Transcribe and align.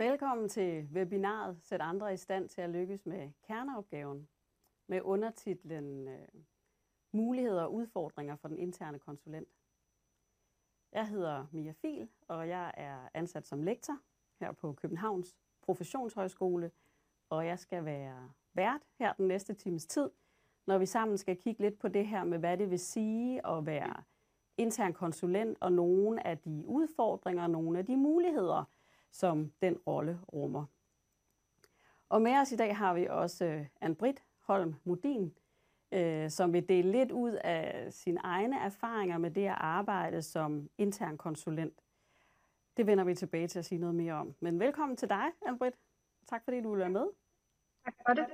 Velkommen 0.00 0.48
til 0.48 0.88
webinaret 0.92 1.58
Sæt 1.62 1.80
andre 1.80 2.12
i 2.12 2.16
stand 2.16 2.48
til 2.48 2.60
at 2.60 2.70
lykkes 2.70 3.06
med 3.06 3.30
kerneopgaven 3.46 4.28
med 4.88 5.00
undertitlen 5.02 6.08
øh, 6.08 6.28
Muligheder 7.12 7.62
og 7.62 7.74
udfordringer 7.74 8.36
for 8.36 8.48
den 8.48 8.58
interne 8.58 8.98
konsulent. 8.98 9.48
Jeg 10.92 11.08
hedder 11.08 11.46
Mia 11.52 11.72
Fil, 11.72 12.08
og 12.28 12.48
jeg 12.48 12.72
er 12.76 13.08
ansat 13.14 13.46
som 13.46 13.62
lektor 13.62 13.98
her 14.40 14.52
på 14.52 14.72
Københavns 14.72 15.36
Professionshøjskole, 15.62 16.70
og 17.30 17.46
jeg 17.46 17.58
skal 17.58 17.84
være 17.84 18.32
vært 18.54 18.82
her 18.98 19.12
den 19.12 19.28
næste 19.28 19.54
times 19.54 19.86
tid, 19.86 20.10
når 20.66 20.78
vi 20.78 20.86
sammen 20.86 21.18
skal 21.18 21.36
kigge 21.36 21.62
lidt 21.62 21.78
på 21.78 21.88
det 21.88 22.06
her 22.06 22.24
med, 22.24 22.38
hvad 22.38 22.56
det 22.58 22.70
vil 22.70 22.78
sige 22.78 23.46
at 23.46 23.66
være 23.66 24.02
intern 24.56 24.92
konsulent, 24.92 25.58
og 25.60 25.72
nogle 25.72 26.26
af 26.26 26.38
de 26.38 26.64
udfordringer 26.66 27.42
og 27.42 27.50
nogle 27.50 27.78
af 27.78 27.86
de 27.86 27.96
muligheder, 27.96 28.64
som 29.12 29.52
den 29.62 29.78
rolle 29.86 30.20
rummer. 30.32 30.64
Og 32.08 32.22
med 32.22 32.36
os 32.40 32.52
i 32.52 32.56
dag 32.56 32.76
har 32.76 32.94
vi 32.94 33.06
også 33.06 33.44
øh, 33.44 33.66
Anne-Britt 33.84 34.22
Holm 34.40 34.74
Modin, 34.84 35.38
øh, 35.92 36.30
som 36.30 36.52
vil 36.52 36.68
dele 36.68 36.92
lidt 36.92 37.10
ud 37.10 37.32
af 37.32 37.92
sine 37.92 38.20
egne 38.20 38.60
erfaringer 38.60 39.18
med 39.18 39.30
det 39.30 39.46
at 39.46 39.56
arbejde 39.58 40.22
som 40.22 40.68
intern 40.78 41.18
konsulent. 41.18 41.80
Det 42.76 42.86
vender 42.86 43.04
vi 43.04 43.14
tilbage 43.14 43.48
til 43.48 43.58
at 43.58 43.64
sige 43.64 43.78
noget 43.78 43.94
mere 43.94 44.14
om. 44.14 44.34
Men 44.40 44.60
velkommen 44.60 44.96
til 44.96 45.08
dig, 45.08 45.24
Anne-Britt. 45.46 45.76
Tak 46.26 46.44
fordi 46.44 46.60
du 46.60 46.70
vil 46.70 46.78
være 46.78 46.90
med. 46.90 47.06
Tak 47.84 47.94
for 48.06 48.14
det. 48.14 48.26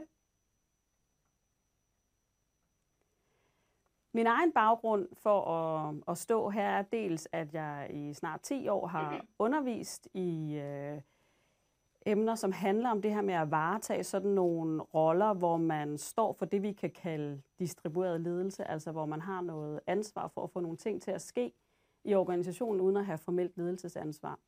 Min 4.17 4.27
egen 4.27 4.53
baggrund 4.53 5.09
for 5.13 5.41
at, 5.41 5.95
at 6.09 6.19
stå 6.19 6.49
her 6.49 6.69
er 6.69 6.83
dels, 6.83 7.29
at 7.33 7.55
jeg 7.55 7.91
i 7.91 8.15
snart 8.15 8.41
10 8.41 8.69
år 8.69 8.87
har 8.87 9.25
undervist 9.39 10.09
i 10.15 10.55
øh, 10.55 11.01
emner, 12.07 12.35
som 12.35 12.53
handler 12.53 12.91
om 12.91 13.03
det 13.03 13.15
her 13.15 13.23
med 13.23 13.35
at 13.35 13.51
varetage 13.51 14.05
sådan 14.05 14.31
nogle 14.31 14.83
roller, 14.83 15.35
hvor 15.35 15.57
man 15.57 15.99
står 15.99 16.33
for 16.33 16.47
det, 16.47 16.63
vi 16.63 16.73
kan 16.73 16.91
kalde 16.91 17.43
distribueret 17.59 18.21
ledelse, 18.21 18.65
altså 18.65 18.93
hvor 18.93 19.07
man 19.07 19.21
har 19.21 19.41
noget 19.41 19.81
ansvar 19.87 20.29
for 20.29 20.45
at 20.45 20.51
få 20.51 20.61
nogle 20.61 20.77
ting 20.77 21.03
til 21.03 21.11
at 21.11 21.23
ske 21.23 21.53
i 22.05 22.15
organisationen, 22.15 22.81
uden 22.81 22.97
at 22.97 23.07
have 23.07 23.19
formelt 23.19 23.57
ledelsesansvar. 23.57 24.39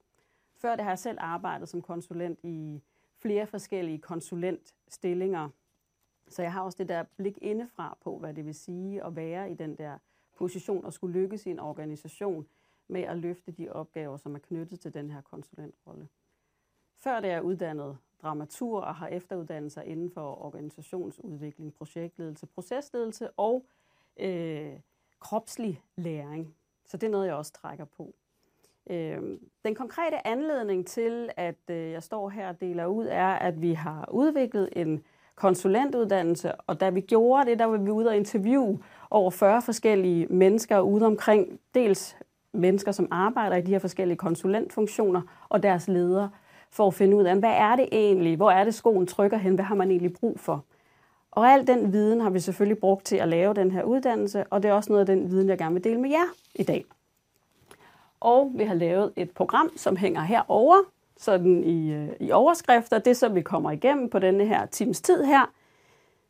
Før 0.56 0.76
det 0.76 0.84
har 0.84 0.90
jeg 0.90 0.98
selv 0.98 1.18
arbejdet 1.20 1.68
som 1.68 1.82
konsulent 1.82 2.38
i 2.42 2.82
flere 3.22 3.46
forskellige 3.46 3.98
konsulentstillinger, 3.98 5.48
så 6.28 6.42
jeg 6.42 6.52
har 6.52 6.60
også 6.60 6.78
det 6.78 6.88
der 6.88 7.02
blik 7.16 7.38
indefra 7.42 7.96
på, 8.00 8.18
hvad 8.18 8.34
det 8.34 8.46
vil 8.46 8.54
sige 8.54 9.04
at 9.04 9.16
være 9.16 9.50
i 9.50 9.54
den 9.54 9.76
der 9.76 9.98
position 10.36 10.84
og 10.84 10.92
skulle 10.92 11.20
lykkes 11.20 11.46
i 11.46 11.50
en 11.50 11.58
organisation 11.58 12.46
med 12.88 13.02
at 13.02 13.18
løfte 13.18 13.52
de 13.52 13.72
opgaver, 13.72 14.16
som 14.16 14.34
er 14.34 14.38
knyttet 14.38 14.80
til 14.80 14.94
den 14.94 15.10
her 15.10 15.20
konsulentrolle. 15.20 16.08
Før 16.98 17.20
det 17.20 17.30
er 17.30 17.40
uddannet 17.40 17.98
dramatur 18.22 18.80
og 18.80 18.94
har 18.94 19.08
efteruddannelser 19.08 19.82
inden 19.82 20.10
for 20.10 20.44
organisationsudvikling, 20.44 21.74
projektledelse, 21.74 22.46
procesledelse 22.46 23.30
og 23.30 23.66
øh, 24.16 24.72
kropslig 25.20 25.82
læring. 25.96 26.54
Så 26.84 26.96
det 26.96 27.06
er 27.06 27.10
noget, 27.10 27.26
jeg 27.26 27.34
også 27.34 27.52
trækker 27.52 27.84
på. 27.84 28.14
Øh, 28.90 29.38
den 29.64 29.74
konkrete 29.74 30.26
anledning 30.26 30.86
til, 30.86 31.30
at 31.36 31.70
øh, 31.70 31.90
jeg 31.90 32.02
står 32.02 32.28
her 32.28 32.48
og 32.48 32.60
deler 32.60 32.86
ud, 32.86 33.06
er, 33.06 33.28
at 33.28 33.62
vi 33.62 33.72
har 33.72 34.08
udviklet 34.12 34.68
en 34.76 35.04
konsulentuddannelse, 35.38 36.52
og 36.52 36.80
da 36.80 36.88
vi 36.88 37.00
gjorde 37.00 37.50
det, 37.50 37.58
der 37.58 37.64
var 37.64 37.76
vi 37.76 37.90
ude 37.90 38.08
og 38.08 38.16
interviewe 38.16 38.78
over 39.10 39.30
40 39.30 39.62
forskellige 39.62 40.26
mennesker 40.26 40.80
ude 40.80 41.06
omkring, 41.06 41.60
dels 41.74 42.16
mennesker, 42.52 42.92
som 42.92 43.08
arbejder 43.10 43.56
i 43.56 43.60
de 43.60 43.70
her 43.70 43.78
forskellige 43.78 44.16
konsulentfunktioner, 44.16 45.22
og 45.48 45.62
deres 45.62 45.88
ledere, 45.88 46.30
for 46.70 46.86
at 46.86 46.94
finde 46.94 47.16
ud 47.16 47.24
af, 47.24 47.36
hvad 47.36 47.52
er 47.52 47.76
det 47.76 47.88
egentlig, 47.92 48.36
hvor 48.36 48.50
er 48.50 48.64
det 48.64 48.74
skoen 48.74 49.06
trykker 49.06 49.36
hen, 49.36 49.54
hvad 49.54 49.64
har 49.64 49.74
man 49.74 49.90
egentlig 49.90 50.12
brug 50.12 50.40
for. 50.40 50.64
Og 51.30 51.52
al 51.52 51.66
den 51.66 51.92
viden 51.92 52.20
har 52.20 52.30
vi 52.30 52.40
selvfølgelig 52.40 52.78
brugt 52.78 53.04
til 53.04 53.16
at 53.16 53.28
lave 53.28 53.54
den 53.54 53.70
her 53.70 53.82
uddannelse, 53.82 54.44
og 54.50 54.62
det 54.62 54.68
er 54.68 54.72
også 54.72 54.92
noget 54.92 55.00
af 55.00 55.16
den 55.16 55.30
viden, 55.30 55.48
jeg 55.48 55.58
gerne 55.58 55.74
vil 55.74 55.84
dele 55.84 56.00
med 56.00 56.10
jer 56.10 56.26
i 56.54 56.62
dag. 56.62 56.84
Og 58.20 58.52
vi 58.54 58.64
har 58.64 58.74
lavet 58.74 59.12
et 59.16 59.30
program, 59.30 59.70
som 59.76 59.96
hænger 59.96 60.20
herover, 60.20 60.76
sådan 61.18 61.64
i, 61.64 61.92
øh, 61.92 62.08
i 62.20 62.30
overskrifter. 62.30 62.98
Det, 62.98 63.16
som 63.16 63.34
vi 63.34 63.42
kommer 63.42 63.70
igennem 63.70 64.10
på 64.10 64.18
denne 64.18 64.46
her 64.46 64.66
times 64.66 65.00
tid 65.00 65.24
her, 65.24 65.52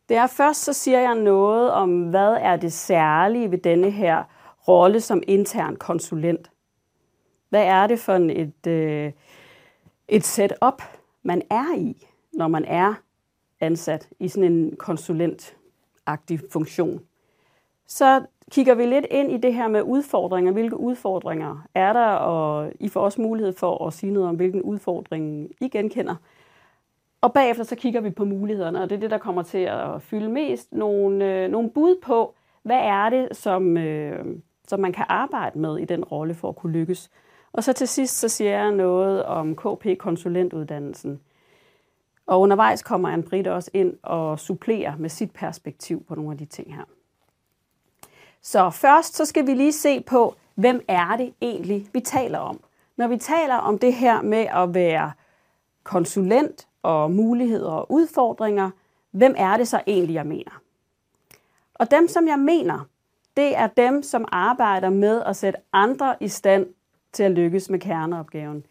det 0.09 0.16
er 0.16 0.26
først, 0.26 0.65
så 0.65 0.72
siger 0.72 1.00
jeg 1.00 1.15
noget 1.15 1.71
om, 1.71 2.10
hvad 2.10 2.37
er 2.41 2.56
det 2.56 2.72
særlige 2.72 3.50
ved 3.50 3.59
denne 3.59 3.91
her 3.91 4.25
rolle 4.69 5.00
som 5.00 5.22
intern 5.26 5.76
konsulent. 5.76 6.50
Hvad 7.49 7.65
er 7.65 7.87
det 7.87 7.99
for 7.99 8.12
et, 8.15 8.66
øh, 8.66 9.12
et 10.09 10.25
setup, 10.25 10.82
man 11.22 11.43
er 11.50 11.76
i, 11.76 12.06
når 12.32 12.49
man 12.49 12.65
er 12.65 12.94
ansat 13.60 14.09
i 14.20 14.28
sådan 14.28 14.53
en 14.53 14.76
konsulentagtig 14.76 16.41
funktion? 16.53 17.00
Så 17.87 18.25
kigger 18.51 18.75
vi 18.75 18.87
lidt 18.87 19.07
ind 19.11 19.33
i 19.33 19.37
det 19.37 19.55
her 19.55 19.69
med 19.69 19.83
udfordringer. 19.83 20.53
Hvilke 20.53 20.77
udfordringer 20.77 21.67
er 21.75 21.93
der? 21.93 22.07
Og 22.07 22.73
I 22.81 22.89
får 22.89 23.01
også 23.01 23.21
mulighed 23.21 23.53
for 23.53 23.87
at 23.87 23.93
sige 23.93 24.13
noget 24.13 24.29
om, 24.29 24.37
hvilken 24.37 24.63
udfordring 24.63 25.51
I 25.61 25.69
genkender. 25.69 26.15
Og 27.21 27.33
bagefter 27.33 27.65
så 27.65 27.77
kigger 27.77 28.01
vi 28.01 28.11
på 28.11 28.25
mulighederne, 28.25 28.83
og 28.83 28.91
det 28.91 28.97
er 28.97 29.01
det, 29.01 29.11
der 29.11 29.19
kommer 29.19 29.43
til 29.43 29.59
at 29.59 30.03
fylde 30.03 30.29
mest. 30.29 30.73
Nogle, 30.73 31.25
øh, 31.25 31.51
nogle 31.51 31.71
bud 31.71 31.97
på, 32.03 32.35
hvad 32.63 32.79
er 32.79 33.11
det, 33.11 33.37
som, 33.37 33.77
øh, 33.77 34.27
som 34.69 34.81
man 34.81 34.93
kan 34.93 35.07
arbejde 35.09 35.59
med 35.59 35.79
i 35.79 35.85
den 35.85 36.05
rolle 36.05 36.35
for 36.35 36.49
at 36.49 36.57
kunne 36.57 36.73
lykkes. 36.73 37.11
Og 37.53 37.65
så 37.65 37.73
til 37.73 37.89
sidst 37.89 38.19
så 38.19 38.29
siger 38.29 38.51
jeg 38.51 38.73
noget 38.73 39.25
om 39.25 39.57
KP-konsulentuddannelsen. 39.57 41.21
Og 42.27 42.41
undervejs 42.41 42.83
kommer 42.83 43.17
Anne-Britt 43.17 43.51
også 43.51 43.71
ind 43.75 43.95
og 44.03 44.39
supplerer 44.39 44.97
med 44.99 45.09
sit 45.09 45.33
perspektiv 45.33 46.05
på 46.05 46.15
nogle 46.15 46.33
af 46.33 46.39
de 46.39 46.45
ting 46.45 46.75
her. 46.75 46.85
Så 48.43 48.71
først 48.71 49.16
så 49.16 49.25
skal 49.25 49.47
vi 49.47 49.54
lige 49.54 49.72
se 49.72 50.00
på, 50.00 50.34
hvem 50.54 50.84
er 50.88 51.16
det 51.16 51.34
egentlig, 51.43 51.88
vi 51.93 52.00
taler 52.00 52.38
om. 52.38 52.60
Når 52.97 53.06
vi 53.06 53.16
taler 53.16 53.54
om 53.54 53.78
det 53.78 53.94
her 53.94 54.22
med 54.22 54.47
at 54.54 54.75
være 54.75 55.12
konsulent 55.82 56.69
og 56.82 57.10
muligheder 57.10 57.71
og 57.71 57.93
udfordringer, 57.93 58.71
hvem 59.10 59.34
er 59.37 59.56
det 59.56 59.69
så 59.69 59.81
egentlig, 59.87 60.15
jeg 60.15 60.26
mener? 60.26 60.60
Og 61.75 61.91
dem, 61.91 62.09
som 62.09 62.28
jeg 62.28 62.38
mener, 62.38 62.88
det 63.37 63.56
er 63.56 63.66
dem, 63.66 64.03
som 64.03 64.25
arbejder 64.32 64.91
med 64.91 65.22
at 65.22 65.37
sætte 65.37 65.60
andre 65.72 66.15
i 66.20 66.28
stand 66.28 66.66
til 67.12 67.22
at 67.22 67.31
lykkes 67.31 67.70
med 67.70 67.78
kerneopgaven. 67.78 68.65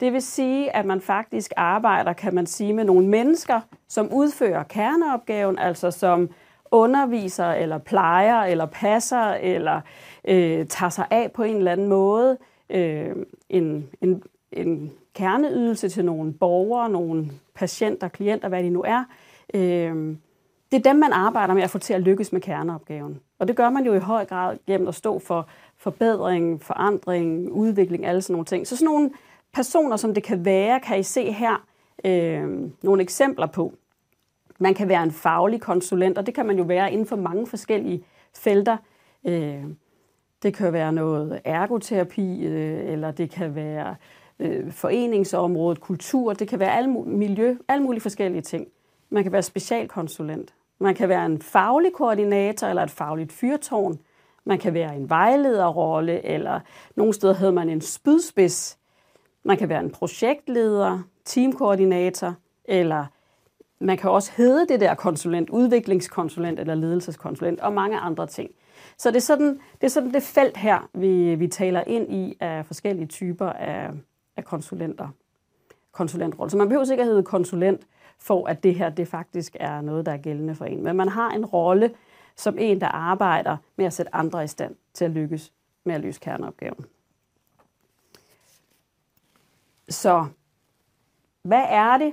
Det 0.00 0.12
vil 0.12 0.22
sige, 0.22 0.76
at 0.76 0.86
man 0.86 1.00
faktisk 1.00 1.52
arbejder, 1.56 2.12
kan 2.12 2.34
man 2.34 2.46
sige, 2.46 2.72
med 2.72 2.84
nogle 2.84 3.06
mennesker, 3.06 3.60
som 3.88 4.12
udfører 4.12 4.62
kerneopgaven, 4.62 5.58
altså 5.58 5.90
som 5.90 6.30
underviser, 6.72 7.50
eller 7.50 7.78
plejer, 7.78 8.42
eller 8.42 8.66
passer, 8.66 9.32
eller 9.32 9.80
øh, 10.24 10.66
tager 10.66 10.90
sig 10.90 11.06
af 11.10 11.32
på 11.32 11.42
en 11.42 11.56
eller 11.56 11.72
anden 11.72 11.88
måde. 11.88 12.38
Øh, 12.70 13.16
en, 13.48 13.88
en, 14.00 14.22
en 14.52 14.92
kerneydelse 15.14 15.88
til 15.88 16.04
nogle 16.04 16.32
borgere, 16.32 16.90
nogle 16.90 17.30
patienter, 17.54 18.08
klienter, 18.08 18.48
hvad 18.48 18.62
de 18.62 18.70
nu 18.70 18.82
er. 18.82 19.04
Øh, 19.54 20.16
det 20.72 20.78
er 20.78 20.90
dem, 20.90 20.96
man 20.96 21.12
arbejder 21.12 21.54
med 21.54 21.62
at 21.62 21.70
få 21.70 21.78
til 21.78 21.94
at 21.94 22.00
lykkes 22.00 22.32
med 22.32 22.40
kerneopgaven. 22.40 23.20
Og 23.38 23.48
det 23.48 23.56
gør 23.56 23.70
man 23.70 23.84
jo 23.84 23.94
i 23.94 23.98
høj 23.98 24.24
grad 24.24 24.56
gennem 24.66 24.88
at 24.88 24.94
stå 24.94 25.18
for 25.18 25.48
forbedring, 25.76 26.62
forandring, 26.62 27.52
udvikling, 27.52 28.06
alle 28.06 28.22
sådan 28.22 28.34
nogle 28.34 28.44
ting. 28.44 28.66
Så 28.66 28.76
sådan 28.76 28.92
nogle 28.92 29.10
personer, 29.54 29.96
som 29.96 30.14
det 30.14 30.22
kan 30.22 30.44
være, 30.44 30.80
kan 30.80 30.98
I 30.98 31.02
se 31.02 31.32
her 31.32 31.66
øh, 32.04 32.70
nogle 32.82 33.02
eksempler 33.02 33.46
på. 33.46 33.72
Man 34.62 34.74
kan 34.74 34.88
være 34.88 35.02
en 35.02 35.10
faglig 35.10 35.60
konsulent, 35.60 36.18
og 36.18 36.26
det 36.26 36.34
kan 36.34 36.46
man 36.46 36.58
jo 36.58 36.64
være 36.64 36.92
inden 36.92 37.06
for 37.06 37.16
mange 37.16 37.46
forskellige 37.46 38.04
felter. 38.34 38.76
Øh, 39.24 39.64
det 40.42 40.54
kan 40.54 40.72
være 40.72 40.92
noget 40.92 41.40
ergoterapi, 41.44 42.46
øh, 42.46 42.92
eller 42.92 43.10
det 43.10 43.30
kan 43.30 43.54
være 43.54 43.96
øh, 44.38 44.72
foreningsområdet, 44.72 45.80
kultur, 45.80 46.32
det 46.32 46.48
kan 46.48 46.58
være 46.58 46.76
alle, 46.76 46.90
miljø, 47.06 47.56
alle 47.68 47.84
mulige 47.84 48.00
forskellige 48.00 48.42
ting. 48.42 48.68
Man 49.10 49.22
kan 49.22 49.32
være 49.32 49.42
specialkonsulent. 49.42 50.54
Man 50.78 50.94
kan 50.94 51.08
være 51.08 51.26
en 51.26 51.42
faglig 51.42 51.92
koordinator 51.92 52.66
eller 52.66 52.82
et 52.82 52.90
fagligt 52.90 53.32
fyrtårn. 53.32 53.98
Man 54.44 54.58
kan 54.58 54.74
være 54.74 54.96
en 54.96 55.10
vejlederrolle, 55.10 56.26
eller 56.26 56.60
nogle 56.96 57.12
steder 57.12 57.34
hedder 57.34 57.52
man 57.52 57.68
en 57.68 57.80
spydspids. 57.80 58.78
Man 59.44 59.56
kan 59.56 59.68
være 59.68 59.80
en 59.80 59.90
projektleder, 59.90 60.98
teamkoordinator, 61.24 62.34
eller 62.64 63.06
man 63.82 63.96
kan 63.96 64.10
også 64.10 64.32
hedde 64.36 64.66
det 64.68 64.80
der 64.80 64.94
konsulent, 64.94 65.50
udviklingskonsulent 65.50 66.60
eller 66.60 66.74
ledelseskonsulent 66.74 67.60
og 67.60 67.72
mange 67.72 67.98
andre 67.98 68.26
ting. 68.26 68.50
Så 68.96 69.10
det 69.10 69.16
er 69.16 69.20
sådan 69.20 69.60
det, 69.80 69.84
er 69.84 69.88
sådan 69.88 70.14
det 70.14 70.22
felt 70.22 70.56
her, 70.56 70.88
vi, 70.94 71.34
vi 71.34 71.48
taler 71.48 71.84
ind 71.86 72.12
i 72.12 72.36
af 72.40 72.66
forskellige 72.66 73.06
typer 73.06 73.48
af, 73.48 73.90
af 74.36 74.44
konsulenter, 74.44 75.08
Konsulentrolle. 75.92 76.50
Så 76.50 76.56
man 76.56 76.68
behøver 76.68 76.84
sikkert 76.84 77.06
hedde 77.06 77.22
konsulent, 77.22 77.86
for 78.18 78.46
at 78.46 78.62
det 78.62 78.74
her 78.74 78.90
det 78.90 79.08
faktisk 79.08 79.56
er 79.60 79.80
noget, 79.80 80.06
der 80.06 80.12
er 80.12 80.16
gældende 80.16 80.54
for 80.54 80.64
en. 80.64 80.82
Men 80.82 80.96
man 80.96 81.08
har 81.08 81.30
en 81.30 81.44
rolle 81.44 81.94
som 82.36 82.58
en, 82.58 82.80
der 82.80 82.86
arbejder 82.88 83.56
med 83.76 83.86
at 83.86 83.92
sætte 83.92 84.14
andre 84.14 84.44
i 84.44 84.46
stand 84.46 84.74
til 84.94 85.04
at 85.04 85.10
lykkes 85.10 85.52
med 85.84 85.94
at 85.94 86.00
løse 86.00 86.20
kerneopgaven. 86.20 86.84
Så 89.88 90.26
hvad 91.42 91.64
er 91.68 91.98
det 91.98 92.12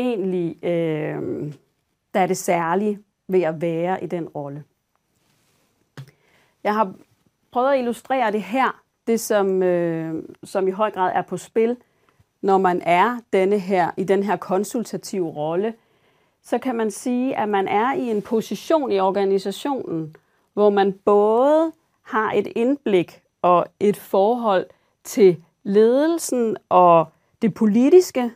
egentlig, 0.00 0.64
øh, 0.64 1.52
der 2.14 2.20
er 2.20 2.26
det 2.26 2.36
særlige 2.36 2.98
ved 3.28 3.42
at 3.42 3.60
være 3.60 4.04
i 4.04 4.06
den 4.06 4.28
rolle? 4.28 4.64
Jeg 6.64 6.74
har 6.74 6.94
prøvet 7.52 7.72
at 7.72 7.78
illustrere 7.78 8.32
det 8.32 8.42
her, 8.42 8.82
det 9.06 9.20
som, 9.20 9.62
øh, 9.62 10.22
som 10.44 10.68
i 10.68 10.70
høj 10.70 10.90
grad 10.90 11.12
er 11.14 11.22
på 11.22 11.36
spil, 11.36 11.76
når 12.42 12.58
man 12.58 12.82
er 12.84 13.18
denne 13.32 13.58
her, 13.58 13.90
i 13.96 14.04
den 14.04 14.22
her 14.22 14.36
konsultative 14.36 15.28
rolle, 15.28 15.74
så 16.42 16.58
kan 16.58 16.76
man 16.76 16.90
sige, 16.90 17.36
at 17.36 17.48
man 17.48 17.68
er 17.68 17.94
i 17.94 18.10
en 18.10 18.22
position 18.22 18.92
i 18.92 19.00
organisationen, 19.00 20.16
hvor 20.52 20.70
man 20.70 20.92
både 20.92 21.72
har 22.02 22.32
et 22.32 22.48
indblik 22.56 23.22
og 23.42 23.66
et 23.80 23.96
forhold 23.96 24.66
til 25.04 25.44
ledelsen 25.62 26.56
og 26.68 27.06
det 27.42 27.54
politiske. 27.54 28.30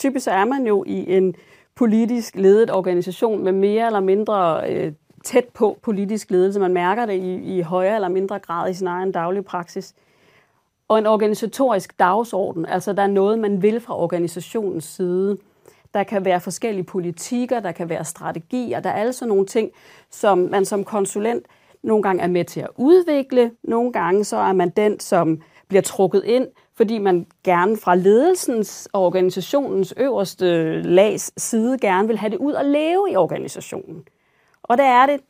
Typisk 0.00 0.26
er 0.26 0.44
man 0.44 0.66
jo 0.66 0.84
i 0.86 1.16
en 1.16 1.34
politisk 1.74 2.36
ledet 2.36 2.70
organisation 2.70 3.44
med 3.44 3.52
mere 3.52 3.86
eller 3.86 4.00
mindre 4.00 4.70
øh, 4.70 4.92
tæt 5.24 5.44
på 5.44 5.78
politisk 5.82 6.30
ledelse. 6.30 6.60
Man 6.60 6.72
mærker 6.72 7.06
det 7.06 7.14
i, 7.14 7.56
i 7.56 7.60
højere 7.60 7.94
eller 7.94 8.08
mindre 8.08 8.38
grad 8.38 8.70
i 8.70 8.74
sin 8.74 8.86
egen 8.86 9.12
daglige 9.12 9.42
praksis. 9.42 9.94
Og 10.88 10.98
en 10.98 11.06
organisatorisk 11.06 11.98
dagsorden, 11.98 12.66
altså 12.66 12.92
der 12.92 13.02
er 13.02 13.06
noget, 13.06 13.38
man 13.38 13.62
vil 13.62 13.80
fra 13.80 13.98
organisationens 13.98 14.84
side. 14.84 15.38
Der 15.94 16.02
kan 16.02 16.24
være 16.24 16.40
forskellige 16.40 16.84
politikker, 16.84 17.60
der 17.60 17.72
kan 17.72 17.88
være 17.88 18.04
strategier, 18.04 18.80
der 18.80 18.90
er 18.90 19.02
altså 19.02 19.26
nogle 19.26 19.46
ting, 19.46 19.70
som 20.10 20.38
man 20.38 20.64
som 20.64 20.84
konsulent 20.84 21.46
nogle 21.82 22.02
gange 22.02 22.22
er 22.22 22.28
med 22.28 22.44
til 22.44 22.60
at 22.60 22.70
udvikle, 22.76 23.50
nogle 23.62 23.92
gange 23.92 24.24
så 24.24 24.36
er 24.36 24.52
man 24.52 24.68
den, 24.68 25.00
som 25.00 25.40
bliver 25.68 25.82
trukket 25.82 26.24
ind, 26.24 26.46
fordi 26.80 26.98
man 26.98 27.26
gerne 27.44 27.76
fra 27.76 27.94
ledelsens 27.94 28.88
og 28.92 29.02
organisationens 29.02 29.94
øverste 29.96 30.82
lags 30.82 31.32
side 31.42 31.78
gerne 31.78 32.08
vil 32.08 32.18
have 32.18 32.30
det 32.30 32.36
ud 32.38 32.52
og 32.52 32.64
leve 32.64 33.10
i 33.10 33.16
organisationen. 33.16 34.04
Og 34.62 34.78
der 34.78 34.84
er 34.84 35.06
det, 35.06 35.20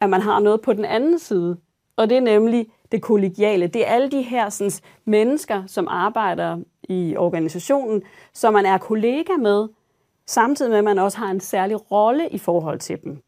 at 0.00 0.10
man 0.10 0.20
har 0.20 0.40
noget 0.40 0.60
på 0.60 0.72
den 0.72 0.84
anden 0.84 1.18
side, 1.18 1.56
og 1.96 2.10
det 2.10 2.16
er 2.16 2.20
nemlig 2.20 2.66
det 2.92 3.02
kollegiale. 3.02 3.66
Det 3.66 3.88
er 3.88 3.90
alle 3.90 4.10
de 4.10 4.22
her 4.22 4.48
sådan, 4.48 4.72
mennesker, 5.04 5.62
som 5.66 5.88
arbejder 5.90 6.58
i 6.82 7.16
organisationen, 7.16 8.02
som 8.32 8.52
man 8.52 8.66
er 8.66 8.78
kollega 8.78 9.32
med, 9.32 9.68
samtidig 10.26 10.70
med, 10.70 10.78
at 10.78 10.84
man 10.84 10.98
også 10.98 11.18
har 11.18 11.30
en 11.30 11.40
særlig 11.40 11.90
rolle 11.90 12.28
i 12.28 12.38
forhold 12.38 12.78
til 12.78 12.98
dem. 13.04 13.18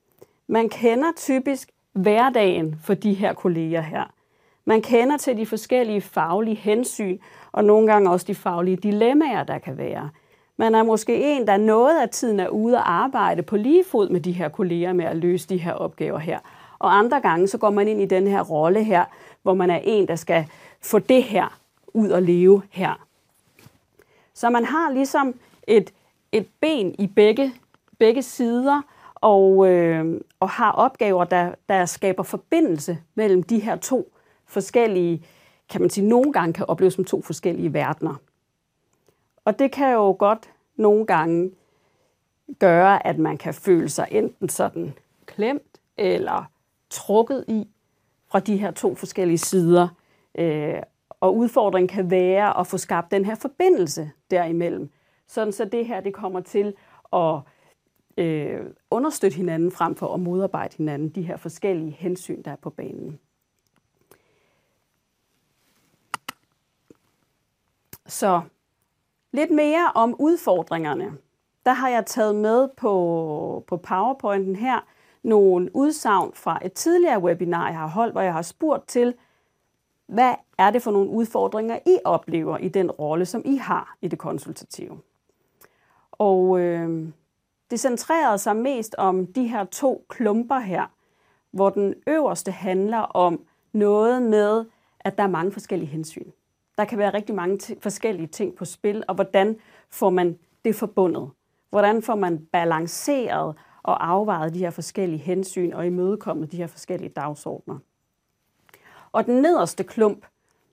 Man 0.47 0.69
kender 0.69 1.13
typisk 1.17 1.71
hverdagen 1.93 2.77
for 2.83 2.95
de 2.95 3.15
her 3.15 3.33
kolleger 3.33 3.81
her. 3.81 4.05
Man 4.69 4.83
kender 4.83 5.17
til 5.17 5.37
de 5.37 5.47
forskellige 5.47 6.01
faglige 6.01 6.57
hensyn, 6.57 7.19
og 7.57 7.65
nogle 7.65 7.93
gange 7.93 8.11
også 8.11 8.27
de 8.29 8.35
faglige 8.35 8.77
dilemmaer, 8.77 9.45
der 9.45 9.59
kan 9.59 9.79
være. 9.79 10.11
Man 10.57 10.75
er 10.75 10.83
måske 10.83 11.37
en, 11.37 11.47
der 11.47 11.57
noget 11.57 12.01
af 12.01 12.09
tiden 12.09 12.41
er 12.41 12.49
ude 12.49 12.77
og 12.77 12.93
arbejde 12.93 13.43
på 13.43 13.57
lige 13.57 13.85
fod 13.91 14.09
med 14.09 14.21
de 14.21 14.33
her 14.33 14.49
kolleger 14.49 14.93
med 14.93 15.05
at 15.05 15.17
løse 15.17 15.49
de 15.49 15.57
her 15.57 15.73
opgaver 15.73 16.19
her. 16.19 16.39
Og 16.79 16.99
andre 16.99 17.21
gange, 17.21 17.49
så 17.49 17.59
går 17.59 17.71
man 17.71 17.89
ind 17.89 18.01
i 18.01 18.07
den 18.07 18.27
her 18.27 18.43
rolle 18.43 18.85
her, 18.85 19.05
hvor 19.43 19.55
man 19.55 19.71
er 19.71 19.81
en, 19.85 20.09
der 20.09 20.17
skal 20.17 20.47
få 20.83 20.99
det 20.99 21.23
her 21.23 21.59
ud 21.95 22.11
og 22.11 22.23
leve 22.23 22.63
her. 22.71 23.07
Så 24.35 24.51
man 24.51 24.65
har 24.65 24.91
ligesom 24.91 25.35
et, 25.67 25.93
et 26.33 26.47
ben 26.61 26.95
i 26.99 27.07
begge, 27.07 27.53
begge 27.99 28.23
sider, 28.23 28.83
og, 29.15 29.69
øh, 29.69 30.21
og 30.41 30.51
har 30.51 30.73
opgaver, 30.73 31.25
der, 31.25 31.55
der 31.69 31.85
skaber 31.85 32.23
forbindelse 32.23 32.99
mellem 33.15 33.43
de 33.43 33.59
her 33.59 33.77
to 33.77 34.13
forskellige, 34.47 35.23
kan 35.69 35.81
man 35.81 35.91
sige, 35.91 36.09
nogle 36.09 36.33
gange 36.33 36.53
kan 36.53 36.67
opleves 36.67 36.95
som 36.95 37.05
to 37.05 37.23
forskellige 37.23 37.73
verdener. 37.73 38.15
Og 39.45 39.59
det 39.59 39.73
kan 39.73 39.93
jo 39.93 40.17
godt 40.19 40.51
nogle 40.77 41.07
gange 41.07 41.51
gøre, 42.59 43.07
at 43.07 43.19
man 43.19 43.39
kan 43.39 43.55
føle 43.55 43.89
sig 43.89 44.09
enten 44.11 44.49
sådan 44.49 44.95
klemt 45.27 45.81
eller 45.97 46.45
trukket 46.91 47.45
i 47.49 47.69
fra 48.29 48.41
de 48.41 48.57
her 48.57 48.71
to 48.71 48.95
forskellige 48.95 49.39
sider. 49.39 49.89
Øh, 50.39 50.83
og 51.21 51.37
udfordringen 51.37 51.89
kan 51.89 52.11
være 52.11 52.61
at 52.61 52.67
få 52.67 52.79
skabt 52.79 53.11
den 53.11 53.25
her 53.25 53.35
forbindelse 53.35 54.11
derimellem, 54.31 54.91
sådan 55.27 55.53
så 55.53 55.65
det 55.65 55.87
her 55.87 56.01
det 56.01 56.15
kommer 56.15 56.41
til 56.41 56.75
at 57.13 57.41
øh, 58.17 58.61
understøtte 58.91 59.37
hinanden 59.37 59.71
frem 59.71 59.95
for 59.95 60.15
at 60.15 60.21
modarbejde 60.21 60.77
hinanden, 60.77 61.09
de 61.09 61.23
her 61.23 61.37
forskellige 61.37 61.91
hensyn, 61.91 62.43
der 62.43 62.51
er 62.51 62.57
på 62.57 62.71
banen. 62.71 63.19
Så 68.07 68.41
lidt 69.33 69.51
mere 69.51 69.93
om 69.95 70.17
udfordringerne. 70.19 71.13
Der 71.67 71.73
har 71.73 71.89
jeg 71.89 72.07
taget 72.07 72.35
med 72.35 72.69
på, 72.77 73.65
på 73.67 73.77
PowerPointen 73.77 74.57
her 74.57 74.81
nogle 75.23 75.77
udsagn 75.77 76.33
fra 76.35 76.59
et 76.65 76.73
tidligere 76.73 77.23
webinar, 77.23 77.69
jeg 77.69 77.79
har 77.79 77.87
holdt, 77.87 78.15
hvor 78.15 78.21
jeg 78.21 78.33
har 78.33 78.43
spurgt 78.43 78.89
til, 78.89 79.15
hvad 80.07 80.35
er 80.59 80.71
det 80.71 80.83
for 80.83 80.91
nogle 80.91 81.11
udfordringer, 81.11 81.79
I 81.87 81.99
oplever 82.05 82.59
i 82.59 82.69
den 82.69 82.91
rolle, 82.91 83.27
som 83.27 83.43
I 83.45 83.57
har 83.57 83.97
i 84.03 84.09
det 84.09 84.19
konsultative? 84.19 85.01
Og 86.13 86.61
øh, 86.61 87.09
det 87.71 87.81
centrerede 87.81 88.39
sig 88.39 88.57
mest 88.57 88.95
om 88.99 89.27
de 89.27 89.49
her 89.49 89.65
to 89.65 90.07
klumper 90.09 90.59
her, 90.59 90.87
hvor 91.51 91.71
den 91.71 91.95
øverste 92.07 92.53
handler 92.53 92.99
om 92.99 93.45
noget 93.73 94.23
med, 94.23 94.65
at 95.01 95.19
der 95.19 95.25
er 95.25 95.29
mange 95.29 95.53
forskellige 95.53 95.91
hensyn. 95.91 96.31
Der 96.79 96.85
kan 96.85 96.99
være 96.99 97.15
rigtig 97.15 97.35
mange 97.35 97.59
t- 97.63 97.81
forskellige 97.81 98.27
ting 98.27 98.55
på 98.55 98.65
spil, 98.65 99.05
og 99.09 99.15
hvordan 99.15 99.57
får 99.91 100.11
man 100.11 100.39
det 100.65 100.75
forbundet? 100.75 101.31
Hvordan 101.71 102.03
får 102.03 102.15
man 102.15 102.47
balanceret 102.53 103.55
og 103.83 104.09
afvejet 104.09 104.55
de 104.55 104.59
her 104.59 104.71
forskellige 104.71 105.19
hensyn 105.19 105.73
og 105.73 105.87
imødekommet 105.87 106.53
de 106.53 106.57
her 106.57 106.67
forskellige 106.67 107.11
dagsordner? 107.11 107.79
Og 109.13 109.27
den 109.27 109.43
nederste 109.43 109.85
klump, 109.85 110.27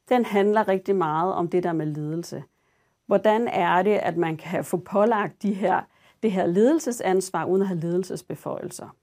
den 0.09 0.25
handler 0.25 0.67
rigtig 0.67 0.95
meget 0.95 1.33
om 1.33 1.47
det 1.47 1.63
der 1.63 1.73
med 1.73 1.85
ledelse. 1.85 2.44
Hvordan 3.05 3.47
er 3.47 3.81
det, 3.81 3.97
at 3.97 4.17
man 4.17 4.38
kan 4.38 4.63
få 4.63 4.77
pålagt 4.77 5.41
de 5.44 5.53
her 5.53 5.81
det 6.23 6.31
her 6.31 6.45
ledelsesansvar 6.45 7.45
uden 7.45 7.61
at 7.61 7.67
have 7.67 7.79
ledelsesbeføjelser. 7.79 8.95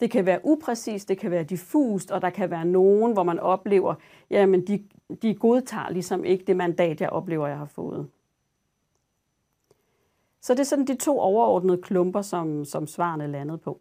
Det 0.00 0.10
kan 0.10 0.26
være 0.26 0.40
upræcist, 0.44 1.08
det 1.08 1.18
kan 1.18 1.30
være 1.30 1.44
diffust, 1.44 2.10
og 2.10 2.22
der 2.22 2.30
kan 2.30 2.50
være 2.50 2.64
nogen, 2.64 3.12
hvor 3.12 3.22
man 3.22 3.38
oplever, 3.38 3.94
jamen 4.30 4.66
de, 4.66 4.84
de 5.14 5.34
godtager 5.34 5.90
ligesom 5.90 6.24
ikke 6.24 6.44
det 6.44 6.56
mandat, 6.56 7.00
jeg 7.00 7.10
oplever, 7.10 7.46
jeg 7.46 7.58
har 7.58 7.66
fået. 7.66 8.08
Så 10.40 10.54
det 10.54 10.60
er 10.60 10.64
sådan 10.64 10.86
de 10.86 10.96
to 10.96 11.20
overordnede 11.20 11.82
klumper, 11.82 12.22
som, 12.22 12.64
som 12.64 12.86
svarene 12.86 13.26
landede 13.26 13.58
på. 13.58 13.80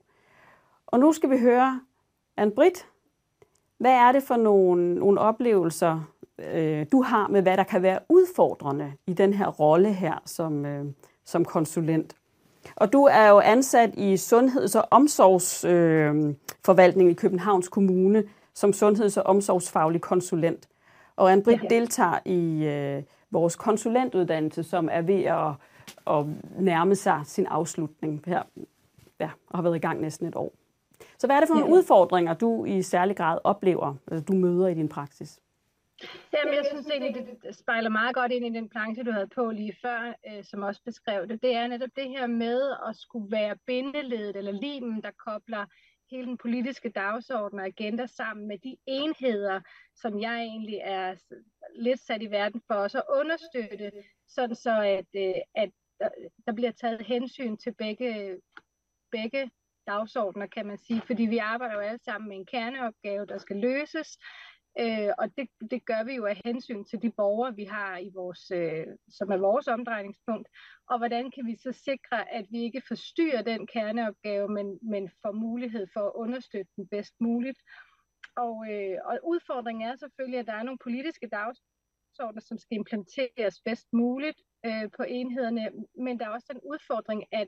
Og 0.88 1.00
nu 1.00 1.14
skal 1.14 1.30
vi 1.30 1.40
høre, 1.40 1.82
Anne-Britt, 2.42 2.86
hvad 3.78 3.92
er 3.92 4.12
det 4.12 4.24
for 4.24 4.36
nogle, 4.36 4.96
nogle 4.96 5.20
oplevelser, 5.20 6.02
øh, 6.54 6.86
du 6.92 7.02
har 7.02 7.28
med, 7.28 7.42
hvad 7.42 7.58
der 7.58 7.64
kan 7.64 7.82
være 7.82 8.00
udfordrende 8.10 8.94
i 9.08 9.14
den 9.14 9.34
her 9.34 9.48
rolle 9.48 9.94
her 9.94 10.22
som, 10.26 10.66
øh, 10.66 10.86
som 11.26 11.46
konsulent? 11.46 12.16
Og 12.76 12.94
du 12.94 13.04
er 13.04 13.30
jo 13.30 13.40
ansat 13.40 13.94
i 13.98 14.18
Sundheds- 14.18 14.76
og 14.76 14.88
Omsorgsforvaltningen 14.92 17.10
øh, 17.10 17.12
i 17.12 17.16
Københavns 17.16 17.68
Kommune 17.68 18.24
som 18.54 18.74
sundheds- 18.74 19.18
og 19.18 19.24
omsorgsfaglig 19.24 20.02
konsulent. 20.02 20.68
Og 21.22 21.34
Anne-Britt 21.34 21.64
ja. 21.64 21.68
deltager 21.70 22.20
i 22.26 22.66
øh, 22.66 23.04
vores 23.32 23.56
konsulentuddannelse, 23.56 24.64
som 24.64 24.90
er 24.92 25.02
ved 25.02 25.24
at, 25.24 25.54
at 26.08 26.26
nærme 26.60 26.96
sig 26.96 27.22
sin 27.26 27.46
afslutning 27.46 28.24
her, 28.26 28.44
ja, 29.20 29.30
og 29.48 29.58
har 29.58 29.62
været 29.62 29.76
i 29.76 29.80
gang 29.80 30.02
næsten 30.02 30.28
et 30.28 30.36
år. 30.36 30.54
Så 31.18 31.28
hvad 31.28 31.36
er 31.36 31.40
det 31.40 31.48
for 31.50 31.56
nogle 31.56 31.70
ja. 31.70 31.74
udfordringer, 31.74 32.34
du 32.34 32.66
i 32.66 32.82
særlig 32.82 33.16
grad 33.18 33.38
oplever, 33.44 33.96
altså 34.12 34.26
du 34.26 34.34
møder 34.34 34.68
i 34.68 34.74
din 34.74 34.90
praksis? 34.90 35.40
Jamen, 36.34 36.54
jeg 36.54 36.66
synes 36.72 36.88
egentlig, 36.88 37.28
det 37.44 37.56
spejler 37.56 37.90
meget 37.90 38.16
godt 38.16 38.32
ind 38.32 38.46
i 38.46 38.60
den 38.60 38.70
planche, 38.70 39.04
du 39.04 39.12
havde 39.12 39.28
på 39.36 39.52
lige 39.52 39.76
før, 39.82 40.14
øh, 40.28 40.44
som 40.44 40.64
også 40.64 40.82
beskrev 40.86 41.28
det. 41.28 41.44
Det 41.44 41.56
er 41.56 41.68
netop 41.68 41.90
det 41.96 42.10
her 42.10 42.28
med 42.28 42.62
at 42.88 42.96
skulle 42.96 43.32
være 43.32 43.56
bindeledet 43.68 44.36
eller 44.36 44.52
limen, 44.52 45.02
der 45.02 45.12
kobler 45.28 45.66
hele 46.12 46.28
den 46.28 46.38
politiske 46.38 46.90
dagsorden 46.90 47.60
og 47.60 47.66
agenda 47.66 48.06
sammen 48.06 48.48
med 48.48 48.58
de 48.58 48.78
enheder, 48.86 49.62
som 49.96 50.22
jeg 50.22 50.42
egentlig 50.42 50.80
er 50.84 51.16
lidt 51.76 52.00
sat 52.00 52.22
i 52.22 52.32
verden 52.32 52.62
for 52.68 52.74
os 52.76 52.96
at 52.96 53.04
understøtte, 53.10 53.92
sådan 54.28 54.56
så 54.56 54.82
at, 54.82 55.08
øh, 55.16 55.42
at 55.56 55.72
øh, 56.02 56.30
der 56.46 56.54
bliver 56.54 56.72
taget 56.72 57.02
hensyn 57.02 57.58
til 57.58 57.74
begge, 57.74 58.38
begge 59.12 59.52
dagsordner, 59.88 60.48
kan 60.48 60.66
man 60.66 60.78
sige, 60.78 61.02
fordi 61.02 61.24
vi 61.24 61.38
arbejder 61.38 61.76
jo 61.76 61.80
alle 61.80 62.04
sammen 62.04 62.30
med 62.30 62.38
en 62.38 62.46
kerneopgave, 62.46 63.26
der 63.26 63.38
skal 63.38 63.58
løses, 63.58 64.18
Øh, 64.80 65.10
og 65.18 65.38
det, 65.38 65.50
det 65.72 65.86
gør 65.86 66.04
vi 66.04 66.14
jo 66.16 66.26
af 66.26 66.42
hensyn 66.46 66.84
til 66.84 67.02
de 67.02 67.12
borgere, 67.12 67.56
vi 67.56 67.64
har 67.64 67.98
i 67.98 68.10
vores, 68.14 68.52
øh, 68.52 68.86
som 69.10 69.32
er 69.32 69.38
vores 69.38 69.68
omdrejningspunkt. 69.68 70.48
Og 70.90 70.98
hvordan 70.98 71.32
kan 71.32 71.46
vi 71.46 71.56
så 71.56 71.72
sikre, 71.72 72.34
at 72.34 72.46
vi 72.52 72.64
ikke 72.64 72.82
forstyrrer 72.88 73.42
den 73.42 73.68
kerneopgave, 73.68 74.48
men, 74.48 74.80
men 74.82 75.10
får 75.22 75.32
mulighed 75.32 75.88
for 75.94 76.00
at 76.00 76.12
understøtte 76.16 76.72
den 76.76 76.88
bedst 76.88 77.14
muligt. 77.20 77.60
Og, 78.36 78.72
øh, 78.72 78.98
og 79.06 79.20
udfordringen 79.24 79.90
er 79.90 79.96
selvfølgelig, 79.96 80.40
at 80.40 80.48
der 80.48 80.54
er 80.54 80.64
nogle 80.64 80.84
politiske 80.84 81.28
dagsordner, 81.28 82.42
som 82.42 82.58
skal 82.58 82.78
implementeres 82.78 83.62
bedst 83.66 83.88
muligt, 83.94 84.40
øh, 84.66 84.90
på 84.98 85.04
enhederne, 85.04 85.72
men 85.98 86.20
der 86.20 86.26
er 86.26 86.30
også 86.30 86.48
den 86.54 86.62
udfordring, 86.72 87.24
at 87.32 87.48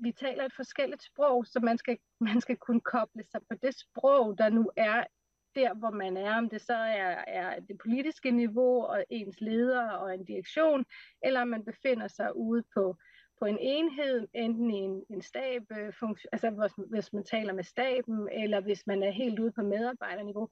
vi 0.00 0.12
taler 0.12 0.44
et 0.44 0.52
forskelligt 0.56 1.02
sprog, 1.02 1.46
så 1.46 1.60
man 1.60 1.78
skal, 1.78 1.98
man 2.20 2.40
skal 2.40 2.56
kunne 2.56 2.80
koble 2.80 3.24
sig 3.30 3.40
på 3.48 3.54
det 3.62 3.74
sprog, 3.78 4.38
der 4.38 4.48
nu 4.48 4.70
er 4.76 5.04
der, 5.54 5.74
hvor 5.74 5.90
man 5.90 6.16
er, 6.16 6.36
om 6.36 6.48
det 6.48 6.60
så 6.60 6.74
er, 6.74 7.24
er 7.26 7.60
det 7.60 7.78
politiske 7.78 8.30
niveau 8.30 8.84
og 8.84 9.04
ens 9.10 9.40
leder 9.40 9.90
og 9.90 10.14
en 10.14 10.24
direktion, 10.24 10.84
eller 11.24 11.40
om 11.40 11.48
man 11.48 11.64
befinder 11.64 12.08
sig 12.08 12.36
ude 12.36 12.64
på, 12.74 12.96
på 13.38 13.44
en 13.44 13.58
enhed, 13.60 14.28
enten 14.34 14.70
i 14.70 14.78
en, 14.78 15.04
en 15.10 15.22
stab, 15.22 15.62
øh, 15.70 15.92
altså 16.32 16.50
hvis, 16.50 16.72
hvis 16.90 17.12
man 17.12 17.24
taler 17.24 17.52
med 17.52 17.64
staben, 17.64 18.28
eller 18.32 18.60
hvis 18.60 18.86
man 18.86 19.02
er 19.02 19.10
helt 19.10 19.38
ude 19.38 19.52
på 19.52 19.62
medarbejderniveau. 19.62 20.48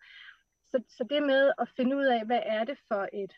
Så, 0.67 0.83
så 0.89 1.05
det 1.11 1.23
med 1.23 1.53
at 1.59 1.69
finde 1.77 1.97
ud 1.97 2.05
af, 2.05 2.27
hvad 2.27 2.41
er 2.45 2.65
det 2.65 2.79
for 2.89 3.09
et 3.13 3.33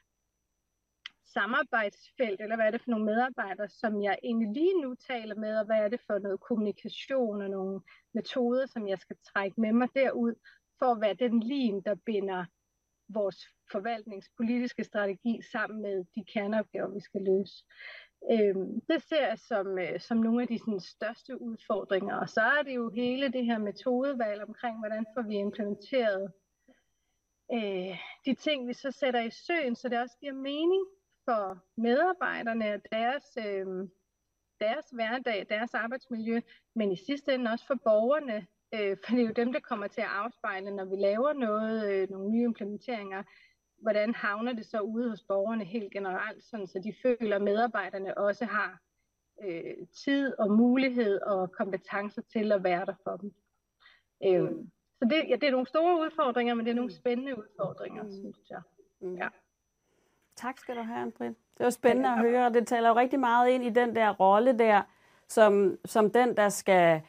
samarbejdsfelt, 1.33 2.41
eller 2.41 2.57
hvad 2.57 2.67
er 2.67 2.71
det 2.71 2.83
for 2.83 2.91
nogle 2.91 3.05
medarbejdere, 3.05 3.69
som 3.69 4.03
jeg 4.03 4.19
egentlig 4.23 4.49
lige 4.53 4.83
nu 4.83 4.95
taler 4.95 5.35
med, 5.35 5.59
og 5.59 5.67
hvad 5.67 5.77
er 5.77 5.89
det 5.89 6.01
for 6.07 6.19
noget 6.19 6.41
kommunikation 6.41 7.43
og 7.43 7.51
nogle 7.51 7.81
metoder, 8.15 8.67
som 8.67 8.89
jeg 8.89 8.99
skal 8.99 9.17
trække 9.33 9.61
med 9.61 9.73
mig 9.73 9.89
derud, 9.95 10.35
for 10.81 10.87
at 10.87 11.01
være 11.01 11.15
den 11.15 11.41
lim, 11.41 11.83
der 11.83 11.95
binder 11.95 12.45
vores 13.09 13.37
forvaltningspolitiske 13.73 14.85
strategi 14.85 15.41
sammen 15.53 15.83
med 15.83 16.05
de 16.15 16.25
kerneopgaver, 16.33 16.95
vi 16.95 17.01
skal 17.01 17.23
løse. 17.23 17.65
Øhm, 18.33 18.81
det 18.81 19.03
ser 19.03 19.27
jeg 19.29 19.39
som, 19.39 19.79
øh, 19.79 20.01
som 20.01 20.17
nogle 20.19 20.43
af 20.43 20.49
de 20.49 20.59
sådan, 20.59 20.81
største 20.81 21.41
udfordringer. 21.41 22.17
Og 22.17 22.29
så 22.29 22.41
er 22.41 22.63
det 22.63 22.75
jo 22.75 22.91
hele 22.91 23.33
det 23.33 23.45
her 23.45 23.59
metodevalg 23.59 24.43
omkring, 24.43 24.79
hvordan 24.79 25.07
får 25.15 25.23
vi 25.23 25.35
implementeret 25.35 26.33
øh, 27.53 27.99
de 28.27 28.35
ting, 28.35 28.69
vi 28.69 28.73
så 28.73 28.91
sætter 28.91 29.21
i 29.21 29.31
søen, 29.31 29.77
så 29.77 29.89
det 29.89 29.99
også 29.99 30.17
giver 30.21 30.33
mening 30.33 30.87
for 31.25 31.65
medarbejderne 31.77 32.75
og 32.75 32.81
deres, 32.93 33.39
øh, 33.39 33.67
deres 34.61 34.91
hverdag, 34.91 35.47
deres 35.49 35.75
arbejdsmiljø, 35.75 36.41
men 36.75 36.93
i 36.93 36.97
sidste 36.97 37.35
ende 37.35 37.51
også 37.51 37.67
for 37.67 37.79
borgerne, 37.85 38.47
øh, 38.75 38.97
for 39.05 39.15
det 39.15 39.23
er 39.23 39.27
jo 39.27 39.33
dem, 39.33 39.53
der 39.53 39.61
kommer 39.61 39.87
til 39.87 40.01
at 40.01 40.07
afspejle, 40.11 40.71
når 40.71 40.85
vi 40.85 40.97
laver 40.97 41.33
noget, 41.33 41.93
øh, 41.93 42.11
nogle 42.11 42.31
nye 42.31 42.45
implementeringer, 42.45 43.23
hvordan 43.83 44.15
havner 44.15 44.53
det 44.53 44.67
så 44.67 44.81
ude 44.81 45.11
hos 45.11 45.23
borgerne 45.23 45.65
helt 45.65 45.93
generelt, 45.93 46.45
sådan, 46.45 46.67
så 46.67 46.79
de 46.79 46.95
føler, 47.03 47.37
at 47.37 47.43
medarbejderne 47.43 48.19
også 48.19 48.45
har 48.45 48.81
øh, 49.45 49.87
tid 50.05 50.39
og 50.39 50.51
mulighed 50.51 51.21
og 51.21 51.53
kompetencer 51.53 52.23
til 52.23 52.53
at 52.53 52.65
være 52.65 52.87
der 52.87 52.95
for 53.05 53.17
dem. 53.17 53.35
Øh, 54.25 54.51
så 54.99 55.05
det, 55.05 55.29
ja, 55.29 55.35
det 55.35 55.43
er 55.43 55.51
nogle 55.51 55.67
store 55.67 56.01
udfordringer, 56.01 56.55
men 56.55 56.67
det 56.67 56.71
er 56.71 56.77
nogle 56.77 56.93
spændende 56.93 57.39
udfordringer, 57.39 58.03
mm. 58.03 58.11
synes 58.11 58.51
jeg. 58.51 58.61
Mm. 59.01 59.17
Ja. 59.17 59.29
Tak 60.37 60.59
skal 60.59 60.77
du 60.77 60.83
have, 60.83 60.99
Andrit. 60.99 61.37
Det 61.59 61.65
var 61.65 61.71
spændende 61.71 62.09
at 62.09 62.19
høre, 62.19 62.47
og 62.47 62.55
det 62.55 62.67
taler 62.67 62.89
jo 62.89 62.95
rigtig 62.95 63.21
meget 63.21 63.51
ind 63.51 63.65
i 63.65 63.71
den 63.71 63.97
der 63.97 64.15
rolle 64.15 64.59
der, 64.59 64.83
som, 65.29 65.79
som 65.85 66.11
den, 66.11 66.37
der 66.37 66.49
skal 66.49 67.03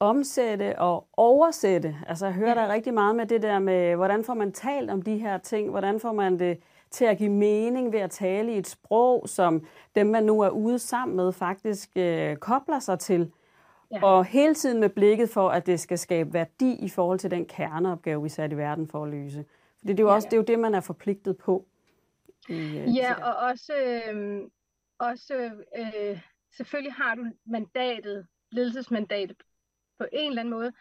omsætte 0.00 0.78
og 0.78 1.08
oversætte. 1.12 1.96
Altså 2.06 2.26
jeg 2.26 2.34
hører 2.34 2.54
der 2.54 2.72
rigtig 2.72 2.94
meget 2.94 3.16
med 3.16 3.26
det 3.26 3.42
der 3.42 3.58
med, 3.58 3.96
hvordan 3.96 4.24
får 4.24 4.34
man 4.34 4.52
talt 4.52 4.90
om 4.90 5.02
de 5.02 5.18
her 5.18 5.38
ting, 5.38 5.70
hvordan 5.70 6.00
får 6.00 6.12
man 6.12 6.38
det 6.38 6.60
til 6.90 7.04
at 7.04 7.18
give 7.18 7.30
mening 7.30 7.92
ved 7.92 8.00
at 8.00 8.10
tale 8.10 8.54
i 8.54 8.58
et 8.58 8.66
sprog, 8.66 9.28
som 9.28 9.66
dem, 9.94 10.06
man 10.06 10.24
nu 10.24 10.40
er 10.40 10.48
ude 10.48 10.78
sammen 10.78 11.16
med, 11.16 11.32
faktisk 11.32 11.90
øh, 11.96 12.36
kobler 12.36 12.78
sig 12.78 12.98
til. 12.98 13.32
Ja. 13.90 14.04
Og 14.04 14.24
hele 14.24 14.54
tiden 14.54 14.80
med 14.80 14.88
blikket 14.88 15.30
for, 15.30 15.48
at 15.48 15.66
det 15.66 15.80
skal 15.80 15.98
skabe 15.98 16.32
værdi 16.32 16.72
i 16.80 16.88
forhold 16.88 17.18
til 17.18 17.30
den 17.30 17.46
kerneopgave, 17.46 18.22
vi 18.22 18.28
satte 18.28 18.54
i 18.54 18.58
verden 18.58 18.88
for 18.88 19.04
at 19.04 19.10
løse. 19.10 19.44
Fordi 19.78 19.92
det 19.92 20.00
er 20.00 20.04
jo, 20.04 20.14
også, 20.14 20.28
ja, 20.32 20.36
ja. 20.36 20.40
det, 20.40 20.48
er 20.48 20.52
jo 20.52 20.56
det, 20.56 20.58
man 20.58 20.74
er 20.74 20.80
forpligtet 20.80 21.36
på. 21.36 21.66
I, 22.48 22.54
øh, 22.54 22.96
ja, 22.96 23.14
og 23.14 23.48
også, 23.50 23.72
øh, 24.12 24.40
også 24.98 25.50
øh, 25.78 26.20
selvfølgelig 26.56 26.92
har 26.92 27.14
du 27.14 27.24
mandatet, 27.46 28.26
ledelsesmandatet 28.50 29.36
på 29.98 30.06
en 30.12 30.28
eller 30.28 30.42
anden 30.42 30.54
måde, 30.54 30.72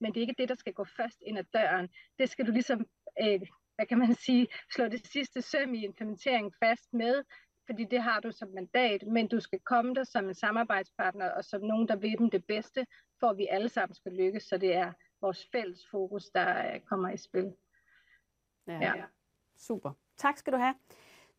men 0.00 0.14
det 0.14 0.20
er 0.20 0.20
ikke 0.20 0.34
det, 0.38 0.48
der 0.48 0.54
skal 0.54 0.72
gå 0.72 0.84
først 0.84 1.18
ind 1.26 1.38
ad 1.38 1.44
døren. 1.44 1.88
Det 2.18 2.30
skal 2.30 2.46
du 2.46 2.52
ligesom, 2.52 2.86
øh, 3.22 3.40
hvad 3.74 3.86
kan 3.86 3.98
man 3.98 4.14
sige, 4.14 4.48
slå 4.74 4.88
det 4.88 5.06
sidste 5.06 5.42
søm 5.42 5.74
i 5.74 5.84
implementeringen 5.84 6.52
fast 6.62 6.92
med, 6.92 7.24
fordi 7.66 7.84
det 7.84 8.02
har 8.02 8.20
du 8.20 8.30
som 8.32 8.48
mandat, 8.48 9.02
men 9.06 9.28
du 9.28 9.40
skal 9.40 9.60
komme 9.60 9.94
der 9.94 10.04
som 10.04 10.28
en 10.28 10.34
samarbejdspartner 10.34 11.30
og 11.30 11.44
som 11.44 11.60
nogen, 11.60 11.88
der 11.88 11.96
ved 11.96 12.18
dem 12.18 12.30
det 12.30 12.44
bedste, 12.46 12.86
for 13.20 13.26
at 13.26 13.38
vi 13.38 13.46
alle 13.50 13.68
sammen 13.68 13.94
skal 13.94 14.12
lykkes, 14.12 14.42
så 14.42 14.58
det 14.58 14.74
er 14.74 14.92
vores 15.20 15.48
fælles 15.52 15.86
fokus, 15.90 16.24
der 16.24 16.74
øh, 16.74 16.80
kommer 16.80 17.10
i 17.10 17.16
spil. 17.16 17.52
Ja, 18.66 18.78
ja. 18.80 19.04
Super. 19.56 19.90
Tak 20.16 20.38
skal 20.38 20.52
du 20.52 20.58
have. 20.58 20.74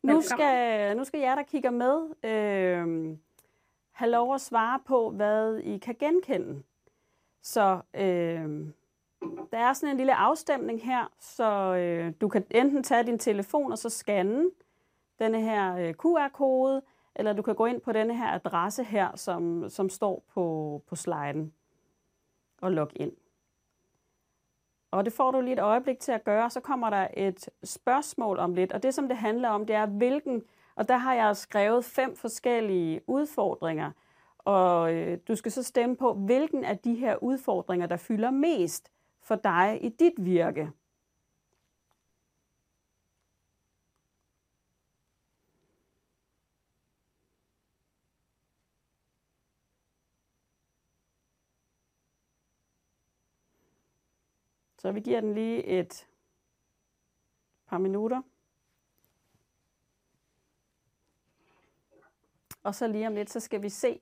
Nu 0.02 0.20
skal, 0.20 0.96
nu 0.96 1.04
skal 1.04 1.20
jeg, 1.20 1.36
der 1.36 1.42
kigger 1.42 1.70
med, 1.70 2.14
øh, 2.24 3.18
have 3.92 4.10
lov 4.10 4.34
at 4.34 4.40
svare 4.40 4.80
på, 4.86 5.10
hvad 5.10 5.58
I 5.58 5.78
kan 5.78 5.94
genkende. 5.94 6.62
Så 7.44 7.80
øh, 7.94 8.68
der 9.52 9.58
er 9.58 9.72
sådan 9.72 9.90
en 9.90 9.96
lille 9.96 10.14
afstemning 10.14 10.84
her, 10.84 11.12
så 11.18 11.74
øh, 11.74 12.12
du 12.20 12.28
kan 12.28 12.44
enten 12.50 12.82
tage 12.82 13.02
din 13.02 13.18
telefon 13.18 13.72
og 13.72 13.78
så 13.78 13.90
scanne 13.90 14.50
denne 15.18 15.40
her 15.40 15.76
øh, 15.76 15.94
QR-kode, 15.94 16.82
eller 17.16 17.32
du 17.32 17.42
kan 17.42 17.54
gå 17.54 17.66
ind 17.66 17.80
på 17.80 17.92
denne 17.92 18.16
her 18.16 18.26
adresse 18.26 18.84
her, 18.84 19.16
som, 19.16 19.68
som 19.68 19.88
står 19.88 20.24
på, 20.34 20.82
på 20.86 20.96
sliden, 20.96 21.52
og 22.60 22.72
logge 22.72 22.98
ind. 22.98 23.12
Og 24.90 25.04
det 25.04 25.12
får 25.12 25.30
du 25.30 25.40
lige 25.40 25.52
et 25.52 25.58
øjeblik 25.58 25.98
til 25.98 26.12
at 26.12 26.24
gøre. 26.24 26.50
Så 26.50 26.60
kommer 26.60 26.90
der 26.90 27.08
et 27.16 27.48
spørgsmål 27.64 28.38
om 28.38 28.54
lidt. 28.54 28.72
Og 28.72 28.82
det, 28.82 28.94
som 28.94 29.08
det 29.08 29.16
handler 29.16 29.48
om, 29.48 29.66
det 29.66 29.76
er, 29.76 29.86
hvilken... 29.86 30.42
Og 30.76 30.88
der 30.88 30.96
har 30.96 31.14
jeg 31.14 31.36
skrevet 31.36 31.84
fem 31.84 32.16
forskellige 32.16 33.00
udfordringer. 33.06 33.90
Og 34.44 34.94
øh, 34.94 35.18
du 35.28 35.36
skal 35.36 35.52
så 35.52 35.62
stemme 35.62 35.96
på, 35.96 36.14
hvilken 36.14 36.64
af 36.64 36.78
de 36.78 36.94
her 36.94 37.16
udfordringer, 37.22 37.86
der 37.86 37.96
fylder 37.96 38.30
mest 38.30 38.92
for 39.20 39.36
dig 39.36 39.78
i 39.82 39.88
dit 39.88 40.12
virke. 40.18 40.70
Så 54.78 54.92
vi 54.92 55.00
giver 55.00 55.20
den 55.20 55.34
lige 55.34 55.64
et 55.64 56.08
par 57.66 57.78
minutter. 57.78 58.22
Og 62.62 62.74
så 62.74 62.86
lige 62.86 63.06
om 63.06 63.14
lidt, 63.14 63.30
så 63.30 63.40
skal 63.40 63.62
vi 63.62 63.68
se, 63.68 64.00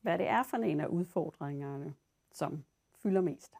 hvad 0.00 0.18
det 0.18 0.26
er 0.28 0.42
for 0.42 0.56
en 0.56 0.80
af 0.80 0.86
udfordringerne, 0.86 1.94
som 2.32 2.64
fylder 3.02 3.20
mest. 3.20 3.52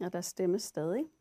Ja, 0.00 0.08
der 0.08 0.20
stemmes 0.20 0.62
stadig. 0.62 1.19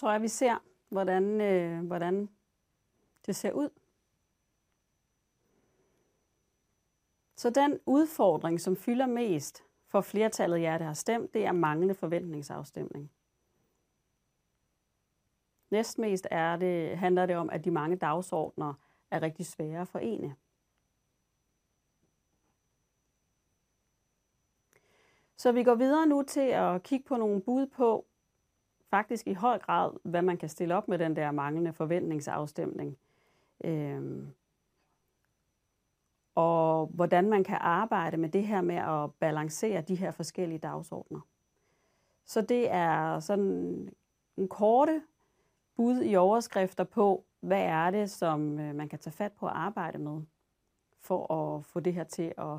Tror 0.00 0.12
jeg, 0.12 0.22
vi 0.22 0.28
ser, 0.28 0.58
hvordan, 0.88 1.40
øh, 1.40 1.86
hvordan 1.86 2.28
det 3.26 3.36
ser 3.36 3.52
ud. 3.52 3.70
Så 7.36 7.50
den 7.50 7.80
udfordring, 7.86 8.60
som 8.60 8.76
fylder 8.76 9.06
mest 9.06 9.64
for 9.86 10.00
flertallet 10.00 10.56
af 10.56 10.60
jer, 10.60 10.78
der 10.78 10.84
har 10.84 10.94
stemt, 10.94 11.34
det 11.34 11.44
er 11.44 11.52
manglende 11.52 11.94
forventningsafstemning. 11.94 13.12
Næstmest 15.70 16.28
er 16.30 16.56
det, 16.56 16.98
handler 16.98 17.26
det 17.26 17.36
om, 17.36 17.50
at 17.50 17.64
de 17.64 17.70
mange 17.70 17.96
dagsordner 17.96 18.74
er 19.10 19.22
rigtig 19.22 19.46
svære 19.46 19.80
at 19.80 19.88
forene. 19.88 20.36
Så 25.36 25.52
vi 25.52 25.64
går 25.64 25.74
videre 25.74 26.06
nu 26.06 26.22
til 26.22 26.48
at 26.48 26.82
kigge 26.82 27.04
på 27.04 27.16
nogle 27.16 27.42
bud 27.42 27.66
på, 27.66 28.09
faktisk 28.90 29.26
i 29.26 29.32
høj 29.32 29.58
grad, 29.58 29.90
hvad 30.02 30.22
man 30.22 30.36
kan 30.36 30.48
stille 30.48 30.74
op 30.74 30.88
med 30.88 30.98
den 30.98 31.16
der 31.16 31.30
manglende 31.30 31.72
forventningsafstemning. 31.72 32.98
Øhm, 33.64 34.34
og 36.34 36.86
hvordan 36.86 37.28
man 37.28 37.44
kan 37.44 37.58
arbejde 37.60 38.16
med 38.16 38.28
det 38.28 38.46
her 38.46 38.60
med 38.60 38.76
at 38.76 39.14
balancere 39.14 39.80
de 39.80 39.94
her 39.94 40.10
forskellige 40.10 40.58
dagsordner. 40.58 41.20
Så 42.24 42.40
det 42.40 42.70
er 42.70 43.20
sådan 43.20 43.88
en 44.36 44.48
korte 44.48 45.02
bud 45.76 46.02
i 46.02 46.16
overskrifter 46.16 46.84
på, 46.84 47.24
hvad 47.40 47.62
er 47.62 47.90
det, 47.90 48.10
som 48.10 48.60
øh, 48.60 48.74
man 48.74 48.88
kan 48.88 48.98
tage 48.98 49.12
fat 49.12 49.32
på 49.32 49.46
at 49.46 49.52
arbejde 49.52 49.98
med, 49.98 50.22
for 51.00 51.34
at 51.34 51.64
få 51.64 51.80
det 51.80 51.94
her 51.94 52.04
til 52.04 52.32
at 52.38 52.58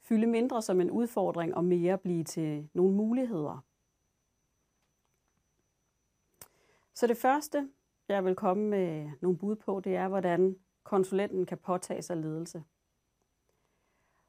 fylde 0.00 0.26
mindre 0.26 0.62
som 0.62 0.80
en 0.80 0.90
udfordring 0.90 1.54
og 1.54 1.64
mere 1.64 1.98
blive 1.98 2.24
til 2.24 2.68
nogle 2.74 2.96
muligheder. 2.96 3.64
Så 7.00 7.06
det 7.06 7.16
første, 7.16 7.68
jeg 8.08 8.24
vil 8.24 8.34
komme 8.34 8.68
med 8.68 9.10
nogle 9.20 9.38
bud 9.38 9.56
på, 9.56 9.80
det 9.84 9.96
er, 9.96 10.08
hvordan 10.08 10.56
konsulenten 10.82 11.46
kan 11.46 11.58
påtage 11.58 12.02
sig 12.02 12.16
ledelse. 12.16 12.62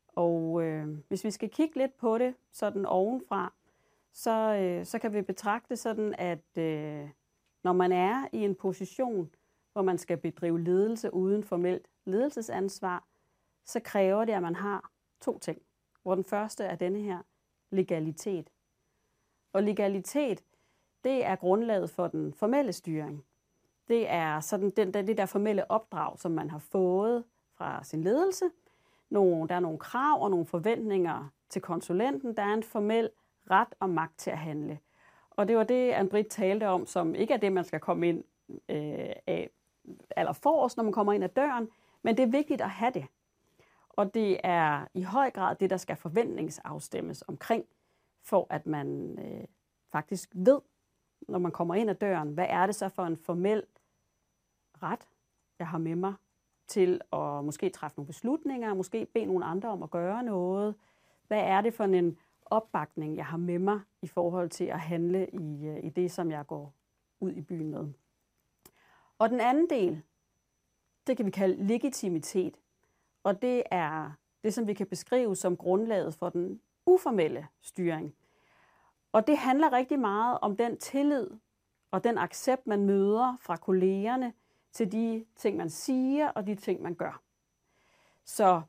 Og 0.07 0.63
øh, 0.63 0.97
hvis 1.07 1.23
vi 1.23 1.31
skal 1.31 1.49
kigge 1.49 1.77
lidt 1.77 1.97
på 1.97 2.17
det 2.17 2.35
sådan 2.51 2.85
ovenfra, 2.85 3.53
så, 4.13 4.31
øh, 4.31 4.85
så 4.85 4.99
kan 4.99 5.13
vi 5.13 5.21
betragte 5.21 5.75
sådan, 5.75 6.15
at 6.17 6.57
øh, 6.57 7.09
når 7.63 7.73
man 7.73 7.91
er 7.91 8.27
i 8.33 8.37
en 8.37 8.55
position, 8.55 9.35
hvor 9.73 9.81
man 9.81 9.97
skal 9.97 10.17
bedrive 10.17 10.61
ledelse 10.61 11.13
uden 11.13 11.43
formelt 11.43 11.87
ledelsesansvar, 12.05 13.07
så 13.65 13.79
kræver 13.79 14.25
det, 14.25 14.33
at 14.33 14.41
man 14.41 14.55
har 14.55 14.91
to 15.21 15.39
ting. 15.39 15.61
Hvor 16.03 16.15
den 16.15 16.23
første 16.23 16.63
er 16.63 16.75
denne 16.75 16.99
her 16.99 17.19
legalitet. 17.71 18.49
Og 19.53 19.63
legalitet, 19.63 20.43
det 21.03 21.25
er 21.25 21.35
grundlaget 21.35 21.89
for 21.89 22.07
den 22.07 22.33
formelle 22.33 22.73
styring. 22.73 23.23
Det 23.87 24.09
er 24.09 24.39
sådan 24.39 24.69
den, 24.69 24.93
det 24.93 25.17
der 25.17 25.25
formelle 25.25 25.71
opdrag, 25.71 26.19
som 26.19 26.31
man 26.31 26.49
har 26.49 26.59
fået 26.59 27.23
fra 27.57 27.83
sin 27.83 28.03
ledelse. 28.03 28.45
Nogle, 29.09 29.47
der 29.47 29.55
er 29.55 29.59
nogle 29.59 29.77
krav 29.77 30.23
og 30.23 30.31
nogle 30.31 30.45
forventninger 30.45 31.31
til 31.49 31.61
konsulenten. 31.61 32.37
Der 32.37 32.43
er 32.43 32.53
en 32.53 32.63
formel 32.63 33.09
ret 33.51 33.75
og 33.79 33.89
magt 33.89 34.19
til 34.19 34.31
at 34.31 34.37
handle. 34.37 34.79
Og 35.29 35.47
det 35.47 35.57
var 35.57 35.63
det, 35.63 35.91
Anne-Britt 35.91 36.27
talte 36.29 36.67
om, 36.67 36.85
som 36.85 37.15
ikke 37.15 37.33
er 37.33 37.37
det, 37.37 37.51
man 37.51 37.63
skal 37.63 37.79
komme 37.79 38.09
ind 38.09 38.23
øh, 38.69 39.13
af 39.27 39.49
eller 40.17 40.33
forrest, 40.33 40.77
når 40.77 40.83
man 40.83 40.93
kommer 40.93 41.13
ind 41.13 41.23
ad 41.23 41.29
døren, 41.29 41.69
men 42.01 42.17
det 42.17 42.23
er 42.23 42.27
vigtigt 42.27 42.61
at 42.61 42.69
have 42.69 42.91
det. 42.91 43.05
Og 43.89 44.13
det 44.13 44.39
er 44.43 44.87
i 44.93 45.01
høj 45.01 45.31
grad 45.31 45.55
det, 45.55 45.69
der 45.69 45.77
skal 45.77 45.95
forventningsafstemmes 45.95 47.23
omkring, 47.27 47.65
for 48.23 48.47
at 48.49 48.65
man 48.65 49.19
øh, 49.19 49.47
faktisk 49.91 50.29
ved, 50.35 50.59
når 51.27 51.39
man 51.39 51.51
kommer 51.51 51.75
ind 51.75 51.89
ad 51.89 51.95
døren, 51.95 52.33
hvad 52.33 52.45
er 52.49 52.65
det 52.65 52.75
så 52.75 52.89
for 52.89 53.03
en 53.03 53.17
formel 53.17 53.63
ret, 54.83 55.07
jeg 55.59 55.67
har 55.67 55.77
med 55.77 55.95
mig 55.95 56.13
til 56.67 57.01
at 57.13 57.45
måske 57.45 57.69
træffe 57.69 57.97
nogle 57.97 58.07
beslutninger, 58.07 58.73
måske 58.73 59.05
bede 59.13 59.25
nogle 59.25 59.45
andre 59.45 59.69
om 59.69 59.83
at 59.83 59.91
gøre 59.91 60.23
noget. 60.23 60.75
Hvad 61.27 61.39
er 61.39 61.61
det 61.61 61.73
for 61.73 61.83
en 61.83 62.17
opbakning, 62.45 63.17
jeg 63.17 63.25
har 63.25 63.37
med 63.37 63.59
mig 63.59 63.79
i 64.01 64.07
forhold 64.07 64.49
til 64.49 64.65
at 64.65 64.79
handle 64.79 65.29
i, 65.29 65.67
øh, 65.67 65.83
i 65.83 65.89
det, 65.89 66.11
som 66.11 66.31
jeg 66.31 66.47
går 66.47 66.73
ud 67.19 67.31
i 67.31 67.41
byen 67.41 67.71
med. 67.71 67.87
Og 69.19 69.29
den 69.29 69.39
anden 69.39 69.69
del, 69.69 70.01
det 71.07 71.17
kan 71.17 71.25
vi 71.25 71.31
kalde 71.31 71.67
legitimitet. 71.67 72.59
Og 73.23 73.41
det 73.41 73.63
er 73.71 74.11
det, 74.43 74.53
som 74.53 74.67
vi 74.67 74.73
kan 74.73 74.87
beskrive 74.87 75.35
som 75.35 75.57
grundlaget 75.57 76.13
for 76.13 76.29
den 76.29 76.61
uformelle 76.85 77.47
styring. 77.61 78.15
Og 79.11 79.27
det 79.27 79.37
handler 79.37 79.73
rigtig 79.73 79.99
meget 79.99 80.39
om 80.41 80.57
den 80.57 80.77
tillid 80.77 81.27
og 81.91 82.03
den 82.03 82.17
accept, 82.17 82.67
man 82.67 82.85
møder 82.85 83.37
fra 83.39 83.55
kollegerne 83.55 84.33
til 84.71 84.91
de 84.91 85.25
ting, 85.35 85.57
man 85.57 85.69
siger 85.69 86.29
og 86.29 86.47
de 86.47 86.55
ting, 86.55 86.81
man 86.81 86.95
gør. 86.95 87.21
Så 88.25 88.61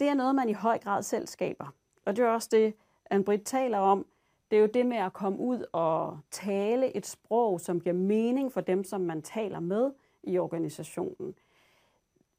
det 0.00 0.08
er 0.08 0.14
noget, 0.14 0.34
man 0.34 0.48
i 0.48 0.52
høj 0.52 0.78
grad 0.78 1.02
selv 1.02 1.26
skaber. 1.26 1.74
Og 2.04 2.16
det 2.16 2.24
er 2.24 2.28
også 2.28 2.48
det, 2.52 2.74
Anne-Britt 3.14 3.42
taler 3.44 3.78
om. 3.78 4.06
Det 4.50 4.56
er 4.56 4.60
jo 4.60 4.68
det 4.74 4.86
med 4.86 4.96
at 4.96 5.12
komme 5.12 5.38
ud 5.38 5.64
og 5.72 6.18
tale 6.30 6.96
et 6.96 7.06
sprog, 7.06 7.60
som 7.60 7.80
giver 7.80 7.94
mening 7.94 8.52
for 8.52 8.60
dem, 8.60 8.84
som 8.84 9.00
man 9.00 9.22
taler 9.22 9.60
med 9.60 9.92
i 10.22 10.38
organisationen. 10.38 11.34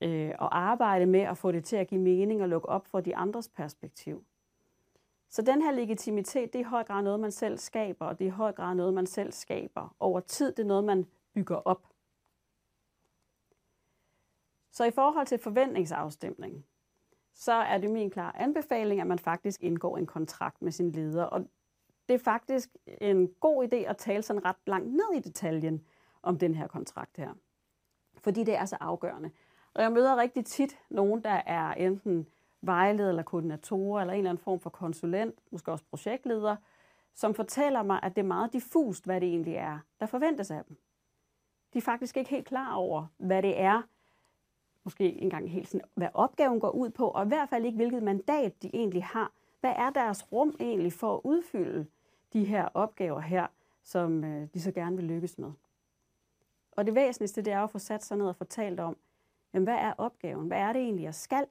Øh, 0.02 0.32
og 0.40 0.58
arbejde 0.58 1.06
med 1.06 1.20
at 1.20 1.38
få 1.38 1.52
det 1.52 1.66
til 1.66 1.76
at 1.76 1.88
give 1.88 2.02
mening 2.02 2.42
og 2.42 2.50
lukke 2.50 2.70
op 2.70 2.88
for 2.88 3.00
de 3.00 3.16
andres 3.16 3.50
perspektiv. 3.50 4.24
Så 5.34 5.42
den 5.42 5.62
her 5.62 5.72
legitimitet, 5.72 6.54
det 6.54 6.60
er 6.60 6.66
i 6.66 6.70
høj 6.70 6.84
grad 6.84 7.04
noget, 7.04 7.20
man 7.20 7.32
selv 7.32 7.58
skaber, 7.58 8.06
og 8.06 8.20
det 8.20 8.26
er 8.26 8.30
i 8.30 8.32
høj 8.32 8.52
grad 8.52 8.76
noget, 8.76 8.94
man 8.94 9.06
selv 9.06 9.32
skaber. 9.32 9.96
Over 10.00 10.20
tid, 10.20 10.52
det 10.52 10.60
er 10.60 10.68
noget, 10.68 10.84
man 10.84 11.06
bygger 11.34 11.56
op. 11.56 11.88
Så 14.72 14.84
i 14.84 14.92
forhold 14.92 15.28
til 15.28 15.38
forventningsafstemning, 15.40 16.66
så 17.34 17.54
er 17.54 17.78
det 17.78 17.90
min 17.90 18.10
klare 18.10 18.38
anbefaling, 18.38 19.02
at 19.02 19.08
man 19.08 19.20
faktisk 19.20 19.64
indgår 19.64 19.98
en 19.98 20.06
kontrakt 20.06 20.62
med 20.62 20.72
sin 20.72 20.92
leder. 20.92 21.24
Og 21.24 21.48
det 22.10 22.14
er 22.14 22.20
faktisk 22.20 22.70
en 23.02 23.28
god 23.40 23.68
idé 23.68 23.76
at 23.76 23.98
tale 23.98 24.24
sådan 24.24 24.46
ret 24.46 24.56
langt 24.66 24.94
ned 24.94 25.14
i 25.16 25.20
detaljen 25.20 25.86
om 26.24 26.38
den 26.38 26.56
her 26.56 26.68
kontrakt 26.68 27.18
her. 27.18 27.34
Fordi 28.18 28.44
det 28.44 28.56
er 28.56 28.66
så 28.66 28.78
afgørende. 28.80 29.32
Og 29.74 29.82
jeg 29.82 29.92
møder 29.92 30.16
rigtig 30.16 30.46
tit 30.46 30.80
nogen, 30.90 31.24
der 31.24 31.42
er 31.46 31.74
enten 31.74 32.28
vejleder 32.66 33.10
eller 33.10 33.24
koordinatorer 33.24 34.02
eller 34.02 34.14
en 34.14 34.18
eller 34.18 34.30
anden 34.30 34.44
form 34.44 34.60
for 34.60 34.70
konsulent, 34.70 35.40
måske 35.52 35.72
også 35.72 35.86
projektleder, 35.90 36.56
som 37.16 37.34
fortæller 37.34 37.84
mig, 37.84 38.00
at 38.04 38.16
det 38.16 38.22
er 38.22 38.28
meget 38.28 38.54
diffust, 38.54 39.06
hvad 39.06 39.22
det 39.22 39.30
egentlig 39.30 39.56
er, 39.56 39.80
der 40.00 40.06
forventes 40.06 40.52
af 40.52 40.64
dem. 40.68 40.78
De 41.74 41.78
er 41.78 41.82
faktisk 41.82 42.18
ikke 42.18 42.30
helt 42.30 42.48
klar 42.48 42.76
over, 42.76 43.06
hvad 43.18 43.42
det 43.42 43.60
er, 43.60 43.82
måske 44.84 45.22
engang 45.22 45.52
helt 45.52 45.68
sådan, 45.68 45.88
hvad 45.96 46.08
opgaven 46.14 46.60
går 46.60 46.70
ud 46.70 46.90
på, 46.90 47.08
og 47.08 47.26
i 47.26 47.28
hvert 47.28 47.50
fald 47.50 47.66
ikke, 47.66 47.76
hvilket 47.76 48.04
mandat 48.04 48.64
de 48.64 48.70
egentlig 48.74 49.04
har. 49.04 49.32
Hvad 49.60 49.74
er 49.76 49.90
deres 49.90 50.32
rum 50.32 50.56
egentlig 50.60 50.94
for 50.94 51.16
at 51.16 51.22
udfylde 51.24 51.86
de 52.34 52.46
her 52.46 52.70
opgaver 52.74 53.20
her, 53.20 53.48
som 53.84 54.24
øh, 54.24 54.48
de 54.54 54.62
så 54.62 54.72
gerne 54.72 54.96
vil 54.96 55.06
lykkes 55.06 55.38
med? 55.38 55.52
Og 56.72 56.86
det 56.86 56.96
væsentligste, 56.96 57.42
det 57.42 57.54
er 57.54 57.64
at 57.64 57.70
få 57.70 57.80
sat 57.80 58.04
sig 58.04 58.18
ned 58.18 58.28
og 58.28 58.36
fortalt 58.36 58.80
om, 58.80 58.98
jamen, 59.54 59.64
hvad 59.64 59.78
er 59.78 59.94
opgaven? 59.98 60.48
Hvad 60.48 60.58
er 60.58 60.74
det 60.74 60.82
egentlig, 60.82 61.04
jeg 61.04 61.16
skal? 61.16 61.46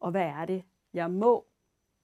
Og 0.00 0.10
hvad 0.10 0.22
er 0.22 0.44
det, 0.44 0.62
jeg 0.94 1.10
må? 1.10 1.46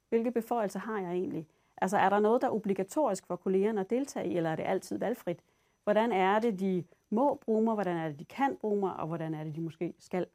Hvilke 0.09 0.31
beføjelser 0.31 0.81
har 0.81 1.01
jeg 1.01 1.13
egentlig? 1.13 1.49
Altså, 1.77 1.97
er 1.97 2.09
der 2.09 2.19
noget, 2.19 2.43
der 2.43 2.49
er 2.49 2.53
obligatorisk 2.53 3.27
for 3.27 3.37
kollegerne 3.37 3.81
at 3.81 3.91
deltage 3.91 4.29
i, 4.29 4.37
eller 4.37 4.51
er 4.51 4.57
det 4.57 4.63
altid 4.63 4.99
valgfrit? 4.99 5.41
Hvordan 5.85 6.13
er 6.13 6.39
det, 6.39 6.61
de 6.61 6.85
må 7.11 7.35
bruge 7.35 7.65
mig? 7.65 7.75
Hvordan 7.75 7.97
er 7.97 8.09
det, 8.09 8.19
de 8.19 8.25
kan 8.25 8.57
bruge 8.57 8.81
mig? 8.81 8.97
Og 8.97 9.07
hvordan 9.07 9.35
er 9.35 9.45
det, 9.45 9.57
de 9.57 9.61
måske 9.61 9.95
skal 9.99 10.27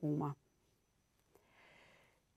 bruge 0.00 0.18
mig. 0.18 0.30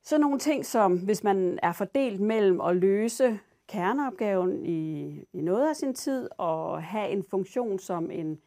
Så 0.02 0.18
nogle 0.18 0.40
ting 0.40 0.66
som, 0.66 1.00
hvis 1.00 1.24
man 1.24 1.60
er 1.64 1.72
fordelt 1.72 2.22
mellem 2.22 2.62
at 2.62 2.76
løse 2.76 3.40
kerneopgaven 3.68 4.66
i, 4.66 5.08
i 5.34 5.42
noget 5.42 5.70
af 5.70 5.76
sin 5.76 5.94
tid, 5.94 6.30
og 6.38 6.84
have 6.84 7.10
en 7.10 7.24
funktion 7.24 7.80
som 7.80 8.12
en 8.12 8.42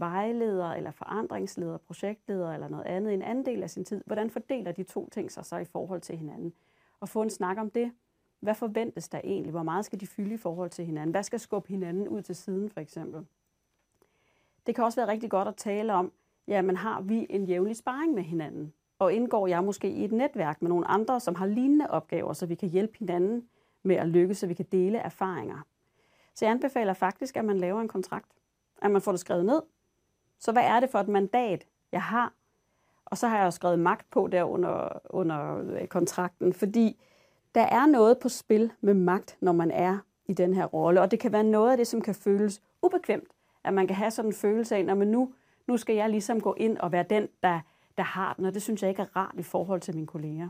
vejleder, 0.00 0.70
eller 0.70 0.90
forandringsleder, 0.90 1.78
projektleder 1.78 2.52
eller 2.52 2.68
noget 2.68 2.84
andet 2.84 3.10
i 3.10 3.14
en 3.14 3.22
anden 3.22 3.46
del 3.46 3.62
af 3.62 3.70
sin 3.70 3.84
tid, 3.84 4.02
hvordan 4.06 4.30
fordeler 4.30 4.72
de 4.72 4.82
to 4.82 5.08
ting 5.08 5.32
sig 5.32 5.44
så 5.44 5.56
i 5.56 5.64
forhold 5.64 6.00
til 6.00 6.16
hinanden? 6.16 6.52
Og 7.00 7.08
få 7.08 7.22
en 7.22 7.30
snak 7.30 7.58
om 7.58 7.70
det. 7.70 7.92
Hvad 8.40 8.54
forventes 8.54 9.08
der 9.08 9.20
egentlig? 9.24 9.50
Hvor 9.50 9.62
meget 9.62 9.84
skal 9.84 10.00
de 10.00 10.06
fylde 10.06 10.34
i 10.34 10.36
forhold 10.36 10.70
til 10.70 10.84
hinanden? 10.84 11.10
Hvad 11.10 11.22
skal 11.22 11.40
skubbe 11.40 11.68
hinanden 11.68 12.08
ud 12.08 12.22
til 12.22 12.36
siden, 12.36 12.70
for 12.70 12.80
eksempel? 12.80 13.26
Det 14.66 14.74
kan 14.74 14.84
også 14.84 15.00
være 15.00 15.10
rigtig 15.10 15.30
godt 15.30 15.48
at 15.48 15.56
tale 15.56 15.92
om, 15.92 16.12
jamen 16.48 16.76
har 16.76 17.00
vi 17.00 17.26
en 17.30 17.44
jævnlig 17.44 17.76
sparring 17.76 18.14
med 18.14 18.22
hinanden? 18.22 18.72
Og 18.98 19.12
indgår 19.12 19.46
jeg 19.46 19.64
måske 19.64 19.90
i 19.90 20.04
et 20.04 20.12
netværk 20.12 20.62
med 20.62 20.68
nogle 20.68 20.86
andre, 20.86 21.20
som 21.20 21.34
har 21.34 21.46
lignende 21.46 21.90
opgaver, 21.90 22.32
så 22.32 22.46
vi 22.46 22.54
kan 22.54 22.68
hjælpe 22.68 22.98
hinanden 22.98 23.48
med 23.82 23.96
at 23.96 24.08
lykkes, 24.08 24.38
så 24.38 24.46
vi 24.46 24.54
kan 24.54 24.66
dele 24.72 24.98
erfaringer. 24.98 25.66
Så 26.34 26.44
jeg 26.44 26.52
anbefaler 26.52 26.92
faktisk, 26.92 27.36
at 27.36 27.44
man 27.44 27.58
laver 27.58 27.80
en 27.80 27.88
kontrakt. 27.88 28.32
At 28.82 28.90
man 28.90 29.02
får 29.02 29.12
det 29.12 29.20
skrevet 29.20 29.44
ned. 29.44 29.62
Så 30.38 30.52
hvad 30.52 30.62
er 30.62 30.80
det 30.80 30.90
for 30.90 30.98
et 30.98 31.08
mandat, 31.08 31.66
jeg 31.92 32.02
har? 32.02 32.32
Og 33.04 33.18
så 33.18 33.28
har 33.28 33.38
jeg 33.38 33.44
jo 33.44 33.50
skrevet 33.50 33.78
magt 33.78 34.10
på 34.10 34.28
der 34.32 34.44
under, 34.44 34.88
under 35.10 35.58
øh, 35.70 35.86
kontrakten, 35.86 36.52
fordi 36.52 37.02
der 37.54 37.62
er 37.62 37.86
noget 37.86 38.18
på 38.18 38.28
spil 38.28 38.72
med 38.80 38.94
magt, 38.94 39.36
når 39.40 39.52
man 39.52 39.70
er 39.70 39.98
i 40.26 40.32
den 40.32 40.54
her 40.54 40.64
rolle. 40.64 41.00
Og 41.00 41.10
det 41.10 41.20
kan 41.20 41.32
være 41.32 41.44
noget 41.44 41.70
af 41.70 41.76
det, 41.76 41.86
som 41.86 42.00
kan 42.00 42.14
føles 42.14 42.62
ubekvemt. 42.82 43.28
At 43.64 43.74
man 43.74 43.86
kan 43.86 43.96
have 43.96 44.10
sådan 44.10 44.28
en 44.28 44.34
følelse 44.34 44.76
af, 44.76 44.80
at 44.80 44.96
nu 44.98 45.32
nu 45.66 45.76
skal 45.76 45.96
jeg 45.96 46.10
ligesom 46.10 46.40
gå 46.40 46.54
ind 46.54 46.78
og 46.78 46.92
være 46.92 47.04
den, 47.10 47.28
der, 47.42 47.60
der 47.96 48.02
har 48.02 48.34
den, 48.34 48.44
og 48.44 48.54
det 48.54 48.62
synes 48.62 48.82
jeg 48.82 48.90
ikke 48.90 49.02
er 49.02 49.16
rart 49.16 49.34
i 49.38 49.42
forhold 49.42 49.80
til 49.80 49.94
mine 49.94 50.06
kolleger. 50.06 50.48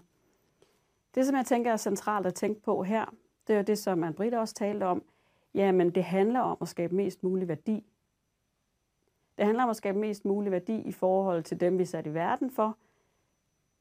Det, 1.15 1.27
som 1.27 1.37
jeg 1.37 1.47
tænker 1.47 1.73
er 1.73 1.77
centralt 1.77 2.27
at 2.27 2.35
tænke 2.35 2.63
på 2.63 2.83
her, 2.83 3.05
det 3.47 3.53
er 3.53 3.57
jo 3.59 3.65
det, 3.65 3.79
som 3.79 4.05
Anne-Britt 4.05 4.37
også 4.37 4.55
talte 4.55 4.85
om. 4.85 5.03
Jamen, 5.55 5.91
det 5.91 6.05
handler 6.05 6.41
om 6.41 6.57
at 6.61 6.69
skabe 6.69 6.95
mest 6.95 7.23
mulig 7.23 7.49
værdi. 7.49 7.85
Det 9.37 9.45
handler 9.45 9.65
om 9.65 9.71
at 9.71 9.77
skabe 9.77 9.99
mest 9.99 10.25
mulig 10.25 10.53
værdi 10.53 10.77
i 10.81 10.93
forhold 10.93 11.43
til 11.43 11.61
dem, 11.61 11.79
vi 11.79 11.83
er 11.83 11.87
sat 11.87 12.07
i 12.07 12.15
verden 12.15 12.51
for. 12.51 12.77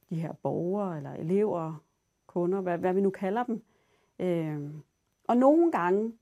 De 0.10 0.16
her 0.16 0.34
borgere, 0.34 0.98
eller 0.98 1.14
elever, 1.14 1.84
kunder, 2.28 2.62
hvad, 2.62 2.78
hvad 2.78 2.94
vi 2.94 3.02
nu 3.02 3.10
kalder 3.10 3.44
dem. 3.44 3.64
Øh, 4.20 4.70
og 5.28 5.38
nogle 5.38 5.72
gange, 5.72 6.14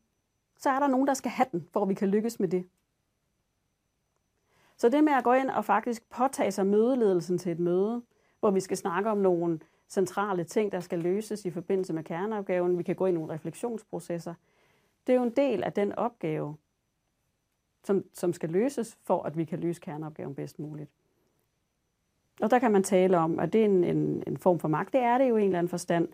så 0.57 0.69
er 0.69 0.79
der 0.79 0.87
nogen, 0.87 1.07
der 1.07 1.13
skal 1.13 1.31
have 1.31 1.47
den, 1.51 1.67
for 1.71 1.81
at 1.81 1.89
vi 1.89 1.93
kan 1.93 2.09
lykkes 2.09 2.39
med 2.39 2.47
det. 2.47 2.67
Så 4.77 4.89
det 4.89 5.03
med 5.03 5.13
at 5.13 5.23
gå 5.23 5.33
ind 5.33 5.49
og 5.49 5.65
faktisk 5.65 6.09
påtage 6.09 6.51
sig 6.51 6.65
mødeledelsen 6.65 7.37
til 7.37 7.51
et 7.51 7.59
møde, 7.59 8.01
hvor 8.39 8.51
vi 8.51 8.59
skal 8.59 8.77
snakke 8.77 9.09
om 9.09 9.17
nogle 9.17 9.59
centrale 9.89 10.43
ting, 10.43 10.71
der 10.71 10.79
skal 10.79 10.99
løses 10.99 11.45
i 11.45 11.51
forbindelse 11.51 11.93
med 11.93 12.03
kerneopgaven. 12.03 12.77
Vi 12.77 12.83
kan 12.83 12.95
gå 12.95 13.05
ind 13.05 13.17
i 13.17 13.19
nogle 13.19 13.33
refleksionsprocesser. 13.33 14.33
Det 15.07 15.13
er 15.13 15.17
jo 15.17 15.23
en 15.23 15.35
del 15.35 15.63
af 15.63 15.73
den 15.73 15.91
opgave, 15.91 16.55
som, 17.83 18.03
som 18.13 18.33
skal 18.33 18.49
løses, 18.49 18.97
for 19.03 19.23
at 19.23 19.37
vi 19.37 19.45
kan 19.45 19.59
løse 19.59 19.81
kerneopgaven 19.81 20.35
bedst 20.35 20.59
muligt. 20.59 20.89
Og 22.41 22.51
der 22.51 22.59
kan 22.59 22.71
man 22.71 22.83
tale 22.83 23.17
om, 23.17 23.39
at 23.39 23.53
det 23.53 23.61
er 23.61 23.65
en, 23.65 23.83
en, 23.83 24.23
en 24.27 24.37
form 24.37 24.59
for 24.59 24.67
magt. 24.67 24.93
Det 24.93 25.01
er 25.01 25.17
det 25.17 25.29
jo 25.29 25.37
i 25.37 25.41
en 25.41 25.47
eller 25.47 25.59
anden 25.59 25.69
forstand, 25.69 26.07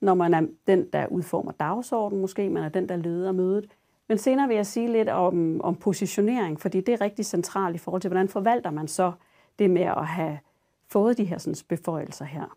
når 0.00 0.14
man 0.14 0.34
er 0.34 0.46
den, 0.66 0.88
der 0.92 1.06
udformer 1.06 1.52
dagsordenen 1.52 2.20
måske, 2.20 2.48
man 2.48 2.62
er 2.62 2.68
den, 2.68 2.88
der 2.88 2.96
leder 2.96 3.32
mødet. 3.32 3.70
Men 4.08 4.18
senere 4.18 4.48
vil 4.48 4.56
jeg 4.56 4.66
sige 4.66 4.92
lidt 4.92 5.08
om, 5.08 5.60
om 5.60 5.76
positionering, 5.76 6.60
fordi 6.60 6.80
det 6.80 6.92
er 6.92 7.00
rigtig 7.00 7.26
centralt 7.26 7.74
i 7.74 7.78
forhold 7.78 8.02
til, 8.02 8.08
hvordan 8.08 8.28
forvalter 8.28 8.70
man 8.70 8.88
så 8.88 9.12
det 9.58 9.70
med 9.70 9.82
at 9.82 10.06
have 10.06 10.38
fået 10.86 11.18
de 11.18 11.24
her 11.24 11.38
sådan, 11.38 11.56
beføjelser 11.68 12.24
her. 12.24 12.56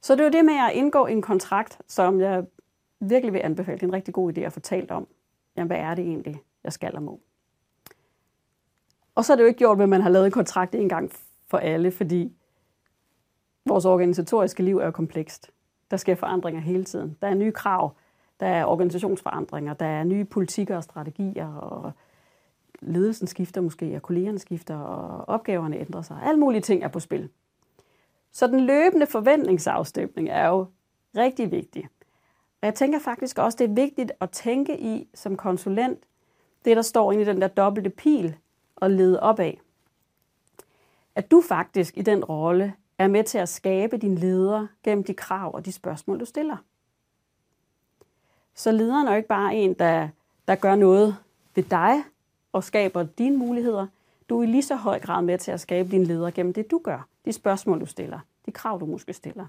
Så 0.00 0.12
det 0.14 0.20
er 0.20 0.24
jo 0.24 0.30
det 0.30 0.44
med 0.44 0.54
at 0.54 0.72
indgå 0.74 1.06
en 1.06 1.22
kontrakt, 1.22 1.80
som 1.88 2.20
jeg 2.20 2.44
virkelig 3.00 3.32
vil 3.32 3.40
anbefale. 3.44 3.74
Det 3.74 3.82
er 3.82 3.86
en 3.86 3.92
rigtig 3.92 4.14
god 4.14 4.38
idé 4.38 4.40
at 4.40 4.52
få 4.52 4.60
talt 4.60 4.90
om. 4.90 5.06
Jamen, 5.56 5.66
hvad 5.66 5.78
er 5.78 5.94
det 5.94 6.04
egentlig, 6.04 6.42
jeg 6.64 6.72
skal 6.72 6.96
og 6.96 7.02
må? 7.02 7.20
Og 9.14 9.24
så 9.24 9.32
er 9.32 9.36
det 9.36 9.42
jo 9.42 9.48
ikke 9.48 9.58
gjort, 9.58 9.80
at 9.80 9.88
man 9.88 10.00
har 10.00 10.10
lavet 10.10 10.26
en 10.26 10.32
kontrakt 10.32 10.74
en 10.74 10.88
gang 10.88 11.10
for 11.46 11.58
alle, 11.58 11.90
fordi 11.90 12.32
vores 13.66 13.84
organisatoriske 13.84 14.62
liv 14.62 14.78
er 14.78 14.84
jo 14.84 14.90
komplekst. 14.90 15.50
Der 15.90 15.96
sker 15.96 16.14
forandringer 16.14 16.60
hele 16.60 16.84
tiden. 16.84 17.16
Der 17.22 17.28
er 17.28 17.34
nye 17.34 17.52
krav, 17.52 17.92
der 18.40 18.46
er 18.46 18.64
organisationsforandringer, 18.64 19.74
der 19.74 19.86
er 19.86 20.04
nye 20.04 20.24
politikker 20.24 20.76
og 20.76 20.84
strategier, 20.84 21.54
og 21.54 21.92
ledelsen 22.80 23.26
skifter 23.26 23.60
måske, 23.60 23.96
og 23.96 24.02
kollegerne 24.02 24.38
skifter, 24.38 24.76
og 24.76 25.28
opgaverne 25.28 25.78
ændrer 25.78 26.02
sig. 26.02 26.18
Alle 26.22 26.40
mulige 26.40 26.60
ting 26.60 26.84
er 26.84 26.88
på 26.88 27.00
spil. 27.00 27.30
Så 28.32 28.46
den 28.46 28.60
løbende 28.60 29.06
forventningsafstemning 29.06 30.28
er 30.28 30.48
jo 30.48 30.66
rigtig 31.16 31.50
vigtig. 31.50 31.88
Og 32.64 32.66
jeg 32.66 32.74
tænker 32.74 32.98
faktisk 32.98 33.38
også, 33.38 33.58
det 33.58 33.70
er 33.70 33.74
vigtigt 33.74 34.12
at 34.20 34.30
tænke 34.30 34.80
i 34.80 35.08
som 35.14 35.36
konsulent, 35.36 35.98
det 36.64 36.76
der 36.76 36.82
står 36.82 37.12
inde 37.12 37.22
i 37.22 37.26
den 37.26 37.40
der 37.40 37.48
dobbelte 37.48 37.90
pil, 37.90 38.36
og 38.76 38.90
lede 38.90 39.20
op 39.20 39.38
af. 39.38 39.60
At 41.14 41.30
du 41.30 41.42
faktisk 41.48 41.98
i 41.98 42.02
den 42.02 42.24
rolle 42.24 42.74
er 42.98 43.08
med 43.08 43.24
til 43.24 43.38
at 43.38 43.48
skabe 43.48 43.96
din 43.96 44.14
leder 44.14 44.66
gennem 44.82 45.04
de 45.04 45.14
krav 45.14 45.54
og 45.54 45.64
de 45.64 45.72
spørgsmål, 45.72 46.20
du 46.20 46.24
stiller. 46.24 46.56
Så 48.54 48.72
lederen 48.72 49.06
er 49.06 49.10
jo 49.10 49.16
ikke 49.16 49.28
bare 49.28 49.54
en, 49.54 49.74
der, 49.74 50.08
der 50.48 50.54
gør 50.54 50.74
noget 50.74 51.16
ved 51.54 51.62
dig 51.62 52.04
og 52.52 52.64
skaber 52.64 53.02
dine 53.02 53.36
muligheder. 53.36 53.86
Du 54.28 54.38
er 54.38 54.42
i 54.42 54.46
lige 54.46 54.62
så 54.62 54.76
høj 54.76 55.00
grad 55.00 55.22
med 55.22 55.38
til 55.38 55.50
at 55.50 55.60
skabe 55.60 55.90
din 55.90 56.04
leder 56.04 56.30
gennem 56.30 56.52
det, 56.52 56.70
du 56.70 56.80
gør. 56.84 57.06
De 57.24 57.32
spørgsmål, 57.32 57.80
du 57.80 57.86
stiller. 57.86 58.18
De 58.46 58.52
krav, 58.52 58.80
du 58.80 58.86
måske 58.86 59.12
stiller. 59.12 59.46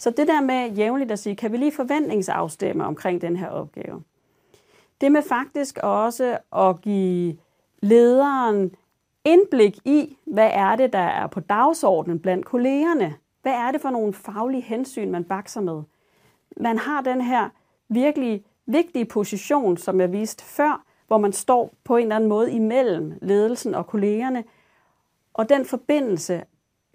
Så 0.00 0.10
det 0.10 0.28
der 0.28 0.40
med 0.40 0.70
jævnligt 0.70 1.10
at 1.10 1.18
sige, 1.18 1.36
kan 1.36 1.52
vi 1.52 1.56
lige 1.56 1.72
forventningsafstemme 1.72 2.84
omkring 2.84 3.20
den 3.20 3.36
her 3.36 3.48
opgave? 3.48 4.02
Det 5.00 5.12
med 5.12 5.22
faktisk 5.22 5.78
også 5.82 6.38
at 6.56 6.80
give 6.80 7.36
lederen 7.82 8.74
indblik 9.24 9.78
i, 9.84 10.16
hvad 10.24 10.50
er 10.52 10.76
det, 10.76 10.92
der 10.92 10.98
er 10.98 11.26
på 11.26 11.40
dagsordenen 11.40 12.18
blandt 12.18 12.46
kollegerne. 12.46 13.14
Hvad 13.42 13.52
er 13.52 13.70
det 13.70 13.80
for 13.80 13.90
nogle 13.90 14.12
faglige 14.12 14.62
hensyn, 14.62 15.10
man 15.10 15.24
bakser 15.24 15.60
med? 15.60 15.82
Man 16.56 16.78
har 16.78 17.00
den 17.00 17.20
her 17.20 17.48
virkelig 17.88 18.44
vigtige 18.66 19.04
position, 19.04 19.76
som 19.76 20.00
jeg 20.00 20.12
viste 20.12 20.44
før, 20.44 20.84
hvor 21.06 21.18
man 21.18 21.32
står 21.32 21.74
på 21.84 21.96
en 21.96 22.02
eller 22.02 22.16
anden 22.16 22.28
måde 22.28 22.52
imellem 22.52 23.12
ledelsen 23.22 23.74
og 23.74 23.86
kollegerne. 23.86 24.44
Og 25.34 25.48
den 25.48 25.64
forbindelse 25.64 26.42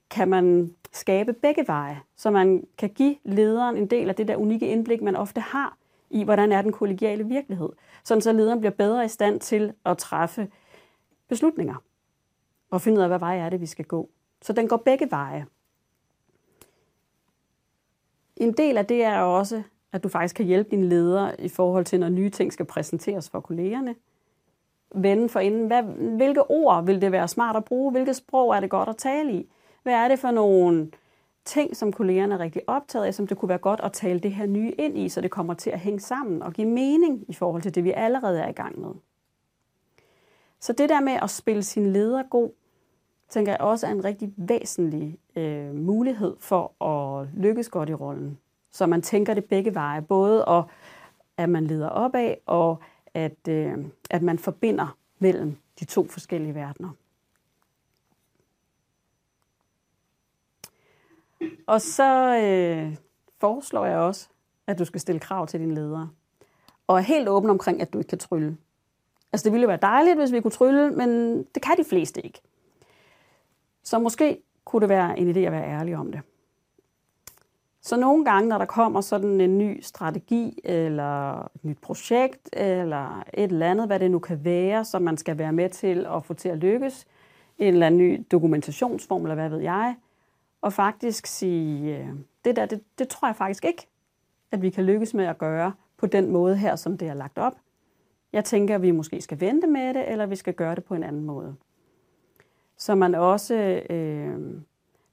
kan 0.10 0.28
man 0.28 0.76
skabe 0.92 1.34
begge 1.34 1.64
veje, 1.68 2.02
så 2.16 2.32
man 2.32 2.68
kan 2.78 2.90
give 2.90 3.16
lederen 3.24 3.78
en 3.78 3.88
del 3.88 4.10
af 4.10 4.16
det 4.16 4.28
der 4.28 4.36
unikke 4.36 4.68
indblik, 4.68 5.02
man 5.02 5.16
ofte 5.16 5.42
har 5.42 5.78
i, 6.10 6.24
hvordan 6.24 6.52
er 6.52 6.62
den 6.62 6.72
kollegiale 6.72 7.24
virkelighed. 7.24 7.70
Sådan 8.04 8.22
så 8.22 8.32
lederen 8.32 8.60
bliver 8.60 8.72
bedre 8.72 9.06
i 9.06 9.08
stand 9.08 9.40
til 9.40 9.74
at 9.86 9.98
træffe 9.98 10.48
beslutninger 11.28 11.76
og 12.72 12.82
finde 12.82 12.98
ud 12.98 13.04
af, 13.04 13.10
hvad 13.10 13.20
vej 13.20 13.38
er 13.38 13.50
det, 13.50 13.62
vi 13.62 13.66
skal 13.66 13.86
gå. 13.86 14.10
Så 14.42 14.54
den 14.54 14.68
går 14.68 14.78
begge 14.78 15.12
veje. 15.12 15.46
En 18.36 18.54
del 18.54 18.78
af 18.78 18.86
det 18.86 19.04
er 19.04 19.20
også, 19.20 19.64
at 19.92 20.04
du 20.04 20.10
faktisk 20.10 20.36
kan 20.36 20.46
hjælpe 20.46 20.70
din 20.72 20.84
leder 20.84 21.32
i 21.40 21.50
forhold 21.50 21.86
til, 21.86 22.00
når 22.00 22.10
nye 22.10 22.30
ting 22.30 22.54
skal 22.54 22.66
præsenteres 22.66 23.30
for 23.30 23.40
kollegerne. 23.40 23.96
Vende 24.96 25.30
for 25.30 25.40
inden, 25.40 25.68
hvad, 25.68 25.84
hvilke 26.16 26.52
ord 26.52 26.86
vil 26.86 27.02
det 27.02 27.12
være 27.12 27.28
smart 27.28 27.56
at 27.56 27.66
bruge? 27.66 27.92
Hvilket 27.92 28.16
sprog 28.16 28.56
er 28.56 28.60
det 28.60 28.70
godt 28.70 28.90
at 28.90 28.98
tale 28.98 29.34
i? 29.34 29.50
Hvad 29.86 29.94
er 29.94 30.08
det 30.08 30.20
for 30.20 30.32
nogle 30.32 30.92
ting, 31.46 31.76
som 31.76 31.94
kollegerne 31.94 32.36
er 32.36 32.40
rigtig 32.40 32.62
optaget 32.68 33.06
af, 33.06 33.14
som 33.14 33.28
det 33.28 33.38
kunne 33.38 33.50
være 33.50 33.58
godt 33.58 33.80
at 33.84 33.94
tale 33.94 34.20
det 34.20 34.32
her 34.32 34.46
nye 34.46 34.72
ind 34.72 34.98
i, 34.98 35.10
så 35.10 35.22
det 35.22 35.32
kommer 35.32 35.54
til 35.54 35.70
at 35.70 35.80
hænge 35.80 36.00
sammen 36.00 36.42
og 36.42 36.54
give 36.54 36.68
mening 36.68 37.26
i 37.28 37.34
forhold 37.34 37.62
til 37.62 37.76
det, 37.76 37.84
vi 37.84 37.92
allerede 37.92 38.40
er 38.40 38.50
i 38.50 38.52
gang 38.52 38.80
med. 38.80 38.90
Så 40.60 40.74
det 40.74 40.90
der 40.90 41.02
med 41.02 41.14
at 41.22 41.30
spille 41.30 41.64
sin 41.64 41.94
leder 41.94 42.24
god, 42.24 42.50
tænker 43.30 43.52
jeg 43.52 43.62
også 43.62 43.88
er 43.88 43.92
en 43.92 44.06
rigtig 44.06 44.34
væsentlig 44.38 45.18
øh, 45.36 45.76
mulighed 45.76 46.36
for 46.40 46.84
at 46.84 47.28
lykkes 47.34 47.70
godt 47.70 47.90
i 47.90 47.94
rollen. 47.94 48.38
Så 48.72 48.86
man 48.86 49.02
tænker 49.02 49.34
det 49.34 49.46
begge 49.46 49.76
veje, 49.76 50.02
både 50.02 50.46
og, 50.46 50.64
at 51.38 51.50
man 51.50 51.68
leder 51.68 51.90
opad, 51.90 52.36
og 52.46 52.78
at, 53.14 53.48
øh, 53.50 53.86
at 54.10 54.22
man 54.22 54.40
forbinder 54.40 54.98
mellem 55.20 55.56
de 55.80 55.86
to 55.86 56.08
forskellige 56.08 56.56
verdener. 56.56 56.90
Og 61.68 61.82
så 61.82 62.38
øh, 62.38 62.96
foreslår 63.40 63.86
jeg 63.86 63.98
også, 63.98 64.28
at 64.68 64.80
du 64.80 64.86
skal 64.86 65.02
stille 65.02 65.20
krav 65.20 65.48
til 65.48 65.60
din 65.60 65.72
ledere. 65.72 66.10
Og 66.88 66.98
er 66.98 67.02
helt 67.02 67.30
åben 67.30 67.50
omkring, 67.50 67.82
at 67.82 67.94
du 67.94 67.98
ikke 67.98 68.10
kan 68.10 68.18
trylle. 68.18 68.58
Altså 69.34 69.44
det 69.44 69.54
ville 69.54 69.68
være 69.68 69.80
dejligt, 69.82 70.18
hvis 70.18 70.32
vi 70.32 70.42
kunne 70.42 70.52
trylle, 70.52 70.92
men 70.92 71.38
det 71.38 71.62
kan 71.62 71.78
de 71.78 71.84
fleste 71.84 72.22
ikke. 72.22 72.42
Så 73.84 74.00
måske 74.00 74.38
kunne 74.66 74.82
det 74.82 74.90
være 74.90 75.20
en 75.20 75.32
idé 75.32 75.40
at 75.40 75.52
være 75.52 75.68
ærlig 75.68 75.98
om 75.98 76.12
det. 76.12 76.22
Så 77.82 77.98
nogle 77.98 78.26
gange, 78.26 78.50
når 78.50 78.58
der 78.58 78.66
kommer 78.66 79.02
sådan 79.02 79.42
en 79.42 79.58
ny 79.58 79.82
strategi, 79.82 80.60
eller 80.64 81.42
et 81.42 81.64
nyt 81.64 81.78
projekt, 81.82 82.50
eller 82.54 83.24
et 83.34 83.52
eller 83.52 83.72
andet, 83.72 83.88
hvad 83.88 84.00
det 84.00 84.12
nu 84.12 84.20
kan 84.20 84.46
være, 84.46 84.86
som 84.86 85.02
man 85.02 85.18
skal 85.18 85.38
være 85.38 85.54
med 85.54 85.70
til 85.70 86.06
at 86.06 86.26
få 86.26 86.34
til 86.34 86.50
at 86.50 86.58
lykkes, 86.58 87.08
en 87.58 87.74
eller 87.74 87.88
anden 87.88 87.98
ny 87.98 88.26
dokumentationsform, 88.32 89.22
eller 89.22 89.36
hvad 89.36 89.50
ved 89.50 89.60
jeg, 89.60 89.96
og 90.66 90.74
faktisk 90.74 91.26
sige, 91.26 91.98
øh, 91.98 92.08
det 92.46 92.56
der, 92.56 92.66
det, 92.66 92.82
det 93.00 93.08
tror 93.08 93.28
jeg 93.28 93.36
faktisk 93.36 93.66
ikke, 93.66 93.88
at 94.52 94.62
vi 94.62 94.70
kan 94.70 94.86
lykkes 94.86 95.14
med 95.14 95.26
at 95.26 95.38
gøre 95.38 95.74
på 95.98 96.06
den 96.06 96.32
måde 96.32 96.58
her, 96.58 96.76
som 96.76 96.98
det 96.98 97.08
er 97.08 97.14
lagt 97.14 97.38
op. 97.38 97.54
Jeg 98.34 98.46
tænker, 98.46 98.76
at 98.76 98.82
vi 98.82 98.92
måske 98.92 99.22
skal 99.22 99.40
vente 99.40 99.68
med 99.68 99.94
det, 99.94 100.12
eller 100.12 100.26
vi 100.26 100.36
skal 100.36 100.54
gøre 100.54 100.76
det 100.76 100.84
på 100.84 100.96
en 100.96 101.04
anden 101.04 101.26
måde. 101.26 101.56
Så 102.78 102.96
man 102.96 103.16
også 103.16 103.82
øh, 103.90 104.40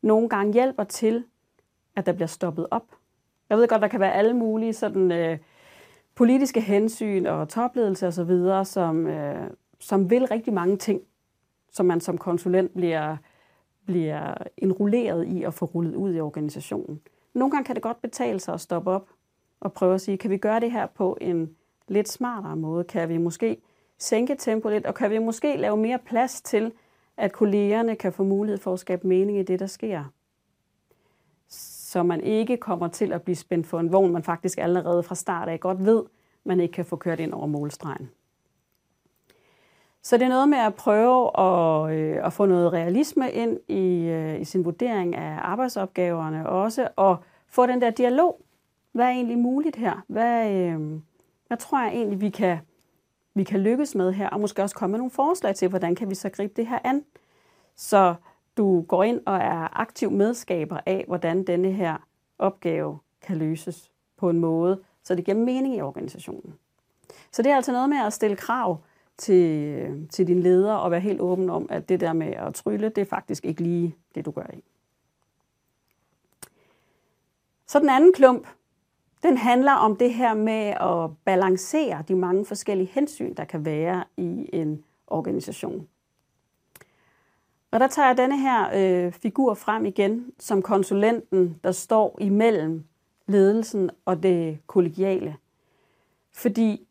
nogle 0.03 0.29
gange 0.29 0.53
hjælper 0.53 0.85
til, 0.85 1.25
at 1.97 2.07
der 2.07 2.13
bliver 2.13 2.27
stoppet 2.27 2.67
op. 2.71 2.87
Jeg 3.51 3.59
ved 3.59 3.69
godt, 3.69 3.83
der 3.83 3.89
kan 3.89 4.01
være 4.01 4.15
alle 4.15 4.35
mulige 4.35 4.73
sådan, 4.73 5.13
øh, 5.13 5.39
politiske 6.15 6.61
hensyn 6.61 7.27
og 7.27 7.49
topledelse 7.49 8.07
osv., 8.07 8.65
som, 8.65 9.07
øh, 9.07 9.51
som 9.81 10.11
vil 10.11 10.27
rigtig 10.27 10.53
mange 10.53 10.77
ting, 10.77 11.01
som 11.73 11.87
man 11.87 12.01
som 12.01 12.19
konsulent 12.19 12.75
bliver, 12.75 13.17
bliver 13.93 14.35
enrulleret 14.57 15.25
i 15.25 15.43
at 15.43 15.55
få 15.55 15.65
rullet 15.65 15.95
ud 15.95 16.15
i 16.15 16.21
organisationen. 16.21 17.01
Nogle 17.35 17.51
gange 17.51 17.65
kan 17.65 17.75
det 17.75 17.83
godt 17.83 18.03
betale 18.03 18.41
sig 18.41 18.55
at 18.55 18.61
stoppe 18.61 18.91
op 18.91 19.09
og 19.61 19.73
prøve 19.73 19.95
at 19.95 20.01
sige, 20.01 20.19
kan 20.19 20.31
vi 20.31 20.37
gøre 20.37 20.61
det 20.61 20.73
her 20.73 20.87
på 20.87 21.19
en 21.21 21.51
lidt 21.89 22.09
smartere 22.09 22.57
måde? 22.57 22.85
Kan 22.85 23.09
vi 23.09 23.19
måske 23.19 23.57
sænke 23.99 24.37
tempoet 24.39 24.75
lidt, 24.75 24.87
og 24.87 24.95
kan 24.95 25.11
vi 25.11 25.19
måske 25.19 25.57
lave 25.57 25.77
mere 25.77 25.99
plads 25.99 26.43
til, 26.43 26.73
at 27.17 27.33
kollegerne 27.33 27.97
kan 27.97 28.13
få 28.13 28.25
mulighed 28.25 28.59
for 28.59 28.73
at 28.73 28.81
skabe 28.81 29.07
mening 29.07 29.39
i 29.39 29.43
det, 29.43 29.61
der 29.61 29.67
sker? 29.67 30.05
Så 31.49 32.03
man 32.03 32.21
ikke 32.21 32.57
kommer 32.57 32.89
til 32.89 33.13
at 33.13 33.23
blive 33.23 33.37
spændt 33.37 33.67
for 33.67 33.81
en 33.81 33.93
vogn, 33.93 34.13
man 34.13 34.23
faktisk 34.23 34.59
allerede 34.59 35.03
fra 35.03 35.15
start 35.15 35.49
af 35.49 35.61
godt 35.61 35.85
ved, 35.85 36.03
man 36.45 36.61
ikke 36.61 36.73
kan 36.73 36.85
få 36.85 36.97
kørt 36.97 37.21
ind 37.21 37.33
over 37.33 37.47
målstregen. 37.47 38.11
Så 40.03 40.17
det 40.17 40.25
er 40.25 40.29
noget 40.29 40.49
med 40.49 40.59
at 40.59 40.75
prøve 40.75 41.41
at, 41.41 41.93
øh, 41.95 42.27
at 42.27 42.33
få 42.33 42.47
noget 42.47 42.73
realisme 42.73 43.31
ind 43.31 43.59
i, 43.69 44.05
øh, 44.05 44.41
i 44.41 44.45
sin 44.45 44.65
vurdering 44.65 45.17
af 45.17 45.39
arbejdsopgaverne, 45.43 46.49
også 46.49 46.89
og 46.97 47.17
få 47.47 47.67
den 47.67 47.81
der 47.81 47.91
dialog. 47.91 48.41
Hvad 48.93 49.05
er 49.05 49.11
egentlig 49.11 49.39
muligt 49.39 49.77
her? 49.77 50.05
Hvad, 50.09 50.51
øh, 50.51 50.81
hvad 51.47 51.57
tror 51.57 51.83
jeg 51.83 51.93
egentlig, 51.95 52.21
vi 52.21 52.31
kan, 52.31 52.59
vi 53.35 53.45
kan 53.45 53.61
lykkes 53.61 53.95
med 53.95 54.13
her? 54.13 54.29
Og 54.29 54.41
måske 54.41 54.63
også 54.63 54.75
komme 54.75 54.93
med 54.93 54.99
nogle 54.99 55.11
forslag 55.11 55.55
til, 55.55 55.69
hvordan 55.69 55.95
kan 55.95 56.11
vi 56.11 56.15
så 56.15 56.29
gribe 56.29 56.53
det 56.57 56.67
her 56.67 56.79
an? 56.85 57.05
Så 57.77 58.15
du 58.57 58.83
går 58.83 59.03
ind 59.03 59.21
og 59.27 59.37
er 59.37 59.81
aktiv 59.81 60.11
medskaber 60.11 60.79
af, 60.87 61.05
hvordan 61.07 61.45
denne 61.45 61.73
her 61.73 61.97
opgave 62.39 62.99
kan 63.23 63.37
løses 63.37 63.91
på 64.17 64.31
en 64.31 64.39
måde, 64.39 64.81
så 65.03 65.15
det 65.15 65.25
giver 65.25 65.37
mening 65.37 65.77
i 65.77 65.81
organisationen. 65.81 66.55
Så 67.33 67.43
det 67.43 67.53
er 67.53 67.57
altså 67.57 67.73
noget 67.73 67.89
med 67.89 67.99
at 67.99 68.13
stille 68.13 68.37
krav 68.37 68.79
til, 69.19 70.09
til 70.11 70.27
din 70.27 70.41
leder 70.41 70.75
og 70.75 70.91
være 70.91 71.01
helt 71.01 71.21
åben 71.21 71.51
om, 71.51 71.67
at 71.71 71.89
det 71.89 72.01
der 72.01 72.13
med 72.13 72.27
at 72.27 72.55
trylle, 72.55 72.89
det 72.89 72.99
er 72.99 73.05
faktisk 73.05 73.45
ikke 73.45 73.63
lige 73.63 73.97
det, 74.15 74.25
du 74.25 74.31
gør 74.31 74.47
i. 74.55 74.65
Så 77.67 77.79
den 77.79 77.89
anden 77.89 78.13
klump, 78.13 78.47
den 79.23 79.37
handler 79.37 79.73
om 79.73 79.97
det 79.97 80.15
her 80.15 80.35
med 80.35 80.75
at 80.81 81.17
balancere 81.25 82.05
de 82.09 82.15
mange 82.15 82.45
forskellige 82.45 82.91
hensyn, 82.93 83.35
der 83.35 83.45
kan 83.45 83.65
være 83.65 84.05
i 84.17 84.51
en 84.53 84.85
organisation. 85.07 85.89
Og 87.71 87.81
der 87.81 87.87
tager 87.87 88.09
jeg 88.09 88.17
denne 88.17 88.41
her 88.41 88.71
øh, 88.75 89.13
figur 89.13 89.55
frem 89.55 89.87
igen 89.87 90.33
som 90.39 90.63
konsulenten, 90.63 91.61
der 91.65 91.73
står 91.73 92.19
imellem 92.21 92.85
ledelsen 93.27 93.91
og 94.05 94.23
det 94.23 94.59
kollegiale. 94.67 95.37
Fordi 96.33 96.87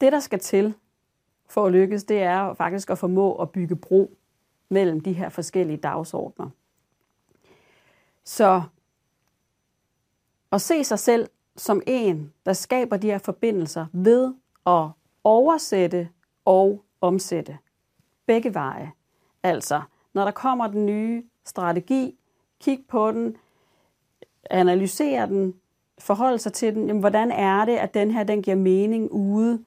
det, 0.00 0.12
der 0.12 0.20
skal 0.20 0.38
til 0.38 0.74
for 1.50 1.66
at 1.66 1.72
lykkes, 1.72 2.04
det 2.04 2.22
er 2.22 2.54
faktisk 2.54 2.90
at 2.90 2.98
formå 2.98 3.34
at 3.34 3.50
bygge 3.50 3.76
bro 3.76 4.16
mellem 4.68 5.00
de 5.00 5.12
her 5.12 5.28
forskellige 5.28 5.76
dagsordner. 5.76 6.50
Så 8.24 8.62
at 10.52 10.60
se 10.60 10.84
sig 10.84 10.98
selv 10.98 11.28
som 11.56 11.82
en, 11.86 12.32
der 12.46 12.52
skaber 12.52 12.96
de 12.96 13.06
her 13.06 13.18
forbindelser 13.18 13.86
ved 13.92 14.34
at 14.66 14.88
oversætte 15.24 16.08
og 16.44 16.84
omsætte. 17.00 17.58
Begge 18.26 18.54
veje. 18.54 18.92
Altså, 19.42 19.82
når 20.14 20.24
der 20.24 20.30
kommer 20.30 20.66
den 20.66 20.86
nye 20.86 21.24
strategi, 21.44 22.18
kig 22.60 22.84
på 22.88 23.12
den, 23.12 23.36
analysere 24.50 25.26
den, 25.26 25.54
forholde 25.98 26.38
sig 26.38 26.52
til 26.52 26.74
den. 26.74 26.86
Jamen, 26.86 27.00
hvordan 27.00 27.30
er 27.30 27.64
det, 27.64 27.76
at 27.76 27.94
den 27.94 28.10
her 28.10 28.22
den 28.24 28.42
giver 28.42 28.56
mening 28.56 29.12
ude 29.12 29.64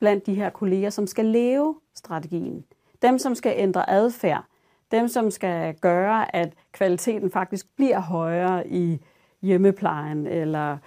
blandt 0.00 0.26
de 0.26 0.34
her 0.34 0.50
kolleger, 0.50 0.90
som 0.90 1.06
skal 1.06 1.24
leve 1.24 1.74
strategien? 1.94 2.64
Dem, 3.02 3.18
som 3.18 3.34
skal 3.34 3.54
ændre 3.56 3.90
adfærd. 3.90 4.44
Dem, 4.90 5.08
som 5.08 5.30
skal 5.30 5.74
gøre, 5.74 6.36
at 6.36 6.52
kvaliteten 6.72 7.30
faktisk 7.30 7.76
bliver 7.76 8.00
højere 8.00 8.68
i 8.68 9.00
hjemmeplejen 9.42 10.26
eller 10.26 10.78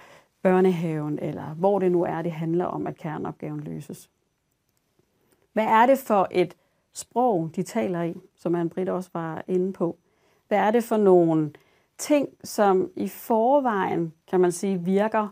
børnehaven, 0.42 1.18
eller 1.18 1.54
hvor 1.54 1.78
det 1.78 1.92
nu 1.92 2.02
er, 2.02 2.22
det 2.22 2.32
handler 2.32 2.64
om, 2.64 2.86
at 2.86 2.96
kerneopgaven 2.96 3.60
løses. 3.60 4.10
Hvad 5.52 5.64
er 5.64 5.86
det 5.86 5.98
for 5.98 6.28
et 6.30 6.56
sprog, 6.92 7.50
de 7.56 7.62
taler 7.62 8.02
i, 8.02 8.14
som 8.36 8.54
Anne-Britt 8.54 8.90
også 8.90 9.10
var 9.12 9.44
inde 9.48 9.72
på? 9.72 9.98
Hvad 10.48 10.58
er 10.58 10.70
det 10.70 10.84
for 10.84 10.96
nogle 10.96 11.52
ting, 11.98 12.28
som 12.44 12.90
i 12.96 13.08
forvejen, 13.08 14.12
kan 14.30 14.40
man 14.40 14.52
sige, 14.52 14.80
virker 14.80 15.28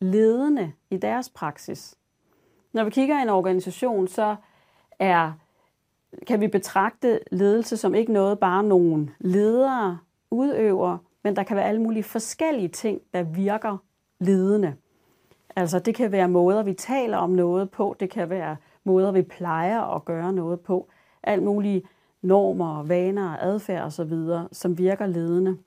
ledende 0.00 0.72
i 0.90 0.96
deres 0.96 1.28
praksis? 1.28 1.98
Når 2.74 2.84
vi 2.84 2.90
kigger 2.90 3.18
i 3.18 3.22
en 3.22 3.28
organisation, 3.28 4.08
så 4.08 4.36
er, 4.98 5.32
kan 6.26 6.40
vi 6.40 6.48
betragte 6.48 7.20
ledelse 7.32 7.76
som 7.76 7.94
ikke 7.94 8.12
noget 8.12 8.38
bare 8.38 8.62
nogle 8.62 9.10
ledere 9.18 9.98
udøver, 10.30 10.98
men 11.22 11.36
der 11.36 11.42
kan 11.42 11.56
være 11.56 11.64
alle 11.64 11.82
mulige 11.82 12.02
forskellige 12.02 12.68
ting, 12.68 13.00
der 13.12 13.22
virker 13.22 13.76
ledende. 14.20 14.74
Altså 15.56 15.78
det 15.78 15.94
kan 15.94 16.12
være 16.12 16.28
måder, 16.28 16.62
vi 16.62 16.74
taler 16.74 17.16
om 17.16 17.30
noget 17.30 17.70
på, 17.70 17.96
det 18.00 18.10
kan 18.10 18.30
være 18.30 18.56
måder, 18.84 19.12
vi 19.12 19.22
plejer 19.22 19.80
at 19.80 20.04
gøre 20.04 20.32
noget 20.32 20.60
på, 20.60 20.88
alt 21.22 21.42
mulige 21.42 21.82
normer, 22.22 22.82
vaner, 22.82 23.36
adfærd 23.40 23.84
osv., 23.84 24.12
som 24.52 24.78
virker 24.78 25.06
ledende. 25.06 25.58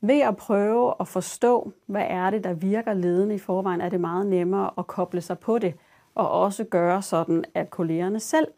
Ved 0.00 0.20
at 0.20 0.36
prøve 0.36 0.94
at 1.00 1.08
forstå, 1.08 1.72
hvad 1.86 2.04
er 2.08 2.30
det, 2.30 2.44
der 2.44 2.52
virker 2.52 2.94
ledende 2.94 3.34
i 3.34 3.38
forvejen, 3.38 3.80
er 3.80 3.88
det 3.88 4.00
meget 4.00 4.26
nemmere 4.26 4.70
at 4.78 4.86
koble 4.86 5.20
sig 5.20 5.38
på 5.38 5.58
det, 5.58 5.74
og 6.14 6.30
også 6.30 6.64
gøre 6.64 7.02
sådan, 7.02 7.44
at 7.54 7.70
kollegerne 7.70 8.20
selv 8.20 8.48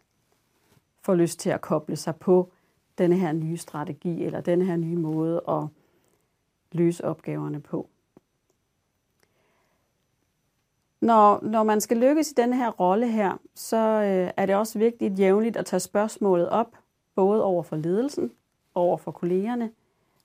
får 1.03 1.15
lyst 1.15 1.41
til 1.41 1.51
at 1.51 1.61
koble 1.61 1.97
sig 1.97 2.17
på 2.17 2.51
denne 2.99 3.17
her 3.17 3.33
nye 3.33 3.57
strategi, 3.57 4.25
eller 4.25 4.41
denne 4.41 4.65
her 4.65 4.77
nye 4.77 4.97
måde 4.97 5.43
at 5.49 5.65
løse 6.73 7.05
opgaverne 7.05 7.61
på. 7.61 7.89
Når, 11.01 11.41
når 11.43 11.63
man 11.63 11.81
skal 11.81 11.97
lykkes 11.97 12.31
i 12.31 12.35
denne 12.35 12.57
her 12.57 12.71
rolle 12.71 13.09
her, 13.09 13.39
så 13.55 13.77
øh, 13.77 14.31
er 14.37 14.47
det 14.47 14.57
også 14.57 14.79
vigtigt 14.79 15.19
jævnligt 15.19 15.57
at 15.57 15.67
tage 15.67 15.81
spørgsmålet 15.81 16.49
op, 16.49 16.77
både 17.15 17.45
over 17.45 17.63
for 17.63 17.77
ledelsen 17.77 18.33
over 18.75 18.97
for 18.97 19.11
kollegerne. 19.11 19.71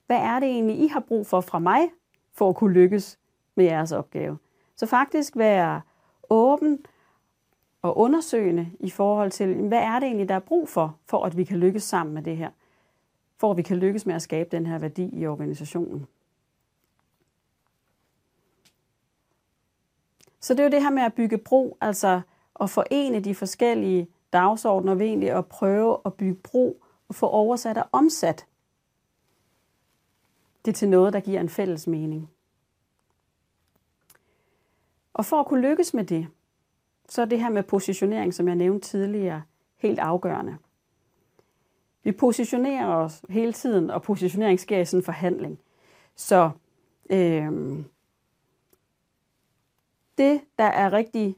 Hvad 0.08 0.16
er 0.16 0.40
det 0.40 0.48
egentlig, 0.48 0.80
I 0.80 0.86
har 0.86 1.00
brug 1.00 1.26
for 1.26 1.40
fra 1.40 1.58
mig, 1.58 1.90
for 2.32 2.48
at 2.48 2.56
kunne 2.56 2.72
lykkes 2.72 3.18
med 3.54 3.64
jeres 3.64 3.92
opgave? 3.92 4.38
Så 4.76 4.86
faktisk 4.86 5.36
være 5.36 5.80
åben 6.30 6.78
og 7.82 7.98
undersøgende 7.98 8.70
i 8.80 8.90
forhold 8.90 9.30
til, 9.30 9.54
hvad 9.54 9.78
er 9.78 9.98
det 9.98 10.06
egentlig, 10.06 10.28
der 10.28 10.34
er 10.34 10.38
brug 10.38 10.68
for, 10.68 10.96
for 11.06 11.24
at 11.24 11.36
vi 11.36 11.44
kan 11.44 11.58
lykkes 11.58 11.82
sammen 11.82 12.14
med 12.14 12.22
det 12.22 12.36
her? 12.36 12.50
For 13.36 13.50
at 13.50 13.56
vi 13.56 13.62
kan 13.62 13.76
lykkes 13.76 14.06
med 14.06 14.14
at 14.14 14.22
skabe 14.22 14.56
den 14.56 14.66
her 14.66 14.78
værdi 14.78 15.10
i 15.12 15.26
organisationen. 15.26 16.06
Så 20.40 20.54
det 20.54 20.60
er 20.60 20.64
jo 20.64 20.70
det 20.70 20.82
her 20.82 20.90
med 20.90 21.02
at 21.02 21.14
bygge 21.14 21.38
bro, 21.38 21.76
altså 21.80 22.20
at 22.60 22.70
forene 22.70 23.20
de 23.20 23.34
forskellige 23.34 24.08
dagsordner 24.32 24.94
ved 24.94 25.06
egentlig 25.06 25.30
at 25.30 25.46
prøve 25.46 25.98
at 26.04 26.14
bygge 26.14 26.34
bro 26.34 26.82
og 27.08 27.14
få 27.14 27.26
oversat 27.26 27.78
og 27.78 27.88
omsat 27.92 28.46
det 30.64 30.74
til 30.74 30.88
noget, 30.88 31.12
der 31.12 31.20
giver 31.20 31.40
en 31.40 31.48
fælles 31.48 31.86
mening. 31.86 32.30
Og 35.14 35.24
for 35.24 35.40
at 35.40 35.46
kunne 35.46 35.60
lykkes 35.60 35.94
med 35.94 36.04
det, 36.04 36.28
så 37.08 37.22
er 37.22 37.26
det 37.26 37.40
her 37.40 37.50
med 37.50 37.62
positionering, 37.62 38.34
som 38.34 38.48
jeg 38.48 38.56
nævnte 38.56 38.88
tidligere, 38.88 39.42
helt 39.76 39.98
afgørende. 39.98 40.56
Vi 42.02 42.12
positionerer 42.12 42.86
os 42.86 43.22
hele 43.28 43.52
tiden, 43.52 43.90
og 43.90 44.02
positionering 44.02 44.60
sker 44.60 44.78
i 44.78 44.84
sådan 44.84 45.00
en 45.00 45.04
forhandling. 45.04 45.60
Så 46.14 46.50
øh, 47.10 47.52
det, 50.18 50.40
der 50.58 50.64
er 50.64 50.92
rigtig 50.92 51.36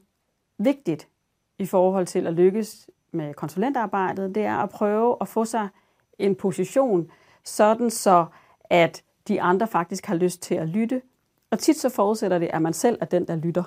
vigtigt 0.57 1.07
i 1.57 1.65
forhold 1.65 2.05
til 2.05 2.27
at 2.27 2.33
lykkes 2.33 2.89
med 3.11 3.33
konsulentarbejdet, 3.33 4.35
det 4.35 4.43
er 4.43 4.57
at 4.57 4.69
prøve 4.69 5.17
at 5.21 5.27
få 5.27 5.45
sig 5.45 5.67
en 6.19 6.35
position, 6.35 7.11
sådan 7.43 7.89
så 7.89 8.25
at 8.63 9.03
de 9.27 9.41
andre 9.41 9.67
faktisk 9.67 10.05
har 10.05 10.15
lyst 10.15 10.41
til 10.41 10.55
at 10.55 10.67
lytte. 10.69 11.01
Og 11.49 11.59
tit 11.59 11.77
så 11.77 11.89
forudsætter 11.89 12.39
det, 12.39 12.49
at 12.53 12.61
man 12.61 12.73
selv 12.73 12.97
er 13.01 13.05
den, 13.05 13.27
der 13.27 13.35
lytter 13.35 13.63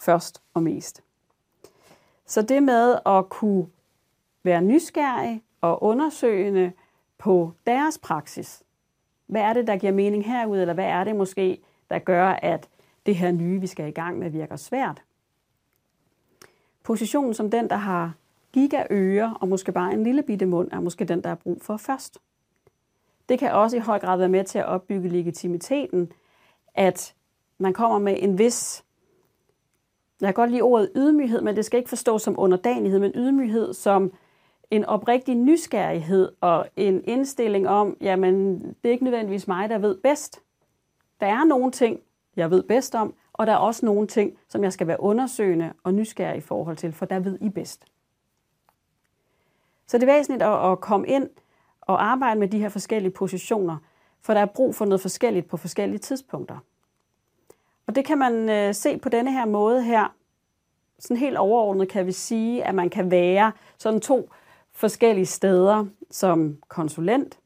først 0.00 0.42
og 0.54 0.62
mest. 0.62 1.02
Så 2.26 2.42
det 2.42 2.62
med 2.62 2.98
at 3.06 3.28
kunne 3.28 3.66
være 4.42 4.62
nysgerrig 4.62 5.42
og 5.60 5.82
undersøgende 5.82 6.72
på 7.18 7.52
deres 7.66 7.98
praksis. 7.98 8.62
Hvad 9.26 9.42
er 9.42 9.52
det, 9.52 9.66
der 9.66 9.76
giver 9.76 9.92
mening 9.92 10.26
herude, 10.26 10.60
eller 10.60 10.74
hvad 10.74 10.84
er 10.84 11.04
det 11.04 11.16
måske, 11.16 11.62
der 11.90 11.98
gør, 11.98 12.26
at 12.28 12.68
det 13.06 13.16
her 13.16 13.32
nye, 13.32 13.60
vi 13.60 13.66
skal 13.66 13.88
i 13.88 13.90
gang 13.90 14.18
med, 14.18 14.30
virker 14.30 14.56
svært. 14.56 15.02
Positionen 16.82 17.34
som 17.34 17.50
den, 17.50 17.70
der 17.70 17.76
har 17.76 18.12
gigaører 18.52 19.34
og 19.34 19.48
måske 19.48 19.72
bare 19.72 19.92
en 19.92 20.04
lille 20.04 20.22
bitte 20.22 20.46
mund, 20.46 20.68
er 20.72 20.80
måske 20.80 21.04
den, 21.04 21.22
der 21.22 21.30
er 21.30 21.34
brug 21.34 21.62
for 21.62 21.76
først. 21.76 22.18
Det 23.28 23.38
kan 23.38 23.52
også 23.52 23.76
i 23.76 23.80
høj 23.80 23.98
grad 23.98 24.18
være 24.18 24.28
med 24.28 24.44
til 24.44 24.58
at 24.58 24.66
opbygge 24.66 25.08
legitimiteten, 25.08 26.12
at 26.74 27.14
man 27.58 27.72
kommer 27.72 27.98
med 27.98 28.16
en 28.18 28.38
vis, 28.38 28.84
jeg 30.20 30.26
kan 30.26 30.34
godt 30.34 30.50
lide 30.50 30.62
ordet 30.62 30.90
ydmyghed, 30.96 31.40
men 31.40 31.56
det 31.56 31.64
skal 31.64 31.78
ikke 31.78 31.88
forstås 31.88 32.22
som 32.22 32.34
underdanighed, 32.38 32.98
men 32.98 33.12
ydmyghed 33.14 33.72
som 33.74 34.12
en 34.70 34.84
oprigtig 34.84 35.34
nysgerrighed 35.34 36.32
og 36.40 36.68
en 36.76 37.04
indstilling 37.04 37.68
om, 37.68 37.96
jamen 38.00 38.58
det 38.58 38.88
er 38.88 38.90
ikke 38.90 39.04
nødvendigvis 39.04 39.48
mig, 39.48 39.68
der 39.68 39.78
ved 39.78 39.96
bedst. 40.02 40.40
Der 41.20 41.26
er 41.26 41.44
nogle 41.44 41.72
ting, 41.72 42.00
jeg 42.36 42.50
ved 42.50 42.62
bedst 42.62 42.94
om, 42.94 43.14
og 43.32 43.46
der 43.46 43.52
er 43.52 43.56
også 43.56 43.86
nogle 43.86 44.06
ting, 44.06 44.38
som 44.48 44.64
jeg 44.64 44.72
skal 44.72 44.86
være 44.86 45.00
undersøgende 45.00 45.72
og 45.84 45.94
nysgerrig 45.94 46.36
i 46.36 46.40
forhold 46.40 46.76
til, 46.76 46.92
for 46.92 47.06
der 47.06 47.18
ved 47.18 47.38
I 47.40 47.48
bedst. 47.48 47.84
Så 49.86 49.98
det 49.98 50.08
er 50.08 50.14
væsentligt 50.14 50.42
at, 50.42 50.80
komme 50.80 51.06
ind 51.06 51.28
og 51.88 52.04
arbejde 52.06 52.40
med 52.40 52.48
de 52.48 52.58
her 52.58 52.68
forskellige 52.68 53.12
positioner, 53.12 53.76
for 54.20 54.34
der 54.34 54.40
er 54.40 54.46
brug 54.46 54.74
for 54.74 54.84
noget 54.84 55.00
forskelligt 55.00 55.48
på 55.48 55.56
forskellige 55.56 55.98
tidspunkter. 55.98 56.58
Og 57.86 57.94
det 57.94 58.04
kan 58.04 58.18
man 58.18 58.48
øh, 58.48 58.74
se 58.74 58.98
på 58.98 59.08
denne 59.08 59.32
her 59.32 59.46
måde 59.46 59.82
her. 59.82 60.14
Sådan 60.98 61.16
helt 61.16 61.36
overordnet 61.36 61.88
kan 61.88 62.06
vi 62.06 62.12
sige, 62.12 62.64
at 62.64 62.74
man 62.74 62.90
kan 62.90 63.10
være 63.10 63.52
sådan 63.78 64.00
to 64.00 64.30
forskellige 64.72 65.26
steder 65.26 65.86
som 66.10 66.56
konsulent, 66.68 67.38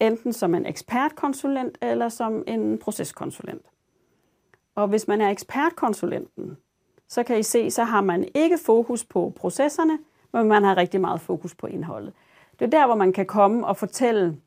enten 0.00 0.32
som 0.32 0.54
en 0.54 0.66
ekspertkonsulent 0.66 1.78
eller 1.82 2.08
som 2.08 2.44
en 2.46 2.78
proceskonsulent. 2.78 3.66
Og 4.74 4.88
hvis 4.88 5.08
man 5.08 5.20
er 5.20 5.30
ekspertkonsulenten, 5.30 6.56
så 7.08 7.22
kan 7.22 7.38
I 7.38 7.42
se, 7.42 7.70
så 7.70 7.84
har 7.84 8.00
man 8.00 8.28
ikke 8.34 8.58
fokus 8.66 9.04
på 9.04 9.32
processerne, 9.36 9.98
men 10.32 10.48
man 10.48 10.64
har 10.64 10.76
rigtig 10.76 11.00
meget 11.00 11.20
fokus 11.20 11.54
på 11.54 11.66
indholdet. 11.66 12.12
Det 12.58 12.64
er 12.64 12.70
der, 12.70 12.86
hvor 12.86 12.94
man 12.94 13.12
kan 13.12 13.26
komme 13.26 13.66
og 13.66 13.76
fortælle 13.76 14.40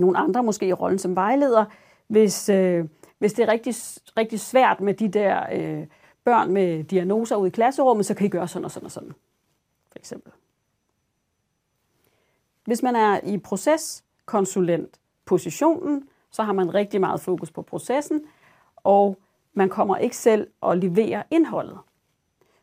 nogle 0.00 0.18
andre, 0.18 0.42
måske 0.42 0.66
i 0.66 0.72
rollen 0.72 0.98
som 0.98 1.16
vejleder, 1.16 1.64
hvis, 2.06 2.48
øh, 2.48 2.84
hvis 3.18 3.32
det 3.32 3.42
er 3.42 3.52
rigtig, 3.52 3.74
rigtig 4.16 4.40
svært 4.40 4.80
med 4.80 4.94
de 4.94 5.08
der 5.08 5.46
øh, 5.52 5.86
børn 6.24 6.52
med 6.52 6.84
diagnoser 6.84 7.36
ude 7.36 7.48
i 7.48 7.50
klasserummet, 7.50 8.06
så 8.06 8.14
kan 8.14 8.26
I 8.26 8.30
gøre 8.30 8.48
sådan 8.48 8.64
og 8.64 8.70
sådan 8.70 8.86
og 8.86 8.92
sådan, 8.92 9.12
for 9.92 9.98
eksempel. 9.98 10.32
Hvis 12.64 12.82
man 12.82 12.96
er 12.96 13.20
i 13.24 13.38
proceskonsulent 13.38 15.00
positionen, 15.24 16.08
så 16.30 16.42
har 16.42 16.52
man 16.52 16.74
rigtig 16.74 17.00
meget 17.00 17.20
fokus 17.20 17.50
på 17.50 17.62
processen, 17.62 18.22
og 18.76 19.18
man 19.54 19.68
kommer 19.68 19.96
ikke 19.96 20.16
selv 20.16 20.48
og 20.60 20.76
leverer 20.76 21.22
indholdet. 21.30 21.78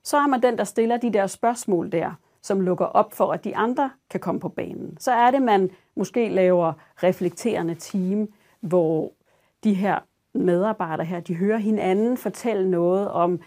Så 0.04 0.17
er 0.17 0.28
man 0.28 0.41
den, 0.41 0.58
der 0.58 0.63
stiller 0.63 0.97
de 0.97 1.13
der 1.13 1.28
spørgsmål 1.28 1.91
der, 1.91 2.12
som 2.41 2.62
lukker 2.62 2.86
op 2.86 3.13
for, 3.13 3.32
at 3.34 3.43
de 3.43 3.56
andre 3.56 3.91
kan 4.10 4.19
komme 4.19 4.39
på 4.39 4.50
banen. 4.50 4.97
Så 5.00 5.12
er 5.12 5.32
det, 5.32 5.41
man 5.41 5.69
måske 5.95 6.30
laver 6.30 6.73
reflekterende 7.04 7.76
team, 7.76 8.28
hvor 8.60 9.12
de 9.63 9.73
her 9.73 10.00
medarbejdere 10.34 11.06
her, 11.06 11.19
de 11.19 11.36
hører 11.36 11.58
hinanden 11.58 12.17
fortælle 12.17 12.71
noget 12.71 13.08
om 13.10 13.39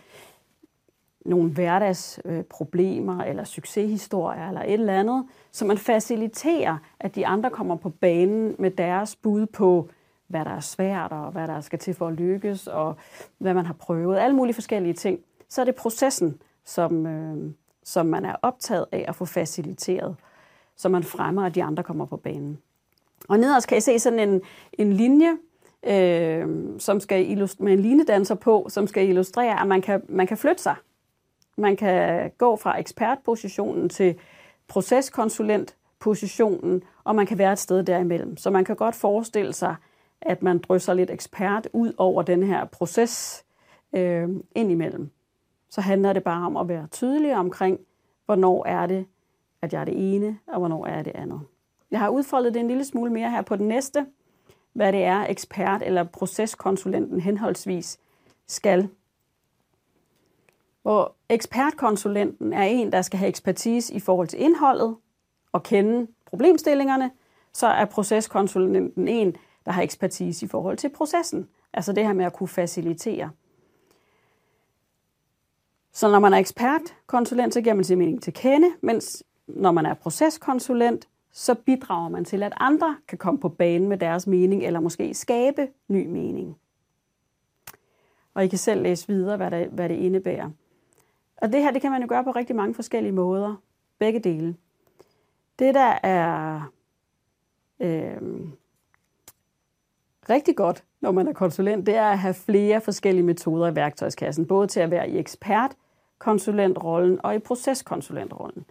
nogle 1.25 1.51
hverdagsproblemer 1.51 3.23
øh, 3.23 3.31
eller 3.31 3.45
succeshistorier 3.45 4.49
eller 4.49 4.63
et 4.63 4.73
eller 4.73 5.01
andet, 5.01 5.27
så 5.53 5.65
man 5.65 5.79
faciliterer, 5.79 6.77
at 7.01 7.15
de 7.15 7.27
andre 7.27 7.51
kommer 7.51 7.77
på 7.77 7.89
banen 7.89 8.55
med 8.59 8.71
deres 8.71 9.17
bud 9.17 9.47
på, 9.47 9.89
hvad 10.27 10.45
der 10.45 10.51
er 10.51 10.61
svært 10.61 11.13
og 11.13 11.31
hvad 11.31 11.49
der 11.49 11.61
skal 11.61 11.79
til 11.79 11.95
for 11.95 12.09
at 12.09 12.15
lykkes 12.15 12.67
og 12.67 12.97
hvad 13.39 13.55
man 13.55 13.67
har 13.67 13.75
prøvet, 13.75 14.19
alle 14.19 14.37
mulige 14.37 14.55
forskellige 14.55 14.95
ting. 14.95 15.21
Så 15.49 15.61
er 15.61 15.65
det 15.65 15.75
processen, 15.75 16.41
som, 16.65 17.07
øh, 17.07 17.53
som 17.85 18.07
man 18.07 18.25
er 18.25 18.37
optaget 18.43 18.87
af 18.93 19.05
at 19.09 19.15
få 19.15 19.25
faciliteret, 19.25 20.17
så 20.77 20.89
man 20.89 21.03
fremmer, 21.03 21.47
at 21.47 21.55
de 21.55 21.63
andre 21.63 21.83
kommer 21.83 22.07
på 22.07 22.17
banen. 22.17 22.59
Og 23.29 23.39
nederst 23.39 23.69
kan 23.69 23.79
I 23.79 23.81
se 23.81 23.99
sådan 23.99 24.19
en, 24.19 24.41
en 24.73 24.93
linje, 24.93 25.37
øh, 25.87 26.49
som 26.79 27.01
skal 27.01 27.49
med 27.59 27.73
en 27.73 27.81
linedanser 27.81 28.35
på, 28.35 28.67
som 28.69 28.87
skal 28.87 29.09
illustrere, 29.09 29.61
at 29.61 29.67
man 29.67 29.83
kan, 29.83 30.03
man 30.09 30.27
kan 30.27 30.37
flytte 30.37 30.63
sig. 30.63 30.75
Man 31.57 31.77
kan 31.77 32.31
gå 32.39 32.57
fra 32.57 32.79
ekspertpositionen 32.79 33.89
til 33.89 34.15
proceskonsulentpositionen, 34.69 36.83
og 37.05 37.15
man 37.15 37.27
kan 37.27 37.39
være 37.39 37.53
et 37.53 37.59
sted 37.59 37.83
derimellem. 37.83 38.37
Så 38.37 38.51
man 38.51 38.65
kan 38.65 38.77
godt 38.77 38.95
forestille 38.95 39.53
sig, 39.53 39.75
at 40.23 40.43
man 40.43 40.59
drysser 40.59 40.95
lidt 40.95 41.11
ekspert 41.11 41.69
ud 41.73 41.93
over 41.99 42.23
den 42.23 42.43
her 42.43 42.65
proces 42.65 43.45
øh, 43.93 44.29
indimellem. 44.55 45.11
Så 45.71 45.81
handler 45.81 46.13
det 46.13 46.25
bare 46.25 46.47
om 46.47 46.57
at 46.57 46.69
være 46.69 46.87
tydelig 46.87 47.37
omkring, 47.37 47.81
hvornår 48.27 48.67
er 48.67 48.87
det, 48.87 49.07
at 49.63 49.73
jeg 49.73 49.81
er 49.81 49.85
det 49.85 50.15
ene, 50.15 50.39
og 50.47 50.59
hvornår 50.59 50.87
er 50.87 51.03
det 51.03 51.13
andet. 51.15 51.41
Jeg 51.91 51.99
har 51.99 52.09
udfoldet 52.09 52.55
det 52.55 52.61
en 52.61 52.69
lille 52.69 52.85
smule 52.85 53.13
mere 53.13 53.31
her 53.31 53.43
på 53.43 53.57
den 53.57 53.69
næste, 53.69 54.07
hvad 54.73 54.93
det 54.93 55.05
er, 55.05 55.27
ekspert 55.29 55.83
eller 55.83 56.05
proceskonsulenten 56.05 57.21
henholdsvis 57.21 57.99
skal. 58.47 58.89
Hvor 60.83 61.15
ekspertkonsulenten 61.29 62.53
er 62.53 62.63
en, 62.63 62.93
der 62.93 63.03
skal 63.03 63.19
have 63.19 63.29
ekspertise 63.29 63.95
i 63.95 64.01
forhold 64.01 64.29
til 64.29 64.43
indholdet 64.43 64.97
og 65.53 65.63
kende 65.63 66.07
problemstillingerne, 66.27 67.11
så 67.53 67.67
er 67.67 67.85
proceskonsulenten 67.85 69.09
en, 69.09 69.37
der 69.67 69.73
har 69.73 69.83
ekspertise 69.83 70.47
i 70.47 70.49
forhold 70.49 70.77
til 70.77 70.89
processen. 70.89 71.49
Altså 71.73 71.93
det 71.93 72.07
her 72.07 72.13
med 72.13 72.25
at 72.25 72.33
kunne 72.33 72.49
facilitere. 72.49 73.31
Så 75.93 76.11
når 76.11 76.19
man 76.19 76.33
er 76.33 76.39
ekspertkonsulent, 76.39 77.55
så 77.55 77.61
giver 77.61 77.75
man 77.75 77.85
sin 77.85 77.99
mening 77.99 78.23
til 78.23 78.33
kende, 78.33 78.69
mens 78.81 79.23
når 79.47 79.73
man 79.73 79.87
er 79.87 79.95
proceskonsulent, 79.95 81.09
så 81.33 81.55
bidrager 81.55 82.09
man 82.09 82.25
til, 82.25 82.43
at 82.43 82.53
andre 82.57 82.97
kan 83.09 83.19
komme 83.19 83.41
på 83.41 83.49
banen 83.49 83.89
med 83.89 83.99
deres 83.99 84.27
mening, 84.27 84.63
eller 84.63 84.81
måske 84.81 85.15
skabe 85.15 85.69
ny 85.89 86.07
mening. 86.07 86.57
Og 88.35 88.45
I 88.45 88.49
kan 88.49 88.59
selv 88.59 88.83
læse 88.83 89.07
videre, 89.09 89.37
hvad 89.37 89.51
det, 89.51 89.67
hvad 89.67 89.89
det 89.89 89.95
indebærer. 89.95 90.51
Og 91.37 91.53
det 91.53 91.63
her, 91.63 91.71
det 91.71 91.83
kan 91.83 91.91
man 91.91 92.03
jo 92.03 92.09
gøre 92.09 92.25
på 92.25 92.31
rigtig 92.31 92.57
mange 92.57 92.75
forskellige 92.75 93.13
måder. 93.13 93.55
Begge 93.99 94.21
dele. 94.21 94.57
Det, 95.59 95.75
der 95.75 95.99
er 96.03 96.61
øh, 97.81 98.23
rigtig 100.31 100.57
godt, 100.57 100.85
når 101.01 101.11
man 101.11 101.29
er 101.29 101.33
konsulent, 101.33 101.87
det 101.87 101.97
er 101.97 102.09
at 102.09 102.19
have 102.19 102.35
flere 102.35 102.81
forskellige 102.81 103.25
metoder 103.25 103.69
i 103.69 103.77
værktøjskassen. 103.77 104.47
Både 104.47 104.67
til 104.67 104.81
at 104.81 104.91
være 104.91 105.11
i 105.11 105.19
ekspertkonsulentrollen 105.19 107.19
og 107.23 107.35
i 107.35 107.39
proceskonsulentrollen. 107.39 108.65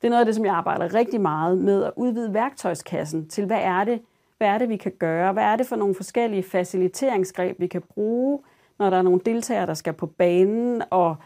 Det 0.00 0.06
er 0.06 0.10
noget 0.10 0.20
af 0.20 0.26
det, 0.26 0.34
som 0.34 0.44
jeg 0.44 0.54
arbejder 0.54 0.94
rigtig 0.94 1.20
meget 1.20 1.58
med 1.58 1.84
at 1.84 1.92
udvide 1.96 2.34
værktøjskassen 2.34 3.28
til, 3.28 3.46
hvad 3.46 3.60
er 3.60 3.84
det, 3.84 4.00
hvad 4.38 4.48
er 4.48 4.58
det, 4.58 4.68
vi 4.68 4.76
kan 4.76 4.92
gøre? 4.98 5.32
Hvad 5.32 5.44
er 5.44 5.56
det 5.56 5.66
for 5.66 5.76
nogle 5.76 5.94
forskellige 5.94 6.42
faciliteringsgreb, 6.42 7.60
vi 7.60 7.66
kan 7.66 7.82
bruge, 7.82 8.38
når 8.78 8.90
der 8.90 8.96
er 8.96 9.02
nogle 9.02 9.20
deltagere, 9.26 9.66
der 9.66 9.74
skal 9.74 9.92
på 9.92 10.06
banen 10.06 10.82
og 10.90 11.16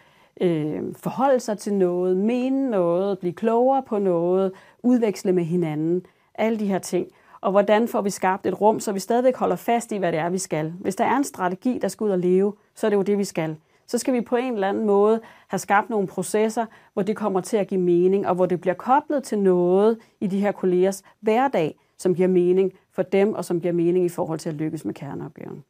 øh, 0.40 0.82
forholde 0.96 1.40
sig 1.40 1.58
til 1.58 1.74
noget, 1.74 2.16
mene 2.16 2.70
noget, 2.70 3.18
blive 3.18 3.32
klogere 3.32 3.82
på 3.82 3.98
noget, 3.98 4.52
udveksle 4.82 5.32
med 5.32 5.44
hinanden, 5.44 6.06
alle 6.34 6.58
de 6.58 6.66
her 6.66 6.78
ting. 6.78 7.06
Og 7.46 7.52
hvordan 7.52 7.88
får 7.88 8.00
vi 8.00 8.10
skabt 8.10 8.46
et 8.46 8.60
rum, 8.60 8.80
så 8.80 8.92
vi 8.92 9.00
stadigvæk 9.00 9.36
holder 9.36 9.56
fast 9.56 9.92
i, 9.92 9.96
hvad 9.96 10.12
det 10.12 10.20
er, 10.20 10.28
vi 10.28 10.38
skal. 10.38 10.70
Hvis 10.80 10.96
der 10.96 11.04
er 11.04 11.16
en 11.16 11.24
strategi, 11.24 11.78
der 11.82 11.88
skal 11.88 12.04
ud 12.04 12.10
og 12.10 12.18
leve, 12.18 12.52
så 12.74 12.86
er 12.86 12.88
det 12.88 12.96
jo 12.96 13.02
det, 13.02 13.18
vi 13.18 13.24
skal. 13.24 13.56
Så 13.86 13.98
skal 13.98 14.14
vi 14.14 14.20
på 14.20 14.36
en 14.36 14.54
eller 14.54 14.68
anden 14.68 14.86
måde 14.86 15.20
have 15.48 15.58
skabt 15.58 15.90
nogle 15.90 16.06
processer, 16.06 16.66
hvor 16.92 17.02
det 17.02 17.16
kommer 17.16 17.40
til 17.40 17.56
at 17.56 17.68
give 17.68 17.80
mening, 17.80 18.26
og 18.26 18.34
hvor 18.34 18.46
det 18.46 18.60
bliver 18.60 18.74
koblet 18.74 19.22
til 19.22 19.38
noget 19.38 19.98
i 20.20 20.26
de 20.26 20.40
her 20.40 20.52
kollegers 20.52 21.02
hverdag, 21.20 21.78
som 21.98 22.14
giver 22.14 22.28
mening 22.28 22.72
for 22.92 23.02
dem, 23.02 23.34
og 23.34 23.44
som 23.44 23.60
giver 23.60 23.72
mening 23.72 24.04
i 24.04 24.08
forhold 24.08 24.38
til 24.38 24.48
at 24.48 24.54
lykkes 24.54 24.84
med 24.84 24.94
kerneopgaven. 24.94 25.64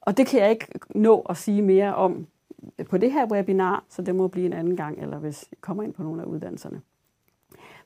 Og 0.00 0.16
det 0.16 0.26
kan 0.26 0.40
jeg 0.40 0.50
ikke 0.50 0.66
nå 0.90 1.20
at 1.20 1.36
sige 1.36 1.62
mere 1.62 1.94
om 1.94 2.26
på 2.88 2.98
det 2.98 3.12
her 3.12 3.26
webinar, 3.26 3.84
så 3.88 4.02
det 4.02 4.14
må 4.14 4.28
blive 4.28 4.46
en 4.46 4.52
anden 4.52 4.76
gang, 4.76 5.02
eller 5.02 5.18
hvis 5.18 5.48
I 5.52 5.54
kommer 5.60 5.82
ind 5.82 5.94
på 5.94 6.02
nogle 6.02 6.22
af 6.22 6.26
uddannelserne. 6.26 6.80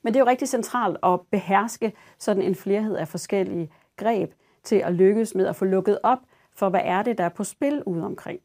Men 0.05 0.15
det 0.15 0.21
er 0.21 0.25
jo 0.25 0.31
rigtig 0.31 0.49
centralt 0.49 0.97
at 1.03 1.21
beherske 1.31 1.93
sådan 2.19 2.43
en 2.43 2.55
flerhed 2.55 2.97
af 2.97 3.09
forskellige 3.09 3.73
greb 3.97 4.33
til 4.63 4.77
at 4.77 4.95
lykkes 4.95 5.35
med 5.35 5.47
at 5.47 5.57
få 5.57 5.65
lukket 5.65 5.99
op 6.03 6.19
for, 6.53 6.69
hvad 6.69 6.81
er 6.85 7.03
det, 7.03 7.19
der 7.19 7.25
er 7.25 7.29
på 7.29 7.45
spil 7.45 7.83
ude 7.87 8.05
omkring. 8.05 8.41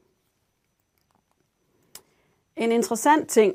En 2.56 2.72
interessant 2.72 3.30
ting, 3.30 3.54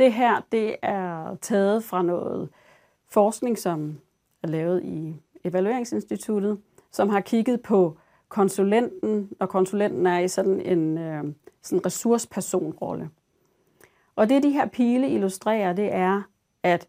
det 0.00 0.12
her, 0.12 0.40
det 0.52 0.76
er 0.82 1.34
taget 1.34 1.84
fra 1.84 2.02
noget 2.02 2.48
forskning, 3.08 3.58
som 3.58 4.00
er 4.42 4.48
lavet 4.48 4.82
i 4.84 5.16
Evalueringsinstituttet, 5.44 6.60
som 6.90 7.08
har 7.08 7.20
kigget 7.20 7.62
på 7.62 7.98
konsulenten, 8.28 9.30
og 9.40 9.48
konsulenten 9.48 10.06
er 10.06 10.18
i 10.18 10.28
sådan 10.28 10.60
en 10.60 10.98
øh, 10.98 11.24
sådan 11.62 11.86
ressourcepersonrolle. 11.86 13.10
Og 14.16 14.28
det, 14.28 14.42
de 14.42 14.50
her 14.50 14.66
pile 14.66 15.10
illustrerer, 15.10 15.72
det 15.72 15.94
er, 15.94 16.22
at 16.62 16.88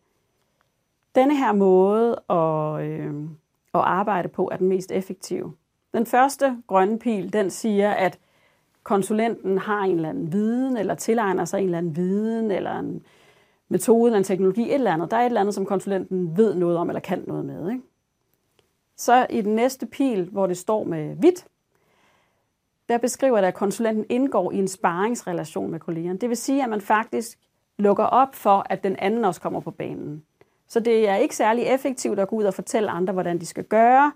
denne 1.15 1.38
her 1.38 1.52
måde 1.52 2.21
at, 2.30 2.86
øh, 2.89 3.24
at 3.74 3.82
arbejde 3.82 4.28
på 4.28 4.50
er 4.52 4.58
den 4.58 4.67
mest 4.67 4.91
effektive. 4.91 5.54
Den 5.93 6.06
første 6.06 6.58
grønne 6.67 7.00
pil, 7.00 7.34
den 7.34 7.50
siger, 7.50 7.91
at 7.91 8.19
konsulenten 8.84 9.58
har 9.58 9.82
en 9.82 9.95
eller 9.95 10.10
anden 10.10 10.34
viden, 10.34 10.78
eller 10.78 10.95
tilegner 10.95 11.45
sig 11.45 11.58
en 11.58 11.65
eller 11.65 11.78
anden 11.78 11.95
viden, 11.95 12.52
eller 12.52 12.80
en 12.80 13.04
metode, 13.69 14.08
eller 14.08 14.17
en 14.17 14.24
teknologi, 14.24 14.62
et 14.62 14.74
eller 14.74 14.93
andet. 14.93 15.12
Der 15.12 15.17
er 15.17 15.21
et 15.21 15.26
eller 15.26 15.41
andet, 15.41 15.56
som 15.56 15.65
konsulenten 15.65 16.38
ved 16.38 16.56
noget 16.56 16.78
om, 16.78 16.89
eller 16.89 17.00
kan 17.00 17.24
noget 17.28 17.45
med. 17.45 17.71
Ikke? 17.71 17.84
Så 18.97 19.28
i 19.30 19.41
den 19.41 19.56
næste 19.56 19.86
pil, 19.86 20.30
hvor 20.32 20.47
det 20.47 20.58
står 20.58 20.84
med 20.84 21.15
hvidt, 21.15 21.45
der 22.89 22.97
beskriver 22.97 23.41
det, 23.41 23.47
at 23.47 23.54
konsulenten 23.54 24.06
indgår 24.10 24.52
i 24.52 24.58
en 24.58 24.67
sparringsrelation 24.67 25.71
med 25.71 25.80
kollegerne. 25.80 26.19
Det 26.19 26.30
vil 26.30 26.38
sige, 26.38 26.63
at 26.63 26.69
man 26.69 26.82
faktisk 26.82 27.39
lukker 27.78 28.04
op 28.04 28.36
for, 28.36 28.65
at 28.69 28.84
den 28.84 28.95
anden 28.95 29.26
også 29.26 29.41
kommer 29.41 29.60
på 29.60 29.71
banen. 29.71 30.24
Så 30.72 30.80
det 30.80 31.10
er 31.10 31.16
ikke 31.16 31.36
særlig 31.36 31.64
effektivt 31.64 32.20
at 32.20 32.28
gå 32.28 32.36
ud 32.36 32.44
og 32.44 32.54
fortælle 32.54 32.92
andre, 32.92 33.14
hvordan 33.14 33.40
de 33.40 33.46
skal 33.46 33.64
gøre. 33.64 34.12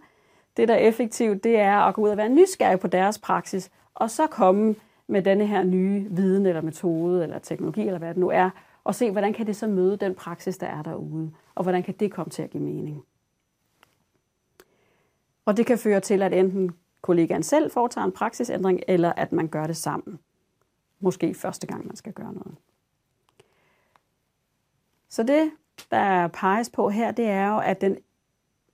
Det, 0.58 0.68
der 0.68 0.74
er 0.74 0.78
effektivt, 0.78 1.44
det 1.44 1.58
er 1.60 1.78
at 1.78 1.96
gå 1.96 2.02
ud 2.02 2.10
og 2.10 2.18
være 2.18 2.30
nysgerrig 2.30 2.80
på 2.80 2.88
deres 2.88 3.20
praksis, 3.20 3.72
og 3.96 4.10
så 4.10 4.28
komme 4.28 4.76
med 5.08 5.22
denne 5.22 5.48
her 5.48 5.64
nye 5.64 6.08
viden 6.10 6.46
eller 6.46 6.62
metode 6.62 7.24
eller 7.24 7.40
teknologi 7.40 7.82
eller 7.82 7.98
hvad 7.98 8.10
det 8.10 8.18
nu 8.18 8.30
er, 8.30 8.50
og 8.84 8.96
se, 8.96 9.12
hvordan 9.12 9.34
kan 9.34 9.48
det 9.48 9.56
så 9.56 9.68
møde 9.68 9.98
den 9.98 10.16
praksis, 10.16 10.58
der 10.58 10.68
er 10.68 10.82
derude, 10.82 11.32
og 11.56 11.64
hvordan 11.64 11.84
kan 11.84 11.94
det 12.00 12.12
komme 12.12 12.30
til 12.30 12.42
at 12.42 12.50
give 12.50 12.64
mening. 12.64 13.04
Og 15.46 15.58
det 15.58 15.66
kan 15.66 15.78
føre 15.78 16.00
til, 16.00 16.22
at 16.22 16.34
enten 16.34 16.72
kollegaen 17.02 17.44
selv 17.44 17.72
foretager 17.72 18.06
en 18.06 18.12
praksisændring, 18.12 18.80
eller 18.88 19.14
at 19.14 19.32
man 19.32 19.48
gør 19.48 19.68
det 19.68 19.78
sammen. 19.78 20.20
Måske 21.00 21.34
første 21.34 21.68
gang, 21.68 21.88
man 21.88 21.96
skal 21.96 22.14
gøre 22.14 22.34
noget. 22.34 22.56
Så 25.10 25.24
det, 25.24 25.52
der 25.92 26.28
peges 26.28 26.70
på 26.70 26.90
her, 26.90 27.12
det 27.12 27.26
er 27.26 27.48
jo, 27.48 27.60
at 27.60 27.82
den 27.82 27.98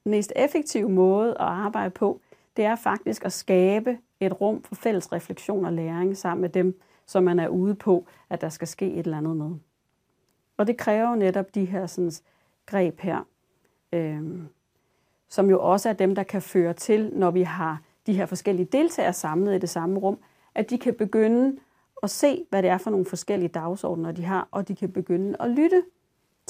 mest 0.06 0.34
effektive 0.36 0.90
måde 0.90 1.30
at 1.30 1.36
arbejde 1.40 1.90
på, 1.90 2.22
det 2.58 2.66
er 2.66 2.76
faktisk 2.76 3.26
at 3.26 3.34
skabe 3.34 3.98
et 4.20 4.42
rum 4.42 4.64
for 4.64 4.76
fælles 4.76 5.12
refleksion 5.12 5.66
og 5.66 5.74
læring 5.74 6.18
sammen 6.18 6.42
med 6.42 6.50
dem, 6.50 6.82
som 7.06 7.24
man 7.24 7.40
er 7.40 7.48
ude 7.48 7.76
på, 7.76 8.06
at 8.30 8.42
der 8.42 8.50
skal 8.50 8.68
ske 8.68 8.92
et 8.94 9.06
eller 9.06 9.18
andet 9.18 9.38
med. 9.38 9.52
Og 10.58 10.68
det 10.68 10.78
kræver 10.78 11.16
netop 11.16 11.56
de 11.56 11.66
her 11.66 11.88
sådan, 11.88 12.12
greb 12.66 13.00
her, 13.00 13.28
øh, 13.94 14.22
som 15.30 15.50
jo 15.50 15.62
også 15.62 15.90
er 15.90 15.94
dem, 15.94 16.16
der 16.16 16.24
kan 16.24 16.42
føre 16.42 16.74
til, 16.74 17.12
når 17.14 17.32
vi 17.32 17.42
har 17.42 17.82
de 18.08 18.14
her 18.14 18.26
forskellige 18.26 18.66
deltagere 18.66 19.14
samlet 19.14 19.56
i 19.56 19.60
det 19.60 19.70
samme 19.70 20.00
rum, 20.00 20.18
at 20.56 20.70
de 20.70 20.78
kan 20.78 20.94
begynde 20.94 21.58
at 22.04 22.10
se, 22.10 22.46
hvad 22.50 22.64
det 22.64 22.70
er 22.70 22.78
for 22.78 22.90
nogle 22.90 23.06
forskellige 23.06 23.50
dagsordner, 23.50 24.12
de 24.12 24.24
har, 24.24 24.48
og 24.52 24.68
de 24.68 24.76
kan 24.76 24.92
begynde 24.92 25.36
at 25.40 25.50
lytte 25.50 25.84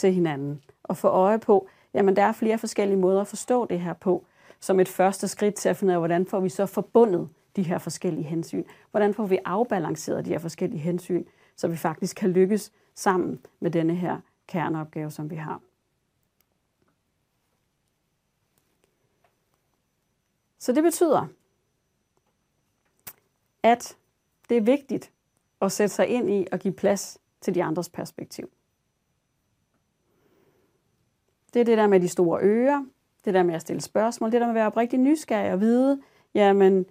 til 0.02 0.14
hinanden 0.14 0.64
og 0.84 0.98
få 0.98 1.08
øje 1.08 1.40
på, 1.40 1.68
jamen 1.94 2.16
der 2.16 2.24
er 2.24 2.32
flere 2.32 2.58
forskellige 2.58 2.98
måder 2.98 3.22
at 3.22 3.28
forstå 3.28 3.66
det 3.66 3.80
her 3.80 3.94
på. 3.94 4.26
som 4.64 4.80
et 4.80 4.88
første 4.88 5.28
skridt 5.28 5.56
til 5.56 5.70
at 5.70 5.78
finde 5.78 5.92
ud 5.92 5.94
af, 5.94 6.00
hvordan 6.00 6.26
får 6.26 6.40
vi 6.40 6.50
så 6.50 6.66
forbundet 6.66 7.30
de 7.56 7.64
her 7.64 7.78
forskellige 7.78 8.24
hensyn? 8.24 8.64
Hvordan 8.92 9.14
får 9.14 9.26
vi 9.26 9.40
afbalanceret 9.46 10.26
de 10.26 10.30
her 10.30 10.40
forskellige 10.40 10.80
hensyn, 10.80 11.26
så 11.56 11.68
vi 11.68 11.78
faktisk 11.78 12.16
kan 12.16 12.30
lykkes 12.30 12.72
sammen 12.96 13.40
med 13.60 13.72
denne 13.72 13.96
her 13.96 14.18
kerneopgave, 14.48 15.12
som 15.12 15.30
vi 15.30 15.36
har? 15.36 15.62
Så 20.60 20.74
det 20.74 20.84
betyder, 20.84 21.28
at 23.64 23.98
det 24.50 24.58
er 24.58 24.62
vigtigt 24.62 25.12
at 25.62 25.72
sætte 25.72 25.96
sig 25.96 26.08
ind 26.08 26.30
i 26.30 26.48
og 26.52 26.60
give 26.60 26.74
plads 26.74 27.18
til 27.42 27.56
de 27.56 27.64
andres 27.64 27.90
perspektiv. 27.90 28.50
Det 31.54 31.60
er 31.60 31.64
det 31.64 31.78
der 31.78 31.88
med 31.88 32.00
de 32.00 32.08
store 32.08 32.40
ører, 32.42 32.86
det 33.26 33.34
der 33.34 33.44
med 33.44 33.56
at 33.56 33.62
stille 33.62 33.82
spørgsmål, 33.82 34.32
det 34.32 34.42
der 34.42 34.48
med 34.48 34.52
at 34.52 34.56
være 34.56 34.68
oprigtig 34.68 35.00
nysgerrig 35.00 35.54
og 35.54 35.60
vide, 35.60 36.02
jamen, 36.34 36.86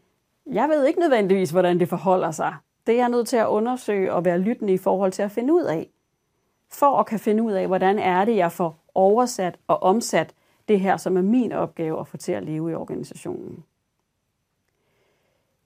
jeg 0.46 0.68
ved 0.68 0.86
ikke 0.86 1.00
nødvendigvis, 1.00 1.50
hvordan 1.50 1.80
det 1.80 1.88
forholder 1.88 2.30
sig. 2.30 2.54
Det 2.86 2.92
er 2.92 2.98
jeg 2.98 3.08
nødt 3.08 3.28
til 3.28 3.36
at 3.36 3.46
undersøge 3.46 4.12
og 4.12 4.24
være 4.24 4.38
lyttende 4.38 4.72
i 4.72 4.78
forhold 4.78 5.12
til 5.12 5.22
at 5.22 5.30
finde 5.30 5.52
ud 5.52 5.62
af. 5.62 5.90
For 6.68 6.96
at 6.98 7.06
kan 7.06 7.18
finde 7.18 7.42
ud 7.42 7.52
af, 7.52 7.66
hvordan 7.66 7.98
er 7.98 8.24
det, 8.24 8.36
jeg 8.36 8.52
får 8.52 8.84
oversat 8.94 9.58
og 9.66 9.82
omsat 9.82 10.34
det 10.68 10.80
her, 10.80 10.96
som 10.96 11.16
er 11.16 11.22
min 11.22 11.52
opgave 11.52 12.00
at 12.00 12.08
få 12.08 12.16
til 12.16 12.32
at 12.32 12.42
leve 12.42 12.70
i 12.70 12.74
organisationen. 12.74 13.64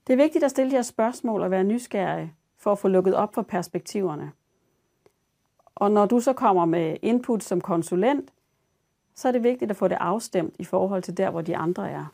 Det 0.07 0.13
er 0.13 0.17
vigtigt 0.17 0.45
at 0.45 0.51
stille 0.51 0.71
de 0.71 0.77
her 0.77 0.83
spørgsmål 0.83 1.43
og 1.43 1.51
være 1.51 1.65
nysgerrig 1.65 2.35
for 2.59 2.73
at 2.73 2.79
få 2.79 2.89
lukket 2.89 3.15
op 3.15 3.35
for 3.35 3.43
perspektiverne. 3.43 4.33
Og 5.75 5.91
når 5.91 6.07
du 6.07 6.21
så 6.21 6.33
kommer 6.33 6.65
med 6.65 6.97
input 7.03 7.43
som 7.43 7.61
konsulent, 7.61 8.31
så 9.15 9.29
er 9.29 9.33
det 9.33 9.43
vigtigt 9.43 9.71
at 9.71 9.77
få 9.77 9.89
det 9.89 9.99
afstemt 10.01 10.55
i 10.59 10.65
forhold 10.65 11.03
til 11.03 11.17
der, 11.17 11.31
hvor 11.31 11.41
de 11.41 11.57
andre 11.57 11.91
er. 11.91 12.07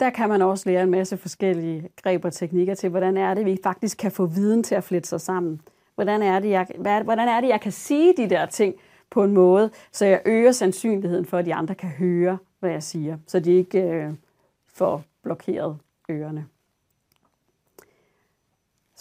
Der 0.00 0.10
kan 0.10 0.28
man 0.28 0.42
også 0.42 0.68
lære 0.70 0.82
en 0.82 0.90
masse 0.90 1.16
forskellige 1.16 1.88
greb 2.02 2.24
og 2.24 2.32
teknikker 2.32 2.74
til, 2.74 2.90
hvordan 2.90 3.16
er 3.16 3.34
det, 3.34 3.46
vi 3.46 3.58
faktisk 3.62 3.98
kan 3.98 4.12
få 4.12 4.26
viden 4.26 4.62
til 4.62 4.74
at 4.74 4.84
flette 4.84 5.08
sig 5.08 5.20
sammen. 5.20 5.60
Hvordan 5.94 6.22
er 6.22 6.38
det, 6.38 6.50
jeg, 6.50 6.66
hvad, 6.78 7.02
hvordan 7.04 7.28
er 7.28 7.40
det, 7.40 7.48
jeg 7.48 7.60
kan 7.60 7.72
sige 7.72 8.14
de 8.16 8.30
der 8.30 8.46
ting 8.46 8.74
på 9.10 9.24
en 9.24 9.32
måde, 9.32 9.70
så 9.92 10.04
jeg 10.04 10.22
øger 10.26 10.52
sandsynligheden 10.52 11.24
for, 11.24 11.38
at 11.38 11.46
de 11.46 11.54
andre 11.54 11.74
kan 11.74 11.88
høre, 11.88 12.38
hvad 12.60 12.70
jeg 12.70 12.82
siger, 12.82 13.18
så 13.26 13.40
de 13.40 13.52
ikke 13.52 13.82
øh, 13.82 14.12
får 14.66 15.04
blokeret 15.22 15.78
ørerne. 16.10 16.46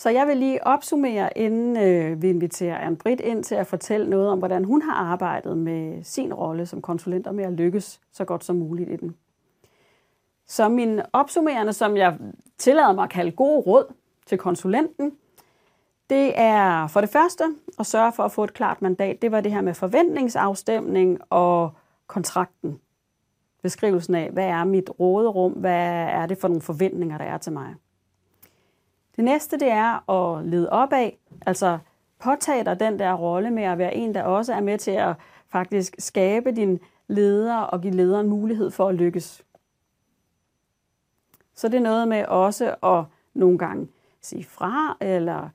Så 0.03 0.09
jeg 0.09 0.27
vil 0.27 0.37
lige 0.37 0.67
opsummere, 0.67 1.37
inden 1.37 1.77
øh, 1.77 2.21
vi 2.21 2.29
inviterer 2.29 2.77
Anne 2.77 2.97
Britt 2.97 3.21
ind 3.21 3.43
til 3.43 3.55
at 3.55 3.67
fortælle 3.67 4.09
noget 4.09 4.29
om, 4.29 4.39
hvordan 4.39 4.63
hun 4.63 4.81
har 4.81 4.93
arbejdet 4.93 5.57
med 5.57 6.03
sin 6.03 6.33
rolle 6.33 6.65
som 6.65 6.81
konsulent 6.81 7.27
og 7.27 7.35
med 7.35 7.43
at 7.43 7.53
lykkes 7.53 8.01
så 8.11 8.25
godt 8.25 8.43
som 8.43 8.55
muligt 8.55 8.89
i 8.89 8.95
den. 8.95 9.15
Så 10.47 10.69
min 10.69 11.01
opsummerende, 11.13 11.73
som 11.73 11.97
jeg 11.97 12.17
tillader 12.57 12.93
mig 12.93 13.03
at 13.03 13.09
kalde 13.09 13.31
gode 13.31 13.59
råd 13.59 13.93
til 14.25 14.37
konsulenten, 14.37 15.11
det 16.09 16.31
er 16.35 16.87
for 16.87 17.01
det 17.01 17.09
første 17.09 17.43
at 17.79 17.85
sørge 17.85 18.11
for 18.11 18.23
at 18.23 18.31
få 18.31 18.43
et 18.43 18.53
klart 18.53 18.81
mandat. 18.81 19.21
Det 19.21 19.31
var 19.31 19.41
det 19.41 19.51
her 19.51 19.61
med 19.61 19.73
forventningsafstemning 19.73 21.19
og 21.29 21.71
kontrakten. 22.07 22.79
Beskrivelsen 23.61 24.15
af, 24.15 24.29
hvad 24.31 24.45
er 24.45 24.63
mit 24.63 24.89
råderum, 24.99 25.51
hvad 25.51 26.07
er 26.09 26.25
det 26.25 26.37
for 26.37 26.47
nogle 26.47 26.61
forventninger, 26.61 27.17
der 27.17 27.25
er 27.25 27.37
til 27.37 27.51
mig. 27.53 27.75
Det 29.15 29.23
næste, 29.23 29.57
det 29.59 29.69
er 29.69 30.09
at 30.09 30.45
lede 30.45 30.69
opad, 30.69 31.11
altså 31.45 31.79
påtage 32.19 32.65
dig 32.65 32.79
den 32.79 32.99
der 32.99 33.13
rolle 33.13 33.51
med 33.51 33.63
at 33.63 33.77
være 33.77 33.95
en, 33.95 34.13
der 34.13 34.23
også 34.23 34.53
er 34.53 34.61
med 34.61 34.77
til 34.77 34.91
at 34.91 35.15
faktisk 35.47 35.95
skabe 35.99 36.51
din 36.51 36.79
leder 37.07 37.57
og 37.57 37.81
give 37.81 37.93
lederen 37.93 38.29
mulighed 38.29 38.71
for 38.71 38.89
at 38.89 38.95
lykkes. 38.95 39.45
Så 41.55 41.67
det 41.67 41.77
er 41.77 41.81
noget 41.81 42.07
med 42.07 42.25
også 42.25 42.75
at 42.83 43.03
nogle 43.33 43.57
gange 43.57 43.87
sige 44.21 44.43
fra, 44.43 44.97
eller 45.01 45.49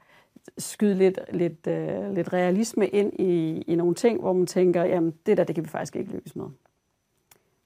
skyde 0.59 0.95
lidt, 0.95 1.21
lidt, 1.33 1.67
uh, 1.67 2.15
lidt 2.15 2.33
realisme 2.33 2.89
ind 2.89 3.13
i, 3.21 3.63
i 3.67 3.75
nogle 3.75 3.95
ting, 3.95 4.21
hvor 4.21 4.33
man 4.33 4.47
tænker, 4.47 4.85
jamen 4.85 5.15
det 5.27 5.37
der, 5.37 5.45
det 5.45 5.55
kan 5.55 5.65
vi 5.65 5.69
faktisk 5.69 5.97
ikke 5.97 6.13
lykkes 6.13 6.37
med. 6.37 6.47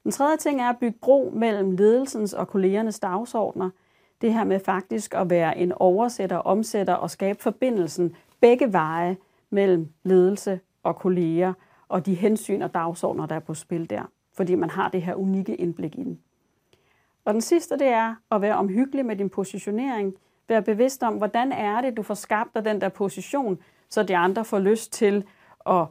Den 0.03 0.11
tredje 0.11 0.37
ting 0.37 0.61
er 0.61 0.69
at 0.69 0.77
bygge 0.77 0.97
bro 1.01 1.31
mellem 1.35 1.71
ledelsens 1.71 2.33
og 2.33 2.47
kollegernes 2.47 2.99
dagsordner– 2.99 3.69
det 4.23 4.33
her 4.33 4.43
med 4.43 4.59
faktisk 4.59 5.13
at 5.13 5.29
være 5.29 5.57
en 5.57 5.71
oversætter, 5.71 6.37
omsætter 6.37 6.93
og 6.93 7.09
skabe 7.09 7.41
forbindelsen 7.41 8.15
begge 8.41 8.73
veje 8.73 9.17
mellem 9.49 9.89
ledelse 10.03 10.59
og 10.83 10.95
kolleger 10.95 11.53
og 11.87 12.05
de 12.05 12.13
hensyn 12.13 12.61
og 12.61 12.73
dagsordner, 12.73 13.25
der 13.25 13.35
er 13.35 13.39
på 13.39 13.53
spil 13.53 13.89
der. 13.89 14.01
Fordi 14.33 14.55
man 14.55 14.69
har 14.69 14.89
det 14.89 15.01
her 15.01 15.15
unikke 15.15 15.55
indblik 15.55 15.95
i 15.95 16.03
den. 16.03 16.19
Og 17.25 17.33
den 17.33 17.41
sidste, 17.41 17.77
det 17.77 17.87
er 17.87 18.15
at 18.31 18.41
være 18.41 18.55
omhyggelig 18.55 19.05
med 19.05 19.15
din 19.15 19.29
positionering. 19.29 20.13
Være 20.47 20.61
bevidst 20.61 21.03
om, 21.03 21.13
hvordan 21.13 21.51
er 21.51 21.81
det, 21.81 21.97
du 21.97 22.03
får 22.03 22.13
skabt 22.13 22.55
dig 22.55 22.65
den 22.65 22.81
der 22.81 22.89
position, 22.89 23.59
så 23.89 24.03
de 24.03 24.17
andre 24.17 24.45
får 24.45 24.59
lyst 24.59 24.93
til 24.93 25.25
at 25.65 25.85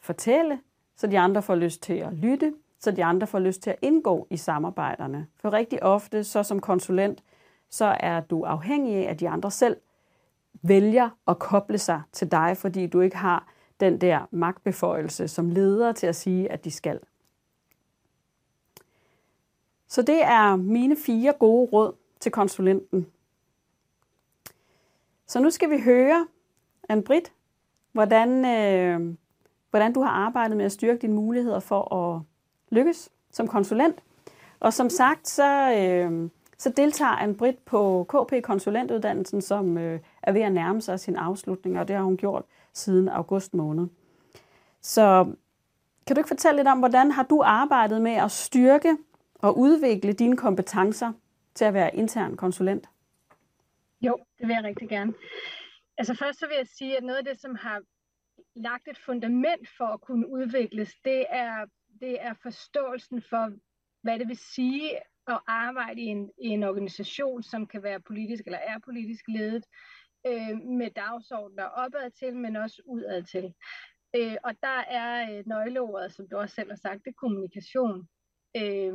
fortælle, 0.00 0.58
så 0.96 1.06
de 1.06 1.18
andre 1.18 1.42
får 1.42 1.54
lyst 1.54 1.82
til 1.82 1.94
at 1.94 2.12
lytte, 2.12 2.54
så 2.80 2.90
de 2.90 3.04
andre 3.04 3.26
får 3.26 3.38
lyst 3.38 3.62
til 3.62 3.70
at 3.70 3.76
indgå 3.82 4.26
i 4.30 4.36
samarbejderne. 4.36 5.26
For 5.40 5.52
rigtig 5.52 5.82
ofte, 5.82 6.24
så 6.24 6.42
som 6.42 6.60
konsulent, 6.60 7.22
så 7.70 7.96
er 8.00 8.20
du 8.20 8.42
afhængig 8.42 8.94
af, 8.94 9.10
at 9.10 9.20
de 9.20 9.28
andre 9.28 9.50
selv 9.50 9.76
vælger 10.62 11.10
at 11.28 11.38
koble 11.38 11.78
sig 11.78 12.02
til 12.12 12.30
dig, 12.30 12.56
fordi 12.56 12.86
du 12.86 13.00
ikke 13.00 13.16
har 13.16 13.48
den 13.80 14.00
der 14.00 14.28
magtbeføjelse 14.30 15.28
som 15.28 15.50
leder 15.50 15.92
til 15.92 16.06
at 16.06 16.16
sige, 16.16 16.52
at 16.52 16.64
de 16.64 16.70
skal. 16.70 17.00
Så 19.88 20.02
det 20.02 20.22
er 20.22 20.56
mine 20.56 20.96
fire 20.96 21.32
gode 21.32 21.70
råd 21.72 21.92
til 22.20 22.32
konsulenten. 22.32 23.06
Så 25.26 25.40
nu 25.40 25.50
skal 25.50 25.70
vi 25.70 25.80
høre, 25.80 26.26
anne 26.88 27.02
Britt, 27.02 27.32
hvordan, 27.92 28.44
øh, 28.44 29.16
hvordan 29.70 29.92
du 29.92 30.00
har 30.00 30.10
arbejdet 30.10 30.56
med 30.56 30.64
at 30.64 30.72
styrke 30.72 30.98
dine 31.00 31.14
muligheder 31.14 31.60
for 31.60 31.94
at 31.94 32.22
lykkes 32.70 33.10
som 33.30 33.48
konsulent. 33.48 34.02
Og 34.60 34.72
som 34.72 34.90
sagt, 34.90 35.28
så, 35.28 35.72
øh, 35.72 36.30
så 36.58 36.70
deltager 36.70 37.16
en 37.16 37.36
Britt 37.36 37.64
på 37.64 38.04
KP 38.08 38.32
Konsulentuddannelsen, 38.42 39.42
som 39.42 39.78
øh, 39.78 40.00
er 40.22 40.32
ved 40.32 40.40
at 40.40 40.52
nærme 40.52 40.80
sig 40.80 41.00
sin 41.00 41.16
afslutning, 41.16 41.78
og 41.78 41.88
det 41.88 41.96
har 41.96 42.02
hun 42.02 42.16
gjort 42.16 42.44
siden 42.72 43.08
august 43.08 43.54
måned. 43.54 43.86
Så 44.80 45.32
kan 46.06 46.16
du 46.16 46.20
ikke 46.20 46.28
fortælle 46.28 46.56
lidt 46.56 46.68
om, 46.68 46.78
hvordan 46.78 47.10
har 47.10 47.22
du 47.22 47.42
arbejdet 47.44 48.02
med 48.02 48.12
at 48.12 48.30
styrke 48.30 48.96
og 49.34 49.58
udvikle 49.58 50.12
dine 50.12 50.36
kompetencer 50.36 51.12
til 51.54 51.64
at 51.64 51.74
være 51.74 51.96
intern 51.96 52.36
konsulent? 52.36 52.88
Jo, 54.00 54.18
det 54.38 54.48
vil 54.48 54.54
jeg 54.54 54.64
rigtig 54.64 54.88
gerne. 54.88 55.14
Altså 55.98 56.14
først 56.14 56.38
så 56.38 56.46
vil 56.46 56.56
jeg 56.56 56.66
sige, 56.66 56.96
at 56.96 57.04
noget 57.04 57.18
af 57.18 57.24
det, 57.24 57.40
som 57.40 57.54
har 57.54 57.80
lagt 58.56 58.88
et 58.88 58.98
fundament 59.06 59.68
for 59.76 59.84
at 59.84 60.00
kunne 60.00 60.28
udvikles, 60.28 60.94
det 61.04 61.24
er, 61.30 61.64
det 62.00 62.16
er 62.20 62.34
forståelsen 62.42 63.22
for, 63.30 63.52
hvad 64.02 64.18
det 64.18 64.28
vil 64.28 64.38
sige 64.38 64.90
at 65.28 65.40
arbejde 65.46 66.00
i 66.00 66.04
en, 66.04 66.30
i 66.42 66.48
en 66.48 66.62
organisation, 66.62 67.42
som 67.42 67.66
kan 67.66 67.82
være 67.82 68.00
politisk 68.00 68.46
eller 68.46 68.58
er 68.58 68.78
politisk 68.78 69.24
ledet, 69.28 69.64
øh, 70.26 70.60
med 70.60 70.90
dagsordner 70.90 71.64
opad 71.64 72.10
til, 72.10 72.36
men 72.36 72.56
også 72.56 72.82
udad 72.86 73.22
til. 73.22 73.54
Øh, 74.16 74.36
og 74.44 74.52
der 74.62 74.78
er 75.00 75.38
øh, 75.38 75.46
nøgleordet, 75.46 76.14
som 76.14 76.28
du 76.28 76.36
også 76.36 76.54
selv 76.54 76.70
har 76.70 76.76
sagt, 76.76 77.04
det 77.04 77.10
er 77.10 77.22
kommunikation. 77.22 78.08
Øh, 78.56 78.94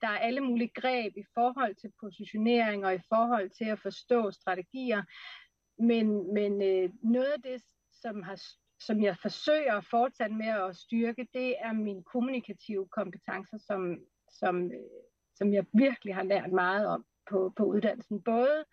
der 0.00 0.08
er 0.08 0.18
alle 0.18 0.40
mulige 0.40 0.72
greb 0.74 1.16
i 1.16 1.24
forhold 1.34 1.74
til 1.74 1.92
positionering 2.00 2.86
og 2.86 2.94
i 2.94 3.00
forhold 3.08 3.50
til 3.50 3.64
at 3.64 3.78
forstå 3.78 4.30
strategier. 4.30 5.02
Men, 5.78 6.34
men 6.34 6.62
øh, 6.62 6.90
noget 7.02 7.32
af 7.32 7.42
det, 7.42 7.62
som, 7.92 8.22
har, 8.22 8.40
som 8.80 9.02
jeg 9.02 9.16
forsøger 9.22 9.74
at 9.74 9.84
fortsætte 9.84 10.34
med 10.34 10.46
at 10.46 10.76
styrke, 10.76 11.28
det 11.34 11.54
er 11.60 11.72
mine 11.72 12.04
kommunikative 12.04 12.88
kompetencer 12.88 13.58
som, 13.58 13.98
som 14.30 14.72
øh, 14.72 15.07
som 15.38 15.54
jeg 15.54 15.64
virkelig 15.72 16.14
har 16.14 16.22
lært 16.22 16.52
meget 16.52 16.86
om 16.86 17.04
på, 17.30 17.52
på 17.56 17.64
uddannelsen. 17.64 18.22
Både 18.22 18.64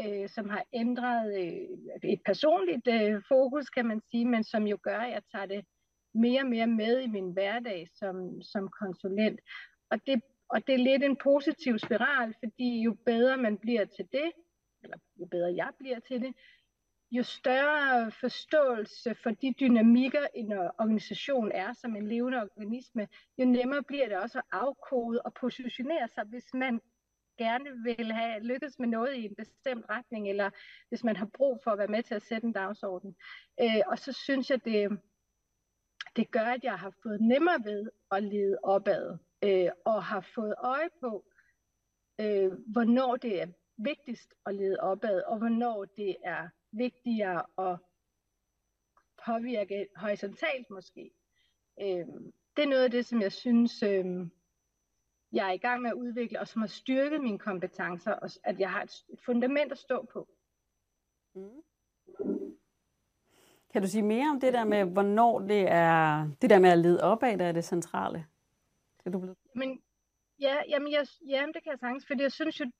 øh, 0.00 0.28
som 0.28 0.48
har 0.48 0.64
ændret 0.72 1.26
øh, 1.42 2.10
et 2.12 2.20
personligt 2.24 2.86
øh, 2.88 3.22
fokus, 3.28 3.70
kan 3.70 3.86
man 3.86 4.00
sige, 4.10 4.24
men 4.24 4.44
som 4.44 4.66
jo 4.66 4.78
gør, 4.82 4.98
at 4.98 5.12
jeg 5.12 5.22
tager 5.32 5.46
det 5.46 5.64
mere 6.14 6.40
og 6.40 6.48
mere 6.48 6.66
med 6.66 7.00
i 7.00 7.06
min 7.06 7.32
hverdag 7.32 7.88
som, 7.94 8.42
som 8.42 8.68
konsulent. 8.80 9.40
Og 9.90 10.06
det, 10.06 10.22
og 10.48 10.66
det 10.66 10.74
er 10.74 10.78
lidt 10.90 11.04
en 11.04 11.16
positiv 11.16 11.78
spiral, 11.78 12.34
fordi 12.44 12.82
jo 12.82 12.96
bedre 13.06 13.36
man 13.36 13.58
bliver 13.58 13.84
til 13.84 14.08
det, 14.12 14.32
eller 14.82 14.96
jo 15.20 15.26
bedre 15.26 15.54
jeg 15.56 15.70
bliver 15.78 16.00
til 16.08 16.20
det, 16.22 16.32
jo 17.12 17.22
større 17.22 18.10
forståelse 18.10 19.14
for 19.14 19.30
de 19.30 19.54
dynamikker, 19.60 20.26
en 20.34 20.52
øh, 20.52 20.70
organisation 20.78 21.52
er 21.52 21.72
som 21.72 21.96
en 21.96 22.08
levende 22.08 22.42
organisme, 22.42 23.08
jo 23.38 23.44
nemmere 23.44 23.82
bliver 23.82 24.08
det 24.08 24.16
også 24.16 24.38
at 24.38 24.44
afkode 24.52 25.22
og 25.22 25.34
positionere 25.34 26.08
sig, 26.08 26.24
hvis 26.24 26.54
man 26.54 26.80
gerne 27.38 27.70
vil 27.84 28.12
have 28.12 28.42
lykkes 28.42 28.78
med 28.78 28.88
noget 28.88 29.14
i 29.14 29.24
en 29.24 29.34
bestemt 29.34 29.84
retning, 29.90 30.28
eller 30.28 30.50
hvis 30.88 31.04
man 31.04 31.16
har 31.16 31.26
brug 31.34 31.60
for 31.64 31.70
at 31.70 31.78
være 31.78 31.88
med 31.88 32.02
til 32.02 32.14
at 32.14 32.22
sætte 32.22 32.46
en 32.46 32.52
dagsorden. 32.52 33.16
Øh, 33.60 33.82
og 33.86 33.98
så 33.98 34.12
synes 34.12 34.50
jeg, 34.50 34.64
det, 34.64 35.00
det 36.16 36.30
gør, 36.30 36.46
at 36.46 36.64
jeg 36.64 36.78
har 36.78 36.94
fået 37.02 37.20
nemmere 37.20 37.64
ved 37.64 37.90
at 38.10 38.22
lede 38.22 38.58
opad, 38.62 39.18
øh, 39.44 39.70
og 39.84 40.04
har 40.04 40.20
fået 40.34 40.54
øje 40.58 40.90
på, 41.00 41.24
øh, 42.20 42.52
hvornår 42.66 43.16
det 43.16 43.42
er 43.42 43.46
vigtigst 43.76 44.34
at 44.46 44.54
lede 44.54 44.76
opad, 44.80 45.22
og 45.22 45.38
hvornår 45.38 45.84
det 45.84 46.16
er 46.24 46.48
vigtigere 46.72 47.42
at 47.58 47.78
påvirke 49.26 49.88
horisontalt 49.96 50.70
måske. 50.70 51.10
Øh, 51.80 52.06
det 52.56 52.62
er 52.62 52.68
noget 52.68 52.84
af 52.84 52.90
det, 52.90 53.06
som 53.06 53.22
jeg 53.22 53.32
synes, 53.32 53.82
øh, 53.82 54.04
jeg 55.32 55.48
er 55.48 55.52
i 55.52 55.58
gang 55.58 55.82
med 55.82 55.90
at 55.90 55.96
udvikle, 55.96 56.40
og 56.40 56.48
som 56.48 56.62
har 56.62 56.68
styrket 56.68 57.22
mine 57.22 57.38
kompetencer, 57.38 58.12
og 58.12 58.30
at 58.44 58.60
jeg 58.60 58.70
har 58.70 58.82
et 58.82 59.20
fundament 59.24 59.72
at 59.72 59.78
stå 59.78 60.08
på. 60.12 60.28
Mm. 61.34 61.62
Kan 63.72 63.82
du 63.82 63.88
sige 63.88 64.02
mere 64.02 64.30
om 64.30 64.40
det 64.40 64.52
der 64.52 64.64
med, 64.64 64.84
hvornår 64.84 65.38
det 65.38 65.70
er, 65.70 66.28
det 66.42 66.50
der 66.50 66.58
med 66.58 66.70
at 66.70 66.78
lede 66.78 67.02
opad, 67.02 67.38
der 67.38 67.44
er 67.44 67.52
det 67.52 67.64
centrale? 67.64 68.26
Det 69.04 69.12
du 69.12 69.18
blevet... 69.18 69.36
Men, 69.54 69.82
ja, 70.40 70.56
jamen, 70.68 70.92
jeg, 70.92 71.06
jamen, 71.28 71.54
det 71.54 71.62
kan 71.62 71.70
jeg 71.70 71.78
sagtens, 71.78 72.06
fordi 72.06 72.22
jeg 72.22 72.32
synes 72.32 72.60
jo, 72.60 72.70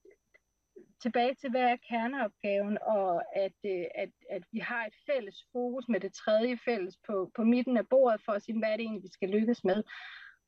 tilbage 1.02 1.34
til, 1.34 1.50
hvad 1.50 1.62
er 1.62 1.76
kerneopgaven, 1.88 2.78
og 2.82 3.36
at, 3.36 3.58
øh, 3.64 3.84
at, 3.94 4.10
at 4.30 4.42
vi 4.52 4.58
har 4.58 4.84
et 4.86 4.94
fælles 5.10 5.46
fokus 5.52 5.88
med 5.88 6.00
det 6.00 6.12
tredje 6.12 6.58
fælles 6.64 6.96
på, 7.06 7.30
på 7.36 7.44
midten 7.44 7.76
af 7.76 7.88
bordet, 7.88 8.20
for 8.24 8.32
at 8.32 8.42
sige, 8.42 8.58
hvad 8.58 8.68
er 8.68 8.76
det 8.76 8.84
egentlig, 8.84 9.02
vi 9.02 9.16
skal 9.18 9.28
lykkes 9.28 9.64
med. 9.64 9.82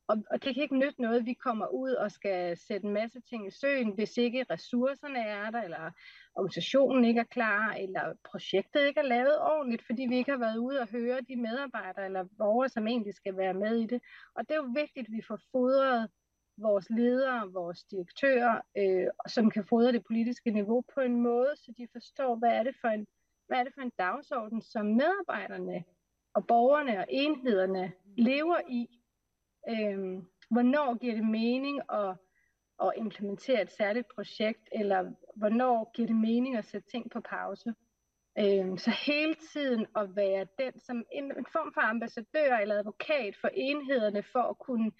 Og, 0.07 0.17
og 0.31 0.43
det 0.43 0.53
kan 0.53 0.63
ikke 0.63 0.77
nytte 0.77 1.01
noget, 1.01 1.19
at 1.19 1.25
vi 1.25 1.33
kommer 1.33 1.67
ud 1.67 1.91
og 1.91 2.11
skal 2.11 2.57
sætte 2.57 2.87
en 2.87 2.93
masse 2.93 3.21
ting 3.29 3.47
i 3.47 3.51
søen, 3.51 3.91
hvis 3.95 4.17
ikke 4.17 4.45
ressourcerne 4.49 5.19
er 5.19 5.51
der, 5.51 5.61
eller 5.61 5.91
organisationen 6.35 7.05
ikke 7.05 7.19
er 7.19 7.33
klar, 7.37 7.73
eller 7.73 8.13
projektet 8.31 8.87
ikke 8.87 8.99
er 8.99 9.11
lavet 9.15 9.39
ordentligt, 9.41 9.85
fordi 9.85 10.05
vi 10.09 10.17
ikke 10.17 10.31
har 10.31 10.39
været 10.39 10.57
ude 10.57 10.79
og 10.79 10.87
høre 10.87 11.21
de 11.21 11.35
medarbejdere 11.35 12.05
eller 12.05 12.23
borgere, 12.37 12.69
som 12.69 12.87
egentlig 12.87 13.13
skal 13.13 13.37
være 13.37 13.53
med 13.53 13.75
i 13.75 13.85
det. 13.85 14.01
Og 14.35 14.43
det 14.43 14.51
er 14.51 14.61
jo 14.63 14.71
vigtigt, 14.75 15.07
at 15.07 15.13
vi 15.13 15.21
får 15.27 15.39
fodret 15.51 16.09
vores 16.57 16.89
ledere, 16.89 17.51
vores 17.51 17.83
direktører, 17.83 18.61
øh, 18.77 19.07
som 19.27 19.49
kan 19.49 19.65
fodre 19.65 19.91
det 19.91 20.05
politiske 20.05 20.51
niveau 20.51 20.83
på 20.93 21.01
en 21.01 21.21
måde, 21.21 21.51
så 21.55 21.73
de 21.77 21.87
forstår, 21.91 22.35
hvad 22.35 22.49
er 22.49 22.63
det 22.63 22.75
for 22.81 22.87
en, 22.87 23.07
hvad 23.47 23.59
er 23.59 23.63
det 23.63 23.73
for 23.73 23.81
en 23.81 23.91
dagsorden, 23.99 24.61
som 24.61 24.85
medarbejderne 24.85 25.83
og 26.33 26.47
borgerne 26.47 26.99
og 26.99 27.05
enhederne 27.09 27.91
lever 28.17 28.59
i. 28.69 29.01
Øh, 29.69 30.23
hvornår 30.51 30.97
giver 30.97 31.13
det 31.13 31.25
mening 31.25 31.81
at, 31.89 32.15
at 32.83 32.93
implementere 32.97 33.61
et 33.61 33.71
særligt 33.71 34.07
projekt, 34.15 34.69
eller 34.71 35.11
hvornår 35.35 35.91
giver 35.95 36.07
det 36.07 36.15
mening 36.15 36.55
at 36.55 36.65
sætte 36.65 36.89
ting 36.89 37.11
på 37.11 37.21
pause. 37.21 37.73
Øh, 38.39 38.77
så 38.77 38.91
hele 39.05 39.35
tiden 39.53 39.85
at 39.95 40.15
være 40.15 40.47
den 40.59 40.79
som 40.79 41.03
en, 41.11 41.23
en 41.23 41.45
form 41.51 41.73
for 41.73 41.81
ambassadør 41.81 42.55
eller 42.55 42.79
advokat 42.79 43.35
for 43.41 43.49
enhederne, 43.53 44.23
for 44.23 44.39
at 44.39 44.57
kunne 44.59 44.91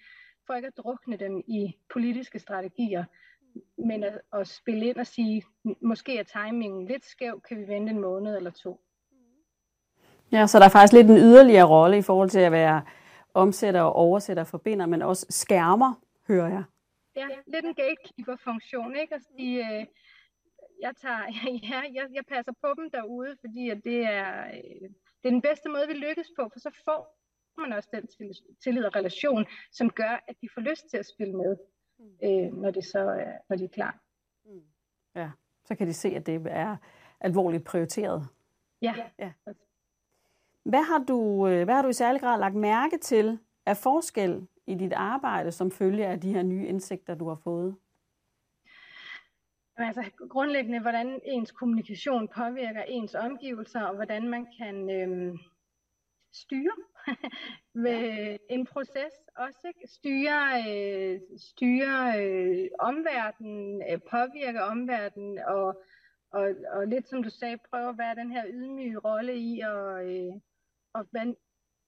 for 0.46 0.54
ikke 0.54 0.66
at 0.66 0.76
drukne 0.76 1.16
dem 1.16 1.38
i 1.38 1.76
politiske 1.92 2.38
strategier, 2.38 3.04
men 3.78 4.04
at, 4.04 4.20
at 4.32 4.48
spille 4.48 4.86
ind 4.86 4.96
og 4.96 5.06
sige, 5.06 5.42
måske 5.80 6.18
er 6.18 6.22
timingen 6.22 6.86
lidt 6.86 7.04
skæv, 7.04 7.40
kan 7.48 7.58
vi 7.58 7.68
vente 7.68 7.90
en 7.90 8.00
måned 8.00 8.36
eller 8.36 8.50
to. 8.50 8.80
Ja, 10.32 10.46
så 10.46 10.58
der 10.58 10.64
er 10.64 10.68
faktisk 10.68 10.92
lidt 10.92 11.10
en 11.10 11.16
yderligere 11.16 11.68
rolle 11.68 11.98
i 11.98 12.02
forhold 12.02 12.30
til 12.30 12.40
at 12.40 12.52
være 12.52 12.82
omsætter 13.34 13.80
og 13.80 13.92
oversætter 13.92 14.42
og 14.42 14.46
forbinder, 14.46 14.86
men 14.86 15.02
også 15.02 15.26
skærmer, 15.30 15.94
hører 16.28 16.48
jeg. 16.48 16.64
Ja, 17.16 17.28
lidt 17.46 17.64
en 17.64 17.74
gatekeeper-funktion, 17.74 18.96
ikke? 18.96 19.14
At 19.14 19.22
sige, 19.22 19.58
øh, 19.58 19.86
jeg, 20.80 20.92
tager, 21.02 21.22
ja, 21.70 21.80
jeg, 21.94 22.06
jeg 22.12 22.24
passer 22.28 22.52
på 22.62 22.68
dem 22.76 22.90
derude, 22.90 23.36
fordi 23.40 23.70
at 23.70 23.80
det, 23.84 24.00
er, 24.04 24.46
øh, 24.46 24.88
det 25.20 25.26
er 25.28 25.36
den 25.38 25.42
bedste 25.42 25.68
måde, 25.68 25.86
vi 25.88 25.94
lykkes 25.94 26.30
på, 26.36 26.42
for 26.52 26.60
så 26.60 26.70
får 26.84 27.00
man 27.58 27.72
også 27.72 27.88
den 27.92 28.32
tillid 28.64 28.84
og 28.84 28.96
relation, 28.96 29.46
som 29.72 29.90
gør, 29.90 30.24
at 30.28 30.36
de 30.40 30.48
får 30.54 30.60
lyst 30.60 30.90
til 30.90 30.96
at 30.96 31.06
spille 31.06 31.34
med, 31.36 31.56
mm. 31.98 32.04
øh, 32.22 32.52
når, 32.62 32.70
det 32.70 32.84
så 32.84 32.98
er, 32.98 33.32
når 33.48 33.56
de 33.56 33.64
er 33.64 33.68
klar. 33.68 33.98
Mm. 34.44 34.62
Ja, 35.14 35.30
så 35.64 35.74
kan 35.74 35.86
de 35.86 35.92
se, 35.92 36.08
at 36.08 36.26
det 36.26 36.46
er 36.46 36.76
alvorligt 37.20 37.64
prioriteret. 37.64 38.28
Ja. 38.82 38.94
ja. 39.18 39.32
Hvad 40.62 40.82
har 40.82 41.04
du, 41.08 41.48
øh, 41.48 41.64
hvad 41.64 41.74
har 41.74 41.82
du 41.82 41.88
i 41.88 41.92
særlig 41.92 42.20
grad 42.20 42.38
lagt 42.38 42.54
mærke 42.54 42.98
til 42.98 43.38
af 43.66 43.76
forskel 43.76 44.46
i 44.66 44.74
dit 44.74 44.92
arbejde 44.92 45.52
som 45.52 45.70
følge 45.70 46.06
af 46.06 46.20
de 46.20 46.32
her 46.32 46.42
nye 46.42 46.66
indsigter, 46.66 47.14
du 47.14 47.28
har 47.28 47.40
fået? 47.44 47.76
Altså 49.76 50.10
grundlæggende, 50.28 50.80
hvordan 50.80 51.20
ens 51.24 51.52
kommunikation 51.52 52.28
påvirker 52.28 52.82
ens 52.82 53.14
omgivelser, 53.14 53.82
og 53.82 53.94
hvordan 53.94 54.28
man 54.28 54.46
kan 54.58 54.90
øhm, 54.90 55.38
styre 56.36 56.76
med 57.84 58.38
en 58.50 58.66
proces 58.66 59.14
også, 59.36 59.68
ikke? 59.68 59.86
styre, 59.86 60.40
øh, 60.68 61.20
styre 61.38 62.24
øh, 62.24 62.68
omverdenen, 62.78 63.82
øh, 63.90 64.00
påvirke 64.10 64.62
omverdenen, 64.62 65.38
og, 65.38 65.82
og, 66.32 66.54
og 66.72 66.86
lidt 66.86 67.08
som 67.08 67.22
du 67.22 67.30
sagde, 67.30 67.58
prøve 67.70 67.88
at 67.88 67.98
være 67.98 68.14
den 68.14 68.30
her 68.32 68.44
ydmyge 68.48 68.98
rolle 68.98 69.36
i, 69.36 69.60
og, 69.60 70.14
øh, 70.14 70.34
og 70.94 71.06
være, 71.12 71.34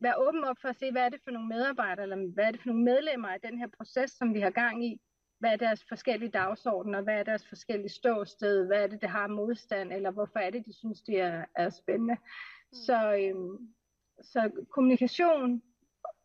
være 0.01 0.17
åben 0.17 0.45
op 0.45 0.57
for 0.61 0.69
at 0.69 0.77
se, 0.77 0.91
hvad 0.93 1.03
er 1.03 1.09
det 1.09 1.21
for 1.25 1.31
nogle 1.31 1.49
medarbejdere, 1.49 2.03
eller 2.03 2.33
hvad 2.35 2.45
er 2.45 2.51
det 2.51 2.61
for 2.61 2.69
nogle 2.69 2.85
medlemmer 2.85 3.29
af 3.29 3.41
den 3.41 3.59
her 3.59 3.69
proces, 3.77 4.11
som 4.11 4.35
vi 4.35 4.41
har 4.41 4.51
gang 4.51 4.87
i, 4.87 5.01
hvad 5.39 5.53
er 5.53 5.57
deres 5.57 5.85
forskellige 5.89 6.31
dagsordner, 6.31 7.01
hvad 7.01 7.19
er 7.19 7.23
deres 7.23 7.49
forskellige 7.49 7.89
ståsted, 7.89 8.67
hvad 8.67 8.83
er 8.83 8.87
det, 8.87 9.01
det 9.01 9.09
har 9.09 9.27
modstand, 9.27 9.93
eller 9.93 10.11
hvorfor 10.11 10.39
er 10.39 10.51
det, 10.51 10.67
de 10.67 10.73
synes, 10.73 11.03
det 11.03 11.21
er, 11.21 11.45
er 11.57 11.71
spændende. 11.71 12.15
Mm. 12.15 12.77
Så, 12.87 13.15
øhm, 13.15 13.75
så 14.23 14.51
kommunikation, 14.71 15.63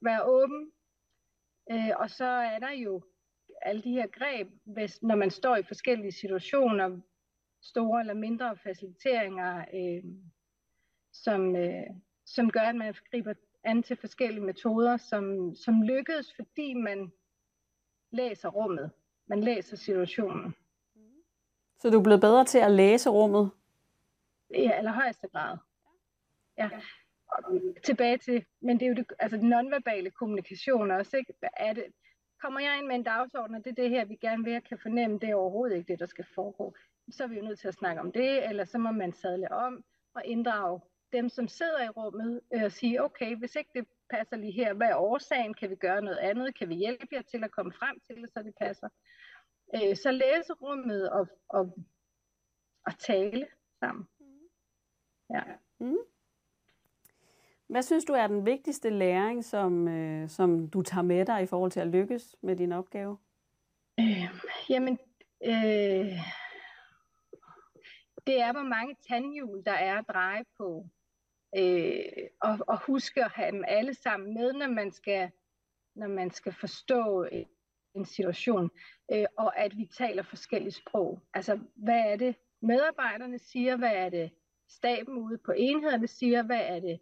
være 0.02 0.24
åben, 0.24 0.72
øh, 1.72 1.90
og 1.96 2.10
så 2.10 2.26
er 2.26 2.60
der 2.60 2.72
jo 2.72 3.04
alle 3.62 3.84
de 3.84 3.92
her 3.92 4.08
greb, 4.08 4.48
hvis, 4.64 5.02
når 5.02 5.16
man 5.16 5.32
står 5.32 5.56
i 5.56 5.64
forskellige 5.64 6.12
situationer, 6.12 7.00
store 7.62 8.00
eller 8.00 8.14
mindre 8.14 8.58
faciliteringer, 8.58 9.66
øh, 9.74 10.04
som, 11.14 11.56
øh, 11.56 11.84
som 12.26 12.52
gør, 12.52 12.62
at 12.62 12.76
man 12.76 12.96
griber 13.12 13.34
an 13.64 13.84
til 13.84 13.98
forskellige 13.98 14.46
metoder, 14.46 14.98
som, 14.98 15.56
som 15.56 15.82
lykkes, 15.82 16.34
fordi 16.36 16.74
man 16.74 17.12
læser 18.12 18.50
rummet. 18.50 18.92
Man 19.28 19.42
læser 19.42 19.78
situationen. 19.78 20.56
Så 21.80 21.90
du 21.90 22.00
er 22.00 22.04
blevet 22.04 22.22
bedre 22.22 22.46
til 22.46 22.58
at 22.58 22.72
læse 22.72 23.10
rummet? 23.10 23.52
I 24.50 24.64
allerhøjeste 24.64 25.28
grad. 25.28 25.58
Ja. 26.58 26.70
Tilbage 27.84 28.18
til, 28.18 28.46
men 28.62 28.80
det 28.80 28.86
er 28.86 28.90
jo 28.90 28.96
det, 28.96 29.06
altså 29.20 29.38
den 29.38 29.50
nonverbale 29.50 30.12
kommunikation 30.12 30.92
også, 30.92 31.18
ikke? 31.18 31.34
Er 31.58 31.74
det, 31.74 31.86
kommer 32.42 32.60
jeg 32.60 32.78
ind 32.78 32.88
med 32.88 32.96
en 32.96 33.04
dagsorden, 33.04 33.56
og 33.56 33.64
det 33.66 33.72
er 33.72 33.82
det 33.82 33.90
her, 33.90 34.06
vi 34.06 34.16
gerne 34.16 34.44
vil, 34.44 34.62
kan 34.62 34.80
fornemme, 34.80 35.20
det 35.20 35.30
er 35.30 35.36
overhovedet 35.36 35.76
ikke 35.76 35.88
det, 35.88 36.00
der 36.00 36.06
skal 36.06 36.26
foregå. 36.36 36.76
Så 37.12 37.24
er 37.24 37.28
vi 37.28 37.36
jo 37.36 37.46
nødt 37.46 37.60
til 37.60 37.68
at 37.68 37.74
snakke 37.74 38.02
om 38.02 38.12
det, 38.12 38.50
eller 38.50 38.66
så 38.66 38.78
må 38.78 38.92
man 38.92 39.14
sadle 39.14 39.52
om 39.52 39.84
og 40.14 40.26
inddrage 40.26 40.82
dem, 41.14 41.30
som 41.30 41.48
sidder 41.48 41.84
i 41.84 41.90
rummet, 41.90 42.42
øh, 42.54 42.64
og 42.64 42.72
sige, 42.72 43.04
okay, 43.04 43.36
hvis 43.36 43.56
ikke 43.56 43.70
det 43.76 43.88
passer 44.10 44.38
lige 44.38 44.52
her, 44.52 44.74
hvad 44.74 44.88
er 44.88 44.96
årsagen? 44.96 45.54
Kan 45.54 45.70
vi 45.70 45.76
gøre 45.76 46.02
noget 46.02 46.18
andet? 46.18 46.58
Kan 46.58 46.70
vi 46.70 46.76
hjælpe 46.76 47.08
jer 47.12 47.22
til 47.22 47.44
at 47.44 47.52
komme 47.52 47.74
frem 47.74 48.00
til 48.00 48.16
det, 48.22 48.30
så 48.30 48.44
det 48.44 48.54
passer? 48.62 48.90
Øh, 49.76 49.96
så 49.96 50.12
læse 50.12 50.54
rummet 50.54 51.10
og, 51.10 51.28
og, 51.50 51.78
og 52.86 53.00
tale 53.00 53.48
sammen. 53.80 54.08
Ja. 55.34 55.44
Mm. 55.80 56.13
Hvad 57.74 57.84
synes 57.84 58.06
du 58.06 58.14
er 58.14 58.28
den 58.28 58.46
vigtigste 58.46 58.90
læring, 58.90 59.46
som, 59.46 59.88
øh, 59.88 60.30
som 60.30 60.70
du 60.70 60.82
tager 60.82 61.02
med 61.02 61.26
dig 61.26 61.44
i 61.44 61.46
forhold 61.46 61.72
til 61.72 61.80
at 61.80 61.88
lykkes 61.88 62.36
med 62.42 62.56
din 62.56 62.72
opgave? 62.72 63.18
Øh, 64.00 64.30
jamen, 64.70 65.00
øh, 65.46 66.12
det 68.28 68.42
er, 68.42 68.52
hvor 68.52 68.64
mange 68.64 68.96
tandhjul, 69.10 69.64
der 69.66 69.72
er 69.72 69.98
at 69.98 70.06
dreje 70.08 70.44
på. 70.58 70.88
Øh, 71.58 72.30
og, 72.42 72.58
og 72.68 72.86
huske 72.86 73.26
at 73.26 73.32
have 73.32 73.52
dem 73.52 73.64
alle 73.68 73.94
sammen 73.94 74.34
med, 74.34 74.54
når 74.54 74.68
man 74.68 74.92
skal, 74.92 75.32
når 75.96 76.08
man 76.08 76.32
skal 76.32 76.54
forstå 76.54 77.26
en 77.96 78.06
situation, 78.06 78.70
øh, 79.14 79.26
og 79.38 79.60
at 79.60 79.78
vi 79.78 79.86
taler 79.98 80.24
forskellige 80.24 80.72
sprog. 80.72 81.22
Altså, 81.34 81.60
hvad 81.76 82.00
er 82.00 82.16
det 82.16 82.36
medarbejderne 82.62 83.40
siger, 83.40 83.78
hvad 83.78 83.96
er 83.96 84.10
det 84.10 84.32
staben 84.70 85.18
ude 85.18 85.38
på 85.38 85.52
enhederne 85.58 86.08
siger, 86.08 86.44
hvad 86.44 86.62
er 86.62 86.80
det 86.80 87.00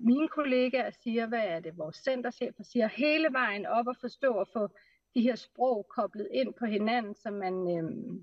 mine 0.00 0.28
kollegaer 0.28 0.90
siger, 0.90 1.26
hvad 1.26 1.44
er 1.44 1.60
det 1.60 1.78
vores 1.78 1.96
centerchefer 1.96 2.62
siger, 2.62 2.86
hele 2.86 3.32
vejen 3.32 3.66
op 3.66 3.86
og 3.86 3.96
forstå 4.00 4.34
og 4.34 4.48
få 4.52 4.68
de 5.14 5.22
her 5.22 5.36
sprog 5.36 5.86
koblet 5.88 6.28
ind 6.32 6.54
på 6.54 6.66
hinanden, 6.66 7.14
så 7.14 7.30
man, 7.30 7.54
øh, 7.76 8.20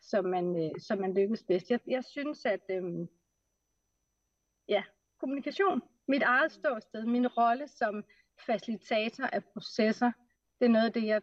så 0.00 0.22
man, 0.22 0.64
øh, 0.64 0.80
så 0.80 0.96
man 0.96 1.14
lykkes 1.14 1.42
bedst. 1.42 1.70
Jeg, 1.70 1.80
jeg 1.86 2.04
synes, 2.04 2.46
at 2.46 2.60
øh, 2.70 3.08
ja, 4.68 4.82
kommunikation, 5.20 5.82
mit 6.08 6.22
eget 6.22 6.52
ståsted, 6.52 7.06
min 7.06 7.26
rolle 7.26 7.68
som 7.68 8.04
facilitator 8.46 9.24
af 9.24 9.44
processer, 9.44 10.12
det 10.58 10.64
er 10.64 10.70
noget 10.70 10.86
af 10.86 10.92
det, 10.92 11.06
jeg 11.06 11.22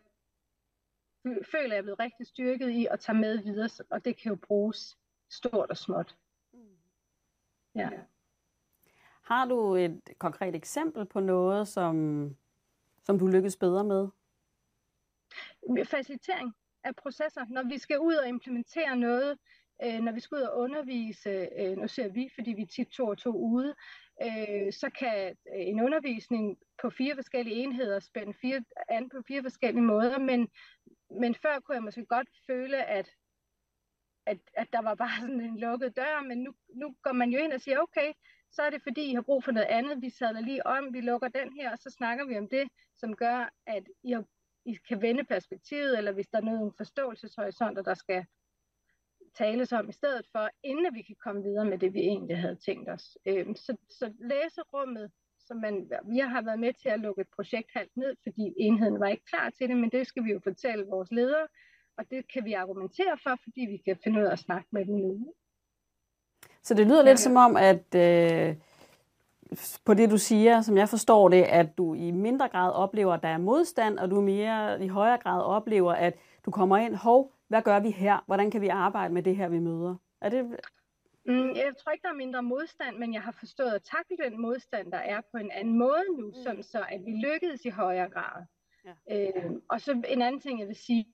føler, 1.52 1.70
jeg 1.70 1.78
er 1.78 1.82
blevet 1.82 2.00
rigtig 2.00 2.28
styrket 2.28 2.70
i 2.70 2.88
at 2.92 3.00
tage 3.00 3.18
med 3.18 3.44
videre, 3.44 3.70
og 3.90 4.06
det 4.06 4.18
kan 4.18 4.30
jo 4.30 4.36
bruges 4.36 4.98
stort 5.30 5.70
og 5.70 5.78
småt. 5.78 6.18
Mm. 6.54 6.78
Ja. 7.76 7.90
Har 9.24 9.46
du 9.46 9.76
et 9.76 10.02
konkret 10.20 10.56
eksempel 10.56 11.06
på 11.06 11.20
noget, 11.20 11.68
som, 11.68 11.96
som 13.04 13.20
du 13.20 13.28
lykkes 13.28 13.58
bedre 13.58 13.84
med? 13.84 14.08
Facilitering 15.86 16.54
af 16.84 16.96
processer. 16.96 17.46
Når 17.50 17.64
vi 17.70 17.78
skal 17.78 18.00
ud 18.00 18.14
og 18.14 18.28
implementere 18.28 18.96
noget, 18.96 19.38
øh, 19.84 20.00
når 20.00 20.12
vi 20.12 20.20
skal 20.20 20.36
ud 20.36 20.42
og 20.42 20.60
undervise, 20.60 21.30
øh, 21.60 21.78
nu 21.78 21.88
ser 21.88 22.08
vi, 22.08 22.30
fordi 22.36 22.54
vi 22.54 22.62
er 22.62 22.68
tit 22.68 22.88
to 22.88 23.08
og 23.08 23.18
to 23.18 23.32
ude, 23.32 23.76
øh, 24.22 24.74
så 24.74 24.90
kan 25.00 25.30
øh, 25.30 25.68
en 25.68 25.82
undervisning 25.82 26.58
på 26.82 26.90
fire 26.90 27.16
forskellige 27.16 27.56
enheder 27.56 28.00
spænde 28.00 28.34
fire, 28.42 28.64
an 28.90 29.10
på 29.10 29.18
fire 29.28 29.42
forskellige 29.44 29.84
måder, 29.84 30.20
men, 30.20 30.50
men 31.22 31.36
før 31.36 31.60
kunne 31.60 31.76
jeg 31.76 31.84
måske 31.84 32.06
godt 32.06 32.30
føle, 32.48 32.84
at, 32.84 33.10
at, 34.26 34.38
at 34.54 34.68
der 34.74 34.82
var 34.82 34.96
bare 34.96 35.22
sådan 35.22 35.42
en 35.42 35.60
lukket 35.60 35.96
dør, 35.96 36.22
men 36.22 36.38
nu, 36.38 36.54
nu 36.76 36.96
går 37.04 37.12
man 37.12 37.30
jo 37.30 37.40
ind 37.40 37.54
og 37.54 37.62
siger, 37.62 37.80
okay, 37.80 38.14
så 38.54 38.62
er 38.62 38.70
det 38.70 38.84
fordi, 38.84 39.12
I 39.12 39.14
har 39.14 39.22
brug 39.22 39.44
for 39.44 39.52
noget 39.52 39.68
andet, 39.68 40.02
vi 40.02 40.10
sadler 40.10 40.42
lige 40.42 40.68
om, 40.68 40.94
vi 40.94 41.02
lukker 41.02 41.28
den 41.28 41.54
her, 41.54 41.72
og 41.72 41.78
så 41.78 41.90
snakker 41.90 42.26
vi 42.26 42.38
om 42.38 42.48
det, 42.50 42.68
som 42.96 43.16
gør, 43.16 43.54
at 43.66 43.84
I, 44.04 44.12
har, 44.12 44.24
I 44.66 44.78
kan 44.88 45.02
vende 45.02 45.24
perspektivet, 45.24 45.98
eller 45.98 46.12
hvis 46.12 46.28
der 46.28 46.38
er 46.38 46.42
nogle 46.42 46.72
forståelseshorisonter, 46.78 47.82
der 47.82 47.94
skal 47.94 48.26
tales 49.36 49.72
om 49.72 49.90
i 49.90 49.92
stedet 49.92 50.26
for, 50.32 50.50
inden 50.64 50.96
vi 50.96 51.02
kan 51.02 51.16
komme 51.24 51.44
videre 51.44 51.66
med 51.66 51.78
det, 51.78 51.94
vi 51.94 52.00
egentlig 52.00 52.38
havde 52.38 52.56
tænkt 52.56 52.90
os. 52.90 53.18
Øhm, 53.26 53.56
så, 53.56 53.78
så 53.90 54.14
læserummet, 54.20 55.12
som 55.40 55.58
man, 55.58 55.92
vi 56.06 56.18
har 56.18 56.42
været 56.42 56.60
med 56.60 56.74
til 56.74 56.90
at 56.90 57.00
lukke 57.00 57.22
et 57.22 57.28
projekt 57.36 57.70
halvt 57.74 57.98
ned, 57.98 58.16
fordi 58.24 58.54
enheden 58.58 59.00
var 59.00 59.08
ikke 59.08 59.26
klar 59.26 59.50
til 59.50 59.70
det, 59.70 59.78
men 59.78 59.90
det 59.90 60.08
skal 60.08 60.24
vi 60.24 60.32
jo 60.32 60.40
fortælle 60.44 60.86
vores 60.86 61.12
ledere, 61.12 61.48
og 61.98 62.12
det 62.12 62.32
kan 62.34 62.46
vi 62.46 62.54
argumentere 62.54 63.18
for, 63.24 63.36
fordi 63.44 63.62
vi 63.62 63.78
kan 63.78 63.98
finde 64.04 64.20
ud 64.20 64.26
af 64.26 64.32
at 64.32 64.40
snakke 64.40 64.68
med 64.72 64.86
dem 64.86 64.96
nu. 64.96 65.34
Så 66.64 66.74
det 66.74 66.88
lyder 66.88 67.04
ja, 67.04 67.10
lidt 67.10 67.20
som 67.20 67.36
om, 67.36 67.58
at 67.58 67.96
øh, 67.96 68.56
på 69.86 69.94
det 69.94 70.10
du 70.10 70.18
siger, 70.18 70.62
som 70.62 70.78
jeg 70.78 70.90
forstår 70.90 71.30
det, 71.30 71.44
at 71.44 71.78
du 71.78 71.94
i 71.94 72.12
mindre 72.12 72.48
grad 72.48 72.72
oplever, 72.72 73.14
at 73.14 73.24
der 73.24 73.30
er 73.30 73.38
modstand, 73.38 74.00
og 74.00 74.12
du 74.12 74.22
mere 74.22 74.84
i 74.84 74.88
højere 74.88 75.18
grad 75.18 75.44
oplever, 75.44 75.94
at 75.94 76.14
du 76.46 76.52
kommer 76.52 76.78
ind, 76.78 76.96
hov, 76.96 77.32
hvad 77.48 77.62
gør 77.62 77.80
vi 77.80 77.90
her? 77.90 78.24
Hvordan 78.26 78.52
kan 78.52 78.62
vi 78.62 78.68
arbejde 78.68 79.14
med 79.14 79.24
det 79.24 79.36
her, 79.36 79.48
vi 79.48 79.60
møder? 79.60 79.96
Er 80.22 80.30
det... 80.30 80.46
Mm, 81.26 81.56
jeg 81.56 81.74
tror 81.78 81.92
ikke, 81.92 82.04
der 82.04 82.10
er 82.10 82.18
mindre 82.18 82.44
modstand, 82.44 82.98
men 82.98 83.14
jeg 83.14 83.22
har 83.22 83.32
forstået 83.32 83.72
at 83.72 83.84
takle 83.84 84.18
den 84.26 84.42
modstand, 84.42 84.92
der 84.92 84.98
er 84.98 85.22
på 85.32 85.38
en 85.38 85.52
anden 85.52 85.78
måde 85.78 86.04
nu, 86.18 86.28
mm. 86.28 86.34
sådan 86.44 86.64
så 86.64 86.86
at 86.90 87.02
vi 87.06 87.12
lykkedes 87.12 87.66
i 87.66 87.70
højere 87.70 88.10
grad. 88.10 88.46
Ja. 88.86 88.94
Øh, 89.12 89.52
og 89.70 89.82
så 89.82 90.02
en 90.10 90.22
anden 90.22 90.42
ting, 90.42 90.60
jeg 90.60 90.68
vil 90.68 90.76
sige, 90.76 91.06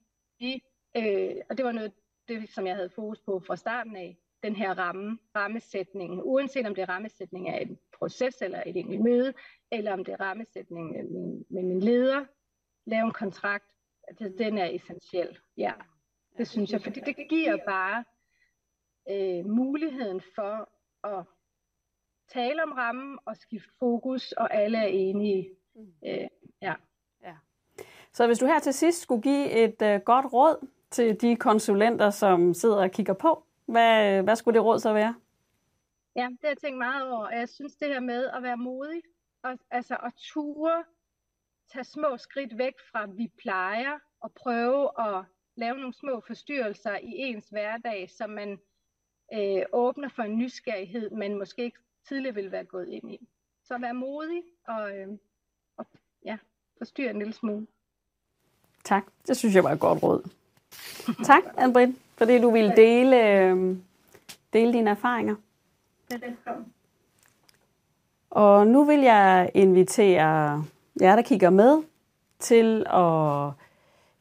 øh, 0.96 1.36
og 1.50 1.56
det 1.56 1.64
var 1.64 1.72
noget, 1.72 1.92
det, 2.28 2.50
som 2.50 2.66
jeg 2.66 2.74
havde 2.74 2.90
fokus 2.90 3.20
på 3.20 3.40
fra 3.46 3.56
starten 3.56 3.96
af, 3.96 4.16
den 4.42 4.56
her 4.56 4.78
ramme, 4.78 5.18
rammesætning, 5.36 6.20
uanset 6.24 6.66
om 6.66 6.74
det 6.74 6.82
er 6.82 6.88
rammesætning 6.88 7.48
af 7.48 7.62
en 7.62 7.78
proces 7.98 8.42
eller 8.42 8.62
et 8.66 8.76
enkelt 8.76 9.00
møde, 9.00 9.34
eller 9.72 9.92
om 9.92 10.04
det 10.04 10.12
er 10.12 10.20
rammesætning 10.20 10.92
med 10.92 11.04
min, 11.04 11.44
med 11.50 11.62
min 11.62 11.80
leder, 11.80 12.24
lave 12.86 13.06
en 13.06 13.12
kontrakt, 13.12 13.64
det, 14.18 14.38
den 14.38 14.58
er 14.58 14.66
essentiel. 14.66 15.38
Ja, 15.56 15.72
det 16.38 16.48
synes 16.48 16.72
jeg, 16.72 16.82
fordi 16.82 17.00
det 17.00 17.16
giver 17.28 17.56
bare 17.66 18.04
øh, 19.10 19.46
muligheden 19.46 20.20
for 20.34 20.68
at 21.04 21.24
tale 22.28 22.62
om 22.62 22.72
rammen 22.72 23.18
og 23.24 23.36
skifte 23.36 23.70
fokus, 23.78 24.32
og 24.32 24.54
alle 24.54 24.78
er 24.78 24.86
enige. 24.86 25.50
Mm. 25.74 25.92
Øh, 26.06 26.28
ja. 26.62 26.74
ja. 27.22 27.34
Så 28.12 28.26
hvis 28.26 28.38
du 28.38 28.46
her 28.46 28.58
til 28.58 28.74
sidst 28.74 29.00
skulle 29.00 29.22
give 29.22 29.50
et 29.50 29.82
øh, 29.82 30.00
godt 30.00 30.32
råd 30.32 30.66
til 30.90 31.20
de 31.20 31.36
konsulenter, 31.36 32.10
som 32.10 32.54
sidder 32.54 32.82
og 32.82 32.90
kigger 32.90 33.14
på, 33.14 33.44
hvad, 33.70 34.22
hvad 34.22 34.36
skulle 34.36 34.58
det 34.58 34.64
råd 34.64 34.78
så 34.78 34.92
være? 34.92 35.14
Ja, 36.16 36.22
det 36.30 36.38
har 36.42 36.48
jeg 36.48 36.58
tænkt 36.58 36.78
meget 36.78 37.10
over. 37.10 37.30
Jeg 37.30 37.48
synes 37.48 37.76
det 37.76 37.88
her 37.88 38.00
med 38.00 38.26
at 38.26 38.42
være 38.42 38.56
modig, 38.56 39.02
og, 39.42 39.58
altså 39.70 39.96
at 40.02 40.12
ture, 40.16 40.84
tage 41.72 41.84
små 41.84 42.16
skridt 42.16 42.58
væk 42.58 42.74
fra, 42.92 43.06
vi 43.06 43.32
plejer, 43.38 43.98
og 44.20 44.32
prøve 44.32 44.88
at 44.98 45.24
lave 45.56 45.76
nogle 45.76 45.94
små 45.94 46.22
forstyrrelser 46.26 46.96
i 46.96 47.12
ens 47.16 47.48
hverdag, 47.48 48.10
så 48.10 48.26
man 48.26 48.58
øh, 49.34 49.62
åbner 49.72 50.08
for 50.08 50.22
en 50.22 50.38
nysgerrighed, 50.38 51.10
man 51.10 51.38
måske 51.38 51.64
ikke 51.64 51.78
tidligere 52.08 52.34
ville 52.34 52.52
være 52.52 52.64
gået 52.64 52.88
ind 52.88 53.12
i. 53.12 53.28
Så 53.64 53.78
være 53.78 53.94
modig 53.94 54.42
og, 54.68 54.96
øh, 54.96 55.08
og 55.76 55.86
ja, 56.24 56.38
forstyrre 56.78 57.10
en 57.10 57.18
lille 57.18 57.32
smule. 57.32 57.66
Tak, 58.84 59.04
det 59.26 59.36
synes 59.36 59.54
jeg 59.54 59.64
var 59.64 59.72
et 59.72 59.80
godt 59.80 60.02
råd. 60.02 60.30
tak, 61.30 61.42
Anne-Britt, 61.44 61.92
fordi 62.20 62.38
du 62.38 62.50
ville 62.50 62.72
dele, 62.76 63.40
øh, 63.40 63.76
dele 64.52 64.72
dine 64.72 64.90
erfaringer. 64.90 65.34
Velkommen. 66.10 66.66
Og 68.30 68.66
nu 68.66 68.84
vil 68.84 69.00
jeg 69.00 69.50
invitere 69.54 70.62
jer, 71.00 71.16
der 71.16 71.22
kigger 71.22 71.50
med, 71.50 71.82
til 72.38 72.86
at 72.86 73.52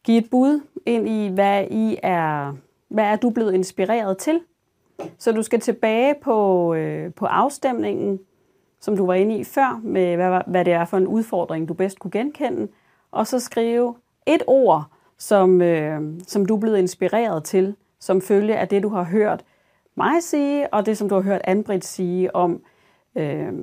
give 0.04 0.18
et 0.18 0.30
bud 0.32 0.62
ind 0.86 1.10
i, 1.10 1.28
hvad 1.28 1.66
I 1.72 1.98
er, 2.04 2.54
hvad 2.88 3.04
er 3.04 3.16
du 3.16 3.30
blevet 3.30 3.54
inspireret 3.54 4.18
til. 4.18 4.42
Så 5.18 5.32
du 5.32 5.44
skal 5.44 5.60
tilbage 5.60 6.16
på, 6.22 6.74
øh, 6.74 7.14
på 7.14 7.26
afstemningen, 7.26 8.20
som 8.80 8.98
du 8.98 9.06
var 9.06 9.14
inde 9.14 9.38
i 9.38 9.44
før, 9.44 9.80
med 9.84 10.16
hvad, 10.16 10.42
hvad 10.48 10.66
det 10.66 10.74
er 10.74 10.86
for 10.86 10.98
en 10.98 11.08
udfordring, 11.08 11.68
du 11.68 11.74
bedst 11.74 12.00
kunne 12.00 12.12
genkende, 12.12 12.68
og 13.12 13.28
så 13.28 13.40
skrive 13.40 13.96
et 14.26 14.44
ord, 14.48 14.86
som, 15.18 15.62
øh, 15.62 16.02
som 16.28 16.46
du 16.46 16.56
er 16.56 16.60
blevet 16.60 16.78
inspireret 16.78 17.44
til, 17.44 17.76
som 18.00 18.22
følge 18.22 18.58
af 18.58 18.68
det, 18.68 18.84
du 18.84 18.90
har 18.90 19.04
hørt 19.04 19.46
mig 19.96 20.24
sige, 20.24 20.74
og 20.74 20.86
det, 20.86 20.98
som 20.98 21.10
du 21.10 21.16
har 21.16 21.22
hørt 21.22 21.42
Anbrit 21.44 21.86
sige 21.86 22.36
om 22.36 22.64
øh, 23.16 23.54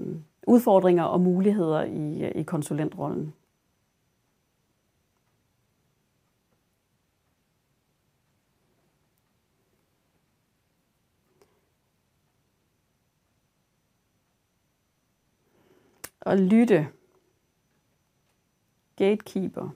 udfordringer 0.47 1.05
og 1.05 1.20
muligheder 1.20 1.84
i, 1.84 2.24
øh, 2.24 2.32
i 2.34 2.43
konsulentrollen. 2.43 3.34
Og 16.20 16.39
lytte. 16.39 16.89
Gatekeeper. 18.97 19.68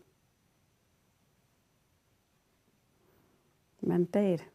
Mandat. 3.81 4.50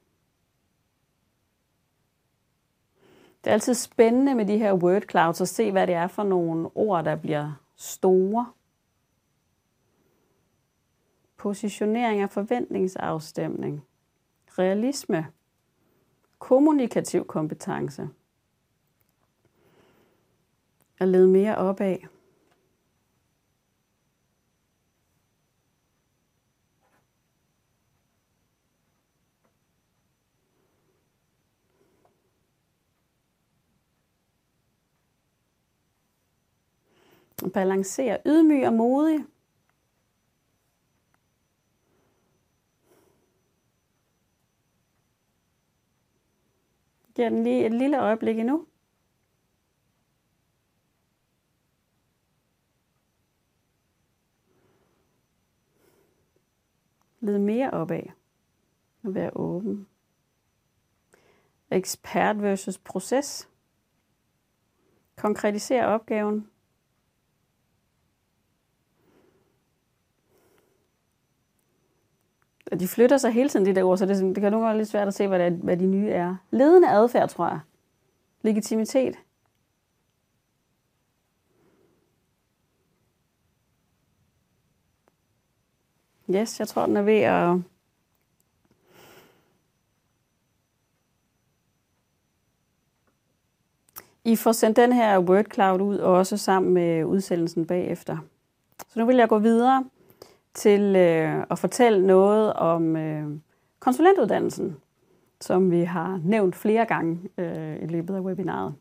Det 3.46 3.52
er 3.52 3.54
altid 3.54 3.74
spændende 3.74 4.36
med 4.36 4.46
de 4.46 4.58
her 4.58 4.74
word 4.74 5.02
clouds 5.10 5.42
at 5.42 5.48
se, 5.48 5.72
hvad 5.72 5.88
det 5.88 5.96
er 5.96 6.08
for 6.08 6.24
nogle 6.24 6.70
ord, 6.76 7.06
der 7.06 7.16
bliver 7.16 7.52
store. 7.76 8.52
Positionering 11.38 12.22
af 12.22 12.30
forventningsafstemning. 12.30 13.86
Realisme. 14.60 15.28
Kommunikativ 16.40 17.26
kompetence. 17.26 18.10
At 21.00 21.08
lede 21.08 21.28
mere 21.28 21.58
opad. 21.58 21.98
Balancere 37.52 38.20
ydmyg 38.26 38.68
og 38.68 38.74
modig. 38.74 39.26
Giver 47.16 47.30
den 47.30 47.44
lige 47.44 47.66
et 47.66 47.74
lille 47.74 48.00
øjeblik 48.00 48.40
endnu. 48.40 48.68
Led 57.20 57.40
mere 57.40 57.72
opad 57.72 58.04
og 59.04 59.16
være 59.16 59.32
åben. 59.38 59.88
Ekspert 61.72 62.42
versus 62.42 62.78
proces. 62.78 63.50
Konkretisere 65.16 65.86
opgaven. 65.86 66.55
De 72.72 72.88
flytter 72.88 73.18
sig 73.18 73.32
hele 73.32 73.50
tiden, 73.50 73.66
de 73.66 73.76
der 73.76 73.84
ord, 73.84 73.98
så 73.98 74.06
det, 74.06 74.36
det 74.36 74.42
kan 74.42 74.52
nogle 74.52 74.66
gange 74.66 74.68
være 74.68 74.78
lidt 74.78 74.90
svært 74.90 75.08
at 75.08 75.14
se, 75.14 75.28
hvad, 75.28 75.40
det 75.40 75.48
er, 75.48 75.52
hvad 75.52 75.78
de 75.78 75.86
nye 75.86 76.10
er. 76.10 76.36
Ledende 76.52 76.90
adfærd, 76.90 77.30
tror 77.30 77.48
jeg. 77.48 77.60
Legitimitet. 78.42 79.16
Yes, 86.30 86.60
jeg 86.60 86.68
tror, 86.68 86.86
den 86.86 86.98
er 86.98 87.02
ved 87.02 87.20
at... 87.20 87.58
I 94.24 94.36
får 94.36 94.52
sendt 94.52 94.78
den 94.78 94.94
her 94.94 95.20
word 95.20 95.46
cloud 95.54 95.82
ud 95.82 95.98
også 95.98 96.38
sammen 96.38 96.74
med 96.74 97.04
udsendelsen 97.04 97.66
bagefter. 97.66 98.18
Så 98.88 99.00
nu 99.00 99.06
vil 99.06 99.16
jeg 99.16 99.30
gå 99.30 99.40
videre 99.40 99.86
til 100.56 100.96
øh, 100.96 101.44
at 101.52 101.60
fortælle 101.60 102.08
noget 102.08 102.54
om 102.54 102.96
øh, 102.96 103.24
konsulentuddannelsen, 103.80 104.78
som 105.42 105.72
vi 105.72 105.82
har 105.84 106.20
nævnt 106.24 106.56
flere 106.56 106.86
gange 106.86 107.20
øh, 107.38 107.76
i 107.82 107.86
løbet 107.86 108.16
af 108.16 108.20
webinaret. 108.20 108.74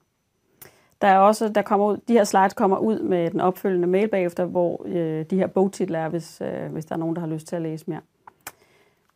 Der 1.01 1.09
er 1.09 1.19
også, 1.19 1.49
der 1.49 1.63
kommer 1.63 1.87
ud, 1.87 1.97
de 2.09 2.13
her 2.13 2.25
slides 2.25 2.55
kommer 2.55 2.79
ud 2.79 2.99
med 2.99 3.31
den 3.31 3.41
opfølgende 3.41 3.89
mail 3.89 4.09
bagefter, 4.09 4.45
hvor 4.45 4.83
øh, 4.87 5.25
de 5.31 5.37
her 5.37 5.47
bogtitler 5.47 5.99
er, 5.99 6.09
hvis, 6.09 6.43
øh, 6.45 6.73
hvis 6.73 6.85
der 6.85 6.95
er 6.95 6.99
nogen, 6.99 7.17
der 7.17 7.21
har 7.21 7.29
lyst 7.29 7.47
til 7.47 7.57
at 7.57 7.63
læse 7.63 7.85
mere. 7.89 8.01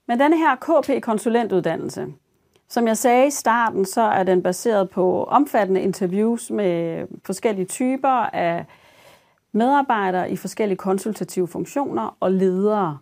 Men 0.06 0.20
denne 0.20 0.36
her 0.36 0.56
KP-konsulentuddannelse, 0.56 2.06
som 2.68 2.86
jeg 2.86 2.96
sagde 2.96 3.26
i 3.26 3.30
starten, 3.30 3.84
så 3.84 4.00
er 4.00 4.22
den 4.22 4.42
baseret 4.42 4.90
på 4.90 5.24
omfattende 5.24 5.80
interviews 5.80 6.50
med 6.50 7.06
forskellige 7.24 7.66
typer 7.66 8.34
af 8.34 8.64
medarbejdere 9.52 10.30
i 10.30 10.36
forskellige 10.36 10.76
konsultative 10.76 11.48
funktioner 11.48 12.16
og 12.20 12.32
ledere 12.32 12.98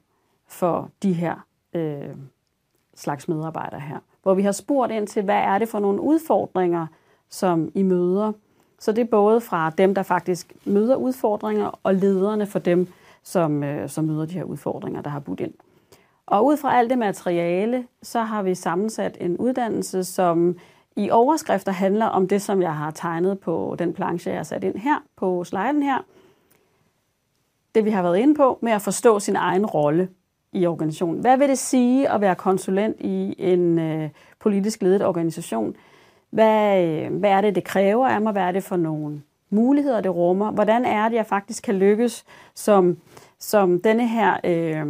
for 0.47 0.91
de 1.03 1.13
her 1.13 1.47
øh, 1.75 2.17
slags 2.95 3.29
medarbejdere 3.29 3.81
her. 3.81 3.99
Hvor 4.23 4.35
vi 4.35 4.43
har 4.43 4.53
spurgt 4.53 4.93
ind 4.93 5.07
til, 5.07 5.23
hvad 5.23 5.37
er 5.37 5.59
det 5.59 5.69
for 5.69 5.79
nogle 5.79 6.01
udfordringer, 6.01 6.87
som 7.31 7.71
I 7.75 7.83
møder. 7.83 8.33
Så 8.79 8.93
det 8.93 9.03
er 9.03 9.11
både 9.11 9.41
fra 9.41 9.71
dem, 9.71 9.95
der 9.95 10.03
faktisk 10.03 10.53
møder 10.65 10.97
udfordringer, 10.97 11.81
og 11.83 11.95
lederne 11.95 12.47
for 12.47 12.59
dem, 12.59 12.89
som, 13.23 13.63
øh, 13.63 13.89
som 13.89 14.05
møder 14.05 14.27
de 14.27 14.33
her 14.33 14.45
udfordringer, 14.45 15.03
der 15.03 15.11
har 15.11 15.21
budt 15.21 15.41
ind. 15.41 15.55
Og 16.27 16.45
ud 16.45 16.57
fra 16.57 16.79
alt 16.79 16.91
det 16.91 16.99
materiale, 16.99 17.87
så 18.03 18.21
har 18.21 18.43
vi 18.43 18.55
sammensat 18.55 19.17
en 19.21 19.37
uddannelse, 19.37 20.05
som 20.05 20.57
i 20.97 21.11
overskrifter 21.11 21.73
handler 21.73 22.07
om 22.07 22.29
det, 22.29 22.43
som 22.43 22.63
jeg 22.63 22.77
har 22.77 22.91
tegnet 22.91 23.41
på 23.41 23.77
den 23.79 23.93
planche, 23.93 24.31
jeg 24.31 24.39
har 24.39 24.45
sat 24.45 24.65
ind 24.65 24.77
her 24.77 25.03
på 25.17 25.45
sliden 25.45 25.83
her. 25.83 25.99
Det 27.77 27.85
vi 27.85 27.91
har 27.91 28.03
været 28.03 28.19
inde 28.19 28.35
på 28.35 28.59
med 28.63 28.73
at 28.73 28.83
forstå 28.83 29.21
sin 29.21 29.37
egen 29.37 29.67
rolle 29.67 30.09
i 30.53 30.67
organisationen. 30.67 31.21
Hvad 31.21 31.39
vil 31.39 31.49
det 31.49 31.59
sige 31.59 32.11
at 32.11 32.21
være 32.21 32.35
konsulent 32.35 32.97
i 33.01 33.35
en 33.39 33.79
øh, 33.79 34.11
politisk 34.41 34.83
ledet 34.83 35.05
organisation? 35.05 35.77
Hvad, 36.31 36.85
øh, 36.85 37.17
hvad 37.17 37.31
er 37.31 37.41
det, 37.41 37.55
det 37.55 37.65
kræver 37.65 38.09
af 38.09 38.21
mig? 38.21 38.33
Hvad 38.33 38.43
er 38.43 38.53
det 38.53 38.65
for 38.65 38.77
nogle 38.77 39.23
muligheder, 39.51 40.01
det 40.01 40.15
rummer? 40.15 40.51
Hvordan 40.51 40.85
er 40.85 41.09
det, 41.09 41.17
jeg 41.17 41.27
faktisk 41.27 41.65
kan 41.65 41.75
lykkes 41.75 42.25
som, 42.55 42.97
som 43.39 43.81
denne 43.81 44.09
her 44.09 44.37
øh, 44.45 44.87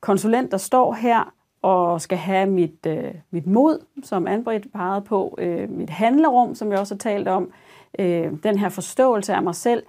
konsulent, 0.00 0.50
der 0.50 0.58
står 0.58 0.92
her 0.92 1.32
og 1.62 2.00
skal 2.00 2.18
have 2.18 2.46
mit, 2.46 2.86
øh, 2.86 3.14
mit 3.30 3.46
mod, 3.46 3.78
som 4.02 4.26
Anbrit 4.26 4.66
pegede 4.72 5.00
på, 5.00 5.34
øh, 5.38 5.70
mit 5.70 5.90
handlerum, 5.90 6.54
som 6.54 6.70
jeg 6.70 6.78
også 6.78 6.94
har 6.94 6.98
talt 6.98 7.28
om, 7.28 7.50
øh, 7.98 8.32
den 8.42 8.58
her 8.58 8.68
forståelse 8.68 9.34
af 9.34 9.42
mig 9.42 9.54
selv, 9.54 9.82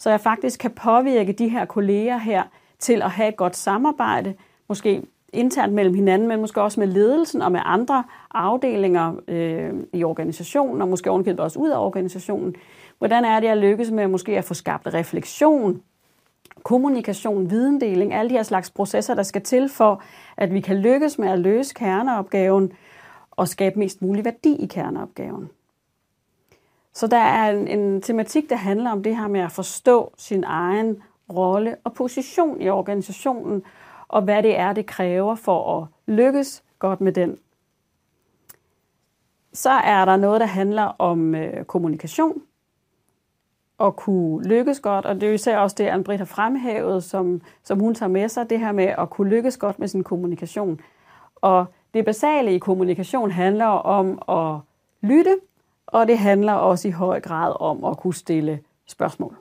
så 0.00 0.10
jeg 0.10 0.20
faktisk 0.20 0.60
kan 0.60 0.70
påvirke 0.70 1.32
de 1.32 1.48
her 1.48 1.64
kolleger 1.64 2.18
her 2.18 2.42
til 2.78 3.02
at 3.02 3.10
have 3.10 3.28
et 3.28 3.36
godt 3.36 3.56
samarbejde, 3.56 4.34
måske 4.68 5.02
internt 5.32 5.72
mellem 5.72 5.94
hinanden, 5.94 6.28
men 6.28 6.40
måske 6.40 6.62
også 6.62 6.80
med 6.80 6.88
ledelsen 6.88 7.42
og 7.42 7.52
med 7.52 7.60
andre 7.64 8.04
afdelinger 8.30 9.14
øh, 9.28 9.72
i 9.92 10.04
organisationen, 10.04 10.82
og 10.82 10.88
måske 10.88 11.10
ovenkøbet 11.10 11.40
også 11.40 11.58
ud 11.58 11.70
af 11.70 11.78
organisationen. 11.78 12.54
Hvordan 12.98 13.24
er 13.24 13.40
det, 13.40 13.48
at 13.48 13.58
lykkes 13.58 13.90
med 13.90 14.08
måske 14.08 14.38
at 14.38 14.44
få 14.44 14.54
skabt 14.54 14.94
refleksion, 14.94 15.82
kommunikation, 16.62 17.50
videndeling, 17.50 18.14
alle 18.14 18.28
de 18.28 18.34
her 18.34 18.42
slags 18.42 18.70
processer, 18.70 19.14
der 19.14 19.22
skal 19.22 19.42
til 19.42 19.68
for, 19.68 20.02
at 20.36 20.54
vi 20.54 20.60
kan 20.60 20.76
lykkes 20.76 21.18
med 21.18 21.28
at 21.28 21.38
løse 21.38 21.74
kerneopgaven 21.74 22.72
og 23.30 23.48
skabe 23.48 23.78
mest 23.78 24.02
mulig 24.02 24.24
værdi 24.24 24.56
i 24.56 24.66
kerneopgaven. 24.66 25.50
Så 26.92 27.06
der 27.06 27.16
er 27.16 27.50
en, 27.50 27.68
en 27.68 28.02
tematik, 28.02 28.50
der 28.50 28.56
handler 28.56 28.90
om 28.90 29.02
det 29.02 29.16
her 29.16 29.28
med 29.28 29.40
at 29.40 29.52
forstå 29.52 30.12
sin 30.16 30.44
egen 30.44 31.02
rolle 31.34 31.76
og 31.84 31.92
position 31.92 32.60
i 32.60 32.68
organisationen, 32.68 33.62
og 34.08 34.22
hvad 34.22 34.42
det 34.42 34.58
er, 34.58 34.72
det 34.72 34.86
kræver 34.86 35.34
for 35.34 35.80
at 35.80 35.88
lykkes 36.06 36.62
godt 36.78 37.00
med 37.00 37.12
den. 37.12 37.38
Så 39.52 39.70
er 39.70 40.04
der 40.04 40.16
noget, 40.16 40.40
der 40.40 40.46
handler 40.46 40.82
om 40.82 41.34
øh, 41.34 41.64
kommunikation, 41.64 42.42
og 43.80 43.96
kunne 43.96 44.48
lykkes 44.48 44.80
godt, 44.80 45.06
og 45.06 45.14
det 45.14 45.22
er 45.22 45.26
jo 45.26 45.34
især 45.34 45.58
også 45.58 45.76
det, 45.78 45.88
Anne-Britt 45.88 46.18
har 46.18 46.24
fremhævet, 46.24 47.04
som, 47.04 47.40
som 47.62 47.80
hun 47.80 47.94
tager 47.94 48.10
med 48.10 48.28
sig, 48.28 48.50
det 48.50 48.58
her 48.60 48.72
med 48.72 48.84
at 48.84 49.10
kunne 49.10 49.30
lykkes 49.30 49.56
godt 49.56 49.78
med 49.78 49.88
sin 49.88 50.04
kommunikation. 50.04 50.80
Og 51.36 51.66
det 51.94 52.04
basale 52.04 52.54
i 52.54 52.58
kommunikation 52.58 53.30
handler 53.30 53.66
om 53.66 54.22
at 54.28 54.60
lytte, 55.08 55.36
og 55.92 56.08
det 56.08 56.18
handler 56.18 56.52
også 56.52 56.88
i 56.88 56.90
høj 56.90 57.20
grad 57.20 57.52
om 57.60 57.84
at 57.84 57.96
kunne 57.96 58.14
stille 58.14 58.60
spørgsmål. 58.86 59.36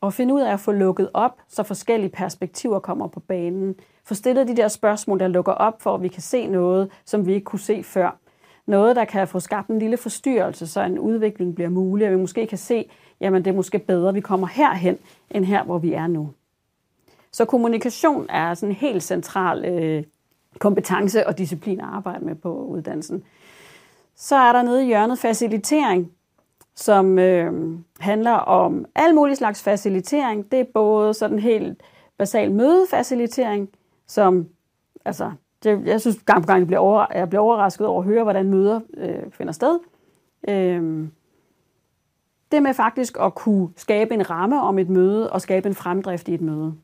Og 0.00 0.12
finde 0.12 0.34
ud 0.34 0.40
af 0.40 0.52
at 0.52 0.60
få 0.60 0.72
lukket 0.72 1.10
op, 1.14 1.38
så 1.48 1.62
forskellige 1.62 2.10
perspektiver 2.10 2.78
kommer 2.78 3.06
på 3.06 3.20
banen. 3.20 3.74
Få 4.04 4.14
stillet 4.14 4.48
de 4.48 4.56
der 4.56 4.68
spørgsmål, 4.68 5.20
der 5.20 5.28
lukker 5.28 5.52
op, 5.52 5.82
for 5.82 5.94
at 5.94 6.02
vi 6.02 6.08
kan 6.08 6.22
se 6.22 6.46
noget, 6.46 6.90
som 7.04 7.26
vi 7.26 7.34
ikke 7.34 7.44
kunne 7.44 7.60
se 7.60 7.82
før. 7.82 8.18
Noget, 8.66 8.96
der 8.96 9.04
kan 9.04 9.28
få 9.28 9.40
skabt 9.40 9.68
en 9.68 9.78
lille 9.78 9.96
forstyrrelse, 9.96 10.66
så 10.66 10.80
en 10.80 10.98
udvikling 10.98 11.54
bliver 11.54 11.70
mulig, 11.70 12.06
og 12.06 12.12
vi 12.12 12.18
måske 12.18 12.46
kan 12.46 12.58
se, 12.58 12.90
jamen 13.20 13.44
det 13.44 13.50
er 13.50 13.54
måske 13.54 13.78
bedre, 13.78 14.08
at 14.08 14.14
vi 14.14 14.20
kommer 14.20 14.46
herhen, 14.46 14.98
end 15.30 15.44
her, 15.44 15.64
hvor 15.64 15.78
vi 15.78 15.92
er 15.92 16.06
nu. 16.06 16.30
Så 17.32 17.44
kommunikation 17.44 18.26
er 18.28 18.54
sådan 18.54 18.68
en 18.68 18.76
helt 18.76 19.02
central 19.02 19.64
øh, 19.64 20.04
kompetence 20.58 21.26
og 21.26 21.38
disciplin 21.38 21.80
at 21.80 21.86
arbejde 21.86 22.24
med 22.24 22.34
på 22.34 22.64
uddannelsen. 22.64 23.24
Så 24.16 24.36
er 24.36 24.52
der 24.52 24.62
nede 24.62 24.82
i 24.82 24.86
hjørnet 24.86 25.18
facilitering, 25.18 26.12
som 26.74 27.18
øh, 27.18 27.78
handler 28.00 28.32
om 28.32 28.86
al 28.94 29.14
mulig 29.14 29.36
slags 29.36 29.62
facilitering. 29.62 30.50
Det 30.52 30.60
er 30.60 30.64
både 30.74 31.14
sådan 31.14 31.38
helt 31.38 31.82
basal 32.18 32.52
mødefacilitering, 32.52 33.68
som 34.06 34.46
altså, 35.04 35.32
det, 35.62 35.86
jeg 35.86 36.00
synes 36.00 36.16
gang 36.26 36.42
på 36.42 36.46
gang, 36.46 36.58
jeg 36.58 36.66
bliver, 36.66 36.80
over, 36.80 37.06
jeg 37.14 37.28
bliver 37.28 37.42
overrasket 37.42 37.86
over 37.86 38.02
at 38.02 38.08
høre, 38.08 38.22
hvordan 38.22 38.50
møder 38.50 38.80
øh, 38.96 39.30
finder 39.30 39.52
sted. 39.52 39.78
Øh, 40.48 41.08
det 42.52 42.62
med 42.62 42.74
faktisk 42.74 43.16
at 43.20 43.34
kunne 43.34 43.68
skabe 43.76 44.14
en 44.14 44.30
ramme 44.30 44.62
om 44.62 44.78
et 44.78 44.88
møde 44.88 45.32
og 45.32 45.40
skabe 45.40 45.68
en 45.68 45.74
fremdrift 45.74 46.28
i 46.28 46.34
et 46.34 46.40
møde. 46.40 46.74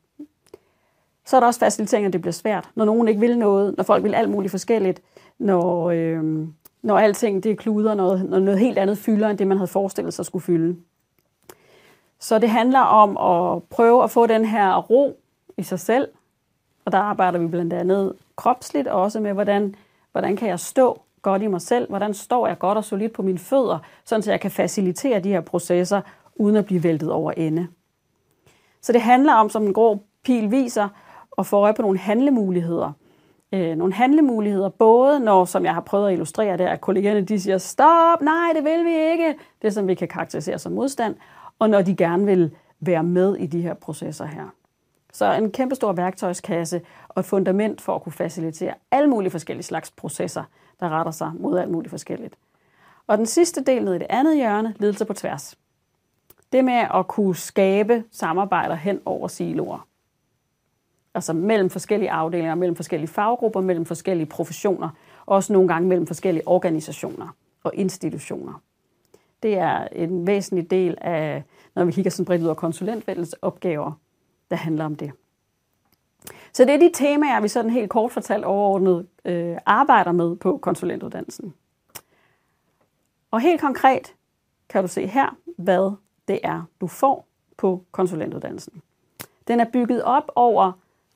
Så 1.24 1.37
er 1.37 1.41
der 1.41 1.47
også 1.47 1.61
facilitering, 1.61 2.07
at 2.07 2.12
det 2.12 2.20
bliver 2.20 2.33
svært. 2.33 2.70
Når 2.74 2.85
nogen 2.85 3.09
ikke 3.09 3.20
vil 3.20 3.39
noget, 3.39 3.74
når 3.76 3.85
folk 3.85 4.05
vil 4.05 4.14
alt 4.14 4.30
muligt 4.30 4.51
forskelligt, 4.51 5.03
når, 5.39 5.91
øh, 5.91 6.47
når 6.83 6.99
alting 6.99 7.45
det 7.45 7.59
kluder, 7.59 7.95
noget, 7.95 8.30
når 8.30 8.39
noget 8.39 8.61
helt 8.61 8.78
andet 8.78 8.99
fylder, 8.99 9.28
end 9.28 9.39
det 9.39 9.47
man 9.47 9.57
havde 9.57 9.68
forestillet 9.68 10.14
sig 10.14 10.26
skulle 10.26 10.43
fylde. 10.43 10.76
Så 12.18 12.39
det 12.39 12.51
handler 12.51 12.80
om 12.80 13.11
at 13.11 13.62
prøve 13.62 14.05
at 14.05 14.11
få 14.11 14.26
den 14.26 14.45
her 14.45 14.76
ro 14.76 15.20
i 15.59 15.62
sig 15.62 15.80
selv, 15.80 16.09
og 16.85 16.93
der 16.93 16.99
arbejder 16.99 17.39
vi 17.39 17.47
blandt 17.47 17.72
andet 17.72 18.12
kropsligt 18.37 18.89
også 18.89 19.20
med, 19.20 19.33
hvordan, 19.33 19.74
hvordan 20.12 20.37
kan 20.37 20.49
jeg 20.49 20.61
stå 20.61 21.03
godt 21.22 21.43
i 21.43 21.47
mig 21.47 21.61
selv, 21.61 21.89
hvordan 21.89 22.14
står 22.14 22.47
jeg 22.47 22.59
godt 22.59 22.78
og 22.78 22.85
solidt 22.85 23.12
på 23.12 23.22
mine 23.22 23.39
fødder, 23.39 23.78
sådan 24.05 24.22
så 24.22 24.30
jeg 24.30 24.41
kan 24.41 24.51
facilitere 24.51 25.20
de 25.20 25.28
her 25.28 25.41
processer, 25.41 26.01
uden 26.37 26.57
at 26.57 26.66
blive 26.66 26.83
væltet 26.83 27.12
over 27.12 27.33
ende. 27.33 27.68
Så 28.80 28.93
det 28.93 29.01
handler 29.01 29.35
om, 29.35 29.49
som 29.49 29.62
en 29.66 29.74
grå 29.74 29.99
pil 30.24 30.51
viser, 30.51 30.89
at 31.39 31.47
få 31.47 31.57
øje 31.57 31.74
på 31.74 31.83
nogle 31.83 31.99
handlemuligheder, 31.99 32.93
øh, 33.53 33.76
nogle 33.76 33.94
handlemuligheder, 33.94 34.68
både 34.68 35.20
når, 35.20 35.44
som 35.44 35.64
jeg 35.64 35.74
har 35.74 35.80
prøvet 35.80 36.07
at 36.07 36.12
illustrere 36.12 36.57
det, 36.57 36.64
at 36.64 36.80
kollegerne 36.80 37.20
de 37.20 37.40
siger, 37.40 37.59
stop, 37.59 38.20
nej, 38.22 38.53
det 38.55 38.64
vil 38.64 38.84
vi 38.84 39.11
ikke, 39.11 39.34
det 39.62 39.74
som 39.74 39.88
vi 39.88 39.94
kan 39.94 40.09
karakterisere 40.09 40.59
som 40.59 40.72
modstand, 40.72 41.14
og 41.59 41.70
når 41.70 41.82
de 41.82 41.96
gerne 41.96 42.26
vil 42.26 42.57
være 42.80 43.03
med 43.03 43.36
i 43.36 43.46
de 43.46 43.62
her 43.62 43.74
processer 43.74 44.24
her. 44.24 44.55
Så 45.12 45.32
en 45.32 45.50
kæmpe 45.50 45.74
stor 45.74 45.92
værktøjskasse 45.92 46.80
og 47.09 47.20
et 47.20 47.26
fundament 47.26 47.80
for 47.80 47.94
at 47.94 48.03
kunne 48.03 48.12
facilitere 48.12 48.74
alle 48.90 49.11
mulige 49.11 49.30
forskellige 49.30 49.64
slags 49.64 49.90
processer, 49.90 50.44
der 50.80 50.88
retter 50.88 51.12
sig 51.12 51.32
mod 51.34 51.59
alt 51.59 51.70
muligt 51.70 51.90
forskelligt. 51.90 52.34
Og 53.07 53.18
den 53.18 53.26
sidste 53.26 53.64
del 53.64 53.84
nede 53.84 53.96
i 53.96 53.98
det 53.98 54.07
andet 54.11 54.36
hjørne, 54.36 54.74
ledelse 54.78 55.05
på 55.05 55.12
tværs. 55.12 55.59
Det 56.53 56.64
med 56.64 56.86
at 56.94 57.09
kunne 57.09 57.36
skabe 57.36 58.05
samarbejder 58.11 58.74
hen 58.74 59.00
over 59.05 59.28
siloer 59.28 59.86
altså 61.14 61.32
mellem 61.32 61.70
forskellige 61.70 62.10
afdelinger, 62.10 62.54
mellem 62.54 62.76
forskellige 62.76 63.08
faggrupper, 63.08 63.60
mellem 63.60 63.84
forskellige 63.84 64.26
professioner, 64.26 64.88
og 65.26 65.36
også 65.36 65.52
nogle 65.52 65.68
gange 65.68 65.88
mellem 65.88 66.06
forskellige 66.06 66.48
organisationer 66.48 67.36
og 67.64 67.74
institutioner. 67.74 68.62
Det 69.42 69.58
er 69.58 69.88
en 69.92 70.26
væsentlig 70.26 70.70
del 70.70 70.98
af, 71.00 71.42
når 71.74 71.84
vi 71.84 71.92
kigger 71.92 72.10
sådan 72.10 72.24
bredt 72.24 72.42
ud 72.42 72.48
af 72.48 72.56
konsulentfældens 72.56 73.32
opgaver, 73.32 73.92
der 74.50 74.56
handler 74.56 74.84
om 74.84 74.96
det. 74.96 75.12
Så 76.52 76.64
det 76.64 76.74
er 76.74 76.78
de 76.78 76.90
temaer, 76.94 77.40
vi 77.40 77.48
sådan 77.48 77.70
helt 77.70 77.90
kort 77.90 78.12
fortalt 78.12 78.44
overordnet 78.44 79.06
øh, 79.24 79.56
arbejder 79.66 80.12
med 80.12 80.36
på 80.36 80.56
konsulentuddannelsen. 80.56 81.54
Og 83.30 83.40
helt 83.40 83.60
konkret 83.60 84.14
kan 84.68 84.82
du 84.82 84.88
se 84.88 85.06
her, 85.06 85.36
hvad 85.56 85.96
det 86.28 86.40
er, 86.42 86.62
du 86.80 86.86
får 86.86 87.26
på 87.56 87.84
konsulentuddannelsen. 87.92 88.82
Den 89.48 89.60
er 89.60 89.66
bygget 89.72 90.02
op 90.02 90.30
over 90.34 90.72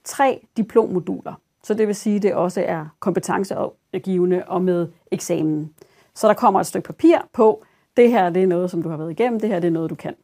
tre 0.06 0.46
diplommoduler. 0.56 1.34
Så 1.62 1.74
det 1.74 1.86
vil 1.86 1.94
sige, 1.94 2.16
at 2.16 2.22
det 2.22 2.34
også 2.34 2.64
er 2.66 2.86
kompetencegivende 3.00 4.42
og 4.46 4.62
med 4.62 4.88
eksamen. 5.10 5.74
Så 6.14 6.28
der 6.28 6.34
kommer 6.34 6.60
et 6.60 6.66
stykke 6.66 6.86
papir 6.86 7.16
på 7.32 7.64
det 7.96 8.10
her 8.10 8.30
det 8.30 8.42
er 8.42 8.46
noget, 8.46 8.70
som 8.70 8.82
du 8.82 8.88
har 8.88 8.96
været 8.96 9.10
igennem, 9.10 9.40
det 9.40 9.48
her 9.48 9.60
det 9.60 9.68
er 9.68 9.72
noget, 9.72 9.90
du 9.90 9.94
kan. 9.94 10.14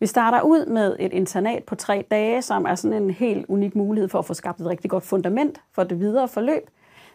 Vi 0.00 0.06
starter 0.06 0.42
ud 0.42 0.66
med 0.66 0.96
et 1.00 1.12
internat 1.12 1.64
på 1.64 1.74
tre 1.74 2.04
dage, 2.10 2.42
som 2.42 2.64
er 2.64 2.74
sådan 2.74 3.02
en 3.02 3.10
helt 3.10 3.46
unik 3.48 3.76
mulighed 3.76 4.08
for 4.08 4.18
at 4.18 4.24
få 4.24 4.34
skabt 4.34 4.60
et 4.60 4.66
rigtig 4.66 4.90
godt 4.90 5.04
fundament 5.04 5.60
for 5.72 5.84
det 5.84 6.00
videre 6.00 6.28
forløb, 6.28 6.70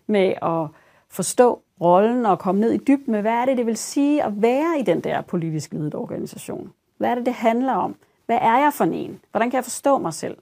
med 0.08 0.34
at 0.42 0.68
forstå 1.10 1.62
rollen 1.82 2.26
og 2.26 2.40
komme 2.40 2.62
ned 2.62 2.72
i 2.72 2.78
dybden 2.78 3.12
med, 3.12 3.22
hvad 3.22 3.32
er 3.32 3.46
det, 3.46 3.58
det 3.58 3.66
vil 3.66 3.78
sige 3.78 4.24
at 4.24 4.42
være 4.42 4.80
i 4.80 4.84
den 4.84 5.02
der 5.02 5.22
politisk 5.22 5.74
ledet 5.74 5.96
organisation? 5.96 6.72
Hvad 6.98 7.10
er 7.10 7.16
det, 7.16 7.26
det 7.26 7.34
handler 7.34 7.74
om? 7.74 7.96
Hvad 8.26 8.38
er 8.42 8.58
jeg 8.60 8.72
for 8.74 8.84
en? 8.84 9.20
Hvordan 9.32 9.50
kan 9.50 9.56
jeg 9.56 9.64
forstå 9.64 9.98
mig 9.98 10.14
selv? 10.14 10.38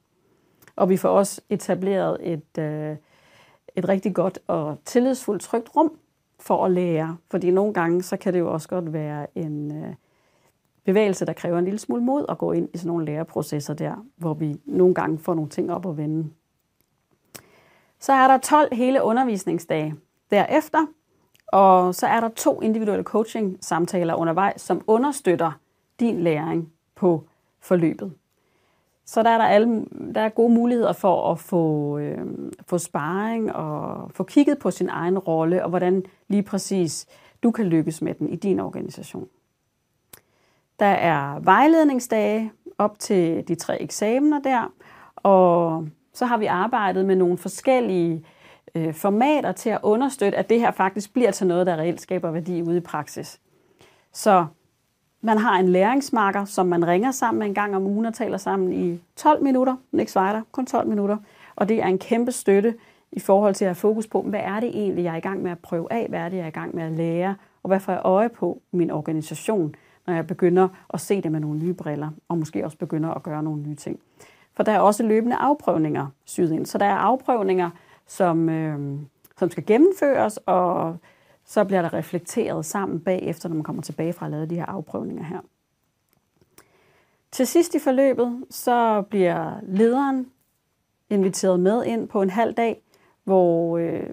Og 0.80 0.90
vi 0.90 0.98
får 0.98 1.10
også 1.10 1.42
etableret 1.50 2.18
et, 2.34 2.58
øh, 2.60 2.96
et 3.76 3.90
rigtig 3.90 4.16
godt 4.16 4.40
og 4.48 4.78
tillidsfuldt 4.86 5.42
trygt 5.42 5.76
rum 5.76 5.92
for 6.40 6.66
at 6.66 6.72
lære. 6.72 7.18
Fordi 7.32 7.52
nogle 7.52 7.74
gange, 7.74 8.04
så 8.04 8.18
kan 8.18 8.34
det 8.34 8.40
jo 8.40 8.54
også 8.54 8.68
godt 8.68 8.94
være 8.94 9.38
en 9.38 9.84
øh, 9.84 9.94
bevægelse, 10.84 11.26
der 11.26 11.34
kræver 11.34 11.60
en 11.60 11.66
lille 11.66 11.80
smule 11.80 12.04
mod 12.04 12.26
at 12.30 12.38
gå 12.38 12.52
ind 12.52 12.70
i 12.74 12.78
sådan 12.78 12.88
nogle 12.88 13.06
læreprocesser 13.06 13.74
der, 13.74 14.06
hvor 14.16 14.34
vi 14.34 14.56
nogle 14.66 14.94
gange 14.94 15.20
får 15.20 15.34
nogle 15.34 15.50
ting 15.50 15.72
op 15.72 15.86
at 15.90 15.98
vende. 15.98 16.30
Så 18.00 18.14
er 18.14 18.28
der 18.28 18.38
12 18.38 18.76
hele 18.76 19.04
undervisningsdage 19.04 19.96
derefter, 20.32 20.86
og 21.48 21.96
så 21.96 22.08
er 22.08 22.20
der 22.20 22.30
to 22.30 22.62
individuelle 22.62 23.04
coaching-samtaler 23.04 24.16
undervejs, 24.16 24.62
som 24.62 24.82
understøtter 24.88 25.52
din 26.00 26.20
læring 26.20 26.74
på 26.96 27.24
forløbet. 27.60 28.14
Så 29.10 29.24
der 29.24 29.30
er 29.30 29.38
der, 29.38 29.46
alle, 29.46 29.86
der 30.16 30.22
er 30.22 30.30
gode 30.30 30.54
muligheder 30.54 30.94
for 30.94 31.32
at 31.32 31.40
få, 31.40 31.98
øh, 31.98 32.18
få 32.68 32.78
sparring 32.78 33.56
og 33.56 34.12
få 34.14 34.24
kigget 34.24 34.60
på 34.60 34.72
sin 34.72 34.90
egen 34.90 35.20
rolle, 35.20 35.64
og 35.64 35.70
hvordan 35.70 36.04
lige 36.28 36.44
præcis 36.44 37.08
du 37.44 37.52
kan 37.52 37.66
lykkes 37.66 38.02
med 38.02 38.14
den 38.14 38.30
i 38.30 38.36
din 38.36 38.60
organisation. 38.60 39.28
Der 40.80 40.86
er 40.86 41.40
vejledningsdage 41.40 42.52
op 42.78 43.00
til 43.00 43.48
de 43.48 43.56
tre 43.56 43.82
eksamener 43.82 44.42
der, 44.42 44.74
og 45.16 45.88
så 46.14 46.26
har 46.26 46.38
vi 46.38 46.46
arbejdet 46.46 47.06
med 47.06 47.16
nogle 47.16 47.38
forskellige 47.38 48.26
øh, 48.76 48.94
formater 48.94 49.52
til 49.52 49.70
at 49.70 49.80
understøtte, 49.84 50.38
at 50.38 50.50
det 50.50 50.60
her 50.60 50.72
faktisk 50.72 51.14
bliver 51.14 51.32
til 51.32 51.48
noget, 51.48 51.68
der 51.68 51.76
reelt 51.76 52.02
skaber 52.02 52.32
værdi 52.32 52.62
ude 52.62 52.78
i 52.78 52.82
praksis. 52.82 53.40
Så 54.14 54.46
man 55.22 55.38
har 55.38 55.60
en 55.60 55.70
læringsmarker, 55.70 56.46
som 56.46 56.68
man 56.68 56.88
ringer 56.88 57.12
sammen 57.12 57.40
med 57.40 57.48
en 57.48 57.54
gang 57.54 57.76
om 57.76 57.88
ugen 57.88 58.06
og 58.06 58.14
taler 58.14 58.38
sammen 58.38 58.74
i 58.74 59.00
12 59.16 59.44
minutter. 59.44 59.76
Ikke 60.00 60.12
svejder, 60.12 60.42
kun 60.52 60.66
12 60.66 60.88
minutter. 60.88 61.18
Og 61.56 61.70
det 61.70 61.82
er 61.82 61.88
en 61.88 61.98
kæmpe 61.98 62.32
støtte 62.32 62.76
i 63.12 63.20
forhold 63.20 63.56
til 63.56 63.66
at 63.66 63.70
have 63.70 63.76
fokus 63.76 64.08
på, 64.08 64.22
hvad 64.22 64.40
er 64.44 64.60
det 64.60 64.70
egentlig, 64.70 65.04
jeg 65.04 65.14
er 65.14 65.18
i 65.18 65.20
gang 65.20 65.44
med 65.44 65.52
at 65.52 65.60
prøve 65.60 65.94
af? 65.94 66.06
Hvad 66.10 66.20
er 66.20 66.30
det, 66.30 66.38
jeg 66.38 66.44
er 66.44 66.48
i 66.48 66.52
gang 66.52 66.76
med 66.76 66.84
at 66.84 66.92
lære? 66.92 67.36
Og 67.64 67.68
hvad 67.68 67.80
får 67.80 67.92
jeg 67.92 68.02
øje 68.04 68.30
på 68.30 68.62
i 68.72 68.76
min 68.76 68.92
organisation, 68.92 69.76
når 70.08 70.14
jeg 70.14 70.28
begynder 70.28 70.68
at 70.94 71.02
se 71.02 71.22
det 71.22 71.32
med 71.32 71.40
nogle 71.40 71.60
nye 71.60 71.74
briller, 71.74 72.10
og 72.28 72.38
måske 72.38 72.66
også 72.66 72.78
begynder 72.78 73.10
at 73.10 73.24
gøre 73.24 73.44
nogle 73.44 73.62
nye 73.62 73.76
ting. 73.76 74.00
For 74.54 74.64
der 74.64 74.72
er 74.72 74.80
også 74.80 75.04
løbende 75.04 75.36
afprøvninger 75.36 76.08
syet 76.26 76.52
ind. 76.52 76.66
Så 76.66 76.78
der 76.78 76.86
er 76.86 76.96
afprøvninger, 76.96 77.70
som, 78.08 78.50
øh, 78.50 79.00
som 79.38 79.50
skal 79.50 79.66
gennemføres, 79.66 80.38
og 80.38 80.98
så 81.50 81.64
bliver 81.64 81.82
der 81.82 81.94
reflekteret 81.94 82.66
sammen 82.66 83.00
bagefter, 83.00 83.50
når 83.50 83.56
man 83.56 83.64
kommer 83.64 83.82
tilbage 83.82 84.14
fra 84.14 84.26
at 84.26 84.32
lave 84.32 84.46
de 84.46 84.56
her 84.56 84.66
afprøvninger 84.66 85.24
her. 85.24 85.40
Til 87.32 87.48
sidst 87.48 87.76
i 87.76 87.80
forløbet, 87.80 88.44
så 88.50 89.02
bliver 89.02 89.54
lederen 89.64 90.28
inviteret 91.10 91.60
med 91.60 91.86
ind 91.86 92.08
på 92.08 92.22
en 92.22 92.30
halv 92.30 92.54
dag, 92.54 92.82
hvor 93.24 93.78
øh, 93.78 94.10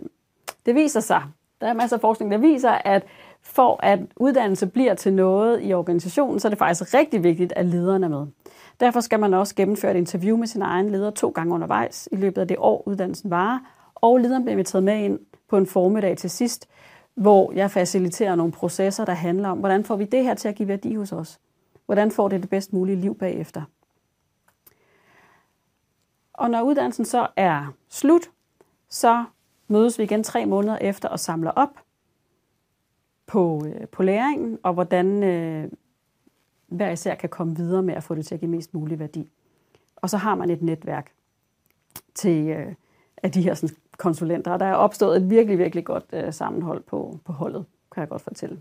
det 0.66 0.74
viser 0.74 1.00
sig, 1.00 1.22
der 1.60 1.66
er 1.66 1.72
masser 1.72 1.96
af 1.96 2.00
forskning, 2.00 2.30
der 2.30 2.38
viser, 2.38 2.70
at 2.70 3.04
for 3.42 3.80
at 3.82 4.00
uddannelse 4.16 4.66
bliver 4.66 4.94
til 4.94 5.12
noget 5.12 5.60
i 5.62 5.72
organisationen, 5.72 6.40
så 6.40 6.48
er 6.48 6.50
det 6.50 6.58
faktisk 6.58 6.94
rigtig 6.94 7.24
vigtigt, 7.24 7.52
at 7.56 7.66
lederen 7.66 8.04
er 8.04 8.08
med. 8.08 8.26
Derfor 8.80 9.00
skal 9.00 9.20
man 9.20 9.34
også 9.34 9.54
gennemføre 9.54 9.90
et 9.90 9.96
interview 9.96 10.36
med 10.36 10.46
sin 10.46 10.62
egen 10.62 10.90
leder 10.90 11.10
to 11.10 11.28
gange 11.28 11.54
undervejs 11.54 12.08
i 12.12 12.16
løbet 12.16 12.40
af 12.40 12.48
det 12.48 12.56
år, 12.58 12.82
uddannelsen 12.86 13.30
varer, 13.30 13.58
og 13.94 14.18
lederen 14.18 14.42
bliver 14.42 14.52
inviteret 14.52 14.84
med 14.84 15.04
ind 15.04 15.18
på 15.48 15.56
en 15.56 15.66
formiddag 15.66 16.16
til 16.16 16.30
sidst, 16.30 16.68
hvor 17.16 17.52
jeg 17.52 17.70
faciliterer 17.70 18.34
nogle 18.34 18.52
processer, 18.52 19.04
der 19.04 19.12
handler 19.12 19.48
om, 19.48 19.58
hvordan 19.58 19.84
får 19.84 19.96
vi 19.96 20.04
det 20.04 20.24
her 20.24 20.34
til 20.34 20.48
at 20.48 20.54
give 20.54 20.68
værdi 20.68 20.94
hos 20.94 21.12
os? 21.12 21.40
Hvordan 21.86 22.10
får 22.10 22.28
det 22.28 22.42
det 22.42 22.50
bedst 22.50 22.72
mulige 22.72 22.96
liv 22.96 23.18
bagefter? 23.18 23.62
Og 26.32 26.50
når 26.50 26.62
uddannelsen 26.62 27.04
så 27.04 27.26
er 27.36 27.74
slut, 27.88 28.30
så 28.88 29.24
mødes 29.68 29.98
vi 29.98 30.04
igen 30.04 30.24
tre 30.24 30.46
måneder 30.46 30.78
efter 30.78 31.08
og 31.08 31.20
samler 31.20 31.50
op 31.50 31.80
på, 33.26 33.66
øh, 33.66 33.88
på 33.88 34.02
læringen, 34.02 34.58
og 34.62 34.74
hvordan 34.74 35.22
øh, 35.22 35.70
hver 36.66 36.90
især 36.90 37.14
kan 37.14 37.28
komme 37.28 37.56
videre 37.56 37.82
med 37.82 37.94
at 37.94 38.04
få 38.04 38.14
det 38.14 38.26
til 38.26 38.34
at 38.34 38.40
give 38.40 38.50
mest 38.50 38.74
mulig 38.74 38.98
værdi. 38.98 39.30
Og 39.96 40.10
så 40.10 40.16
har 40.16 40.34
man 40.34 40.50
et 40.50 40.62
netværk 40.62 41.12
til 42.14 42.48
øh, 42.48 42.74
af 43.22 43.32
de 43.32 43.42
her 43.42 43.54
sådan, 43.54 43.76
konsulenter, 43.96 44.52
og 44.52 44.60
der 44.60 44.66
er 44.66 44.74
opstået 44.74 45.16
et 45.16 45.30
virkelig, 45.30 45.58
virkelig 45.58 45.84
godt 45.84 46.04
øh, 46.12 46.32
sammenhold 46.32 46.82
på, 46.82 47.18
på 47.24 47.32
holdet, 47.32 47.64
kan 47.92 48.00
jeg 48.00 48.08
godt 48.08 48.22
fortælle. 48.22 48.60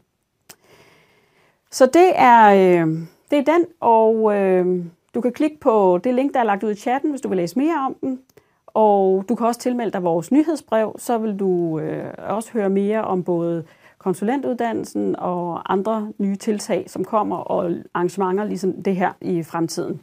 Så 1.71 1.85
det 1.85 2.11
er, 2.15 2.45
øh, 2.47 2.87
det 3.31 3.39
er 3.39 3.53
den, 3.53 3.65
og 3.79 4.35
øh, 4.35 4.85
du 5.15 5.21
kan 5.21 5.31
klikke 5.31 5.59
på 5.59 5.99
det 6.03 6.13
link, 6.13 6.33
der 6.33 6.39
er 6.39 6.43
lagt 6.43 6.63
ud 6.63 6.71
i 6.71 6.75
chatten, 6.75 7.09
hvis 7.09 7.21
du 7.21 7.29
vil 7.29 7.37
læse 7.37 7.59
mere 7.59 7.85
om 7.85 7.95
den. 8.01 8.19
Og 8.67 9.25
du 9.29 9.35
kan 9.35 9.47
også 9.47 9.59
tilmelde 9.59 9.91
dig 9.91 10.03
vores 10.03 10.31
nyhedsbrev, 10.31 10.95
så 10.97 11.17
vil 11.17 11.39
du 11.39 11.79
øh, 11.79 12.13
også 12.17 12.51
høre 12.53 12.69
mere 12.69 13.03
om 13.03 13.23
både 13.23 13.63
konsulentuddannelsen 13.97 15.15
og 15.15 15.73
andre 15.73 16.11
nye 16.17 16.35
tiltag, 16.35 16.89
som 16.89 17.03
kommer, 17.03 17.37
og 17.37 17.71
arrangementer 17.93 18.43
ligesom 18.43 18.83
det 18.83 18.95
her 18.95 19.11
i 19.21 19.43
fremtiden. 19.43 20.01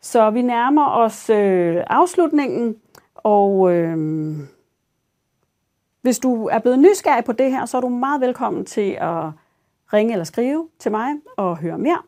Så 0.00 0.30
vi 0.30 0.42
nærmer 0.42 0.86
os 0.86 1.30
øh, 1.30 1.76
afslutningen, 1.86 2.76
og 3.22 3.72
øh, 3.72 3.98
hvis 6.02 6.18
du 6.18 6.46
er 6.46 6.58
blevet 6.58 6.78
nysgerrig 6.78 7.24
på 7.24 7.32
det 7.32 7.50
her, 7.50 7.66
så 7.66 7.76
er 7.76 7.80
du 7.80 7.88
meget 7.88 8.20
velkommen 8.20 8.64
til 8.64 8.90
at 9.00 9.30
ringe 9.92 10.12
eller 10.12 10.24
skrive 10.24 10.68
til 10.78 10.90
mig 10.90 11.14
og 11.36 11.58
høre 11.58 11.78
mere. 11.78 12.02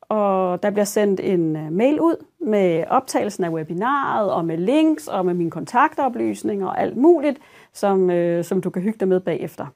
Og 0.00 0.62
der 0.62 0.70
bliver 0.70 0.84
sendt 0.84 1.20
en 1.20 1.56
øh, 1.56 1.72
mail 1.72 2.00
ud 2.00 2.24
med 2.38 2.84
optagelsen 2.88 3.44
af 3.44 3.50
webinaret 3.50 4.32
og 4.32 4.44
med 4.44 4.58
links 4.58 5.08
og 5.08 5.26
med 5.26 5.34
mine 5.34 5.50
kontaktoplysninger 5.50 6.66
og 6.66 6.80
alt 6.80 6.96
muligt, 6.96 7.38
som, 7.72 8.10
øh, 8.10 8.44
som 8.44 8.60
du 8.60 8.70
kan 8.70 8.82
hygge 8.82 8.98
dig 8.98 9.08
med 9.08 9.20
bagefter. 9.20 9.66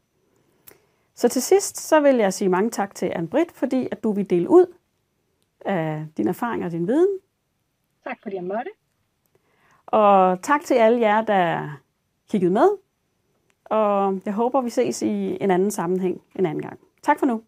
Så 1.14 1.29
til 1.29 1.43
sidst, 1.43 1.77
så 1.77 2.01
vil 2.01 2.16
jeg 2.16 2.33
sige 2.33 2.49
mange 2.49 2.70
tak 2.70 2.95
til 2.95 3.12
anne 3.14 3.29
Britt, 3.29 3.53
fordi 3.53 3.89
at 3.93 4.03
du 4.03 4.12
vil 4.12 4.31
dele 4.31 4.51
ud 4.51 4.66
af 5.61 6.07
din 6.16 6.29
erfaring 6.29 6.64
og 6.64 6.72
din 6.72 6.87
viden. 6.87 7.18
Tak 8.05 8.18
fordi 8.22 8.37
jeg 8.37 8.45
måtte. 8.45 8.70
Og 9.95 10.42
tak 10.42 10.64
til 10.64 10.74
alle 10.74 11.01
jer, 11.01 11.22
der 11.22 11.68
kiggede 12.30 12.53
med. 12.53 12.68
Og 13.64 14.20
jeg 14.24 14.34
håber, 14.34 14.61
vi 14.61 14.70
ses 14.70 15.03
i 15.03 15.38
en 15.40 15.51
anden 15.51 15.70
sammenhæng 15.70 16.22
en 16.36 16.47
anden 16.47 16.62
gang. 16.62 16.78
Tak 17.03 17.18
for 17.18 17.26
nu. 17.26 17.42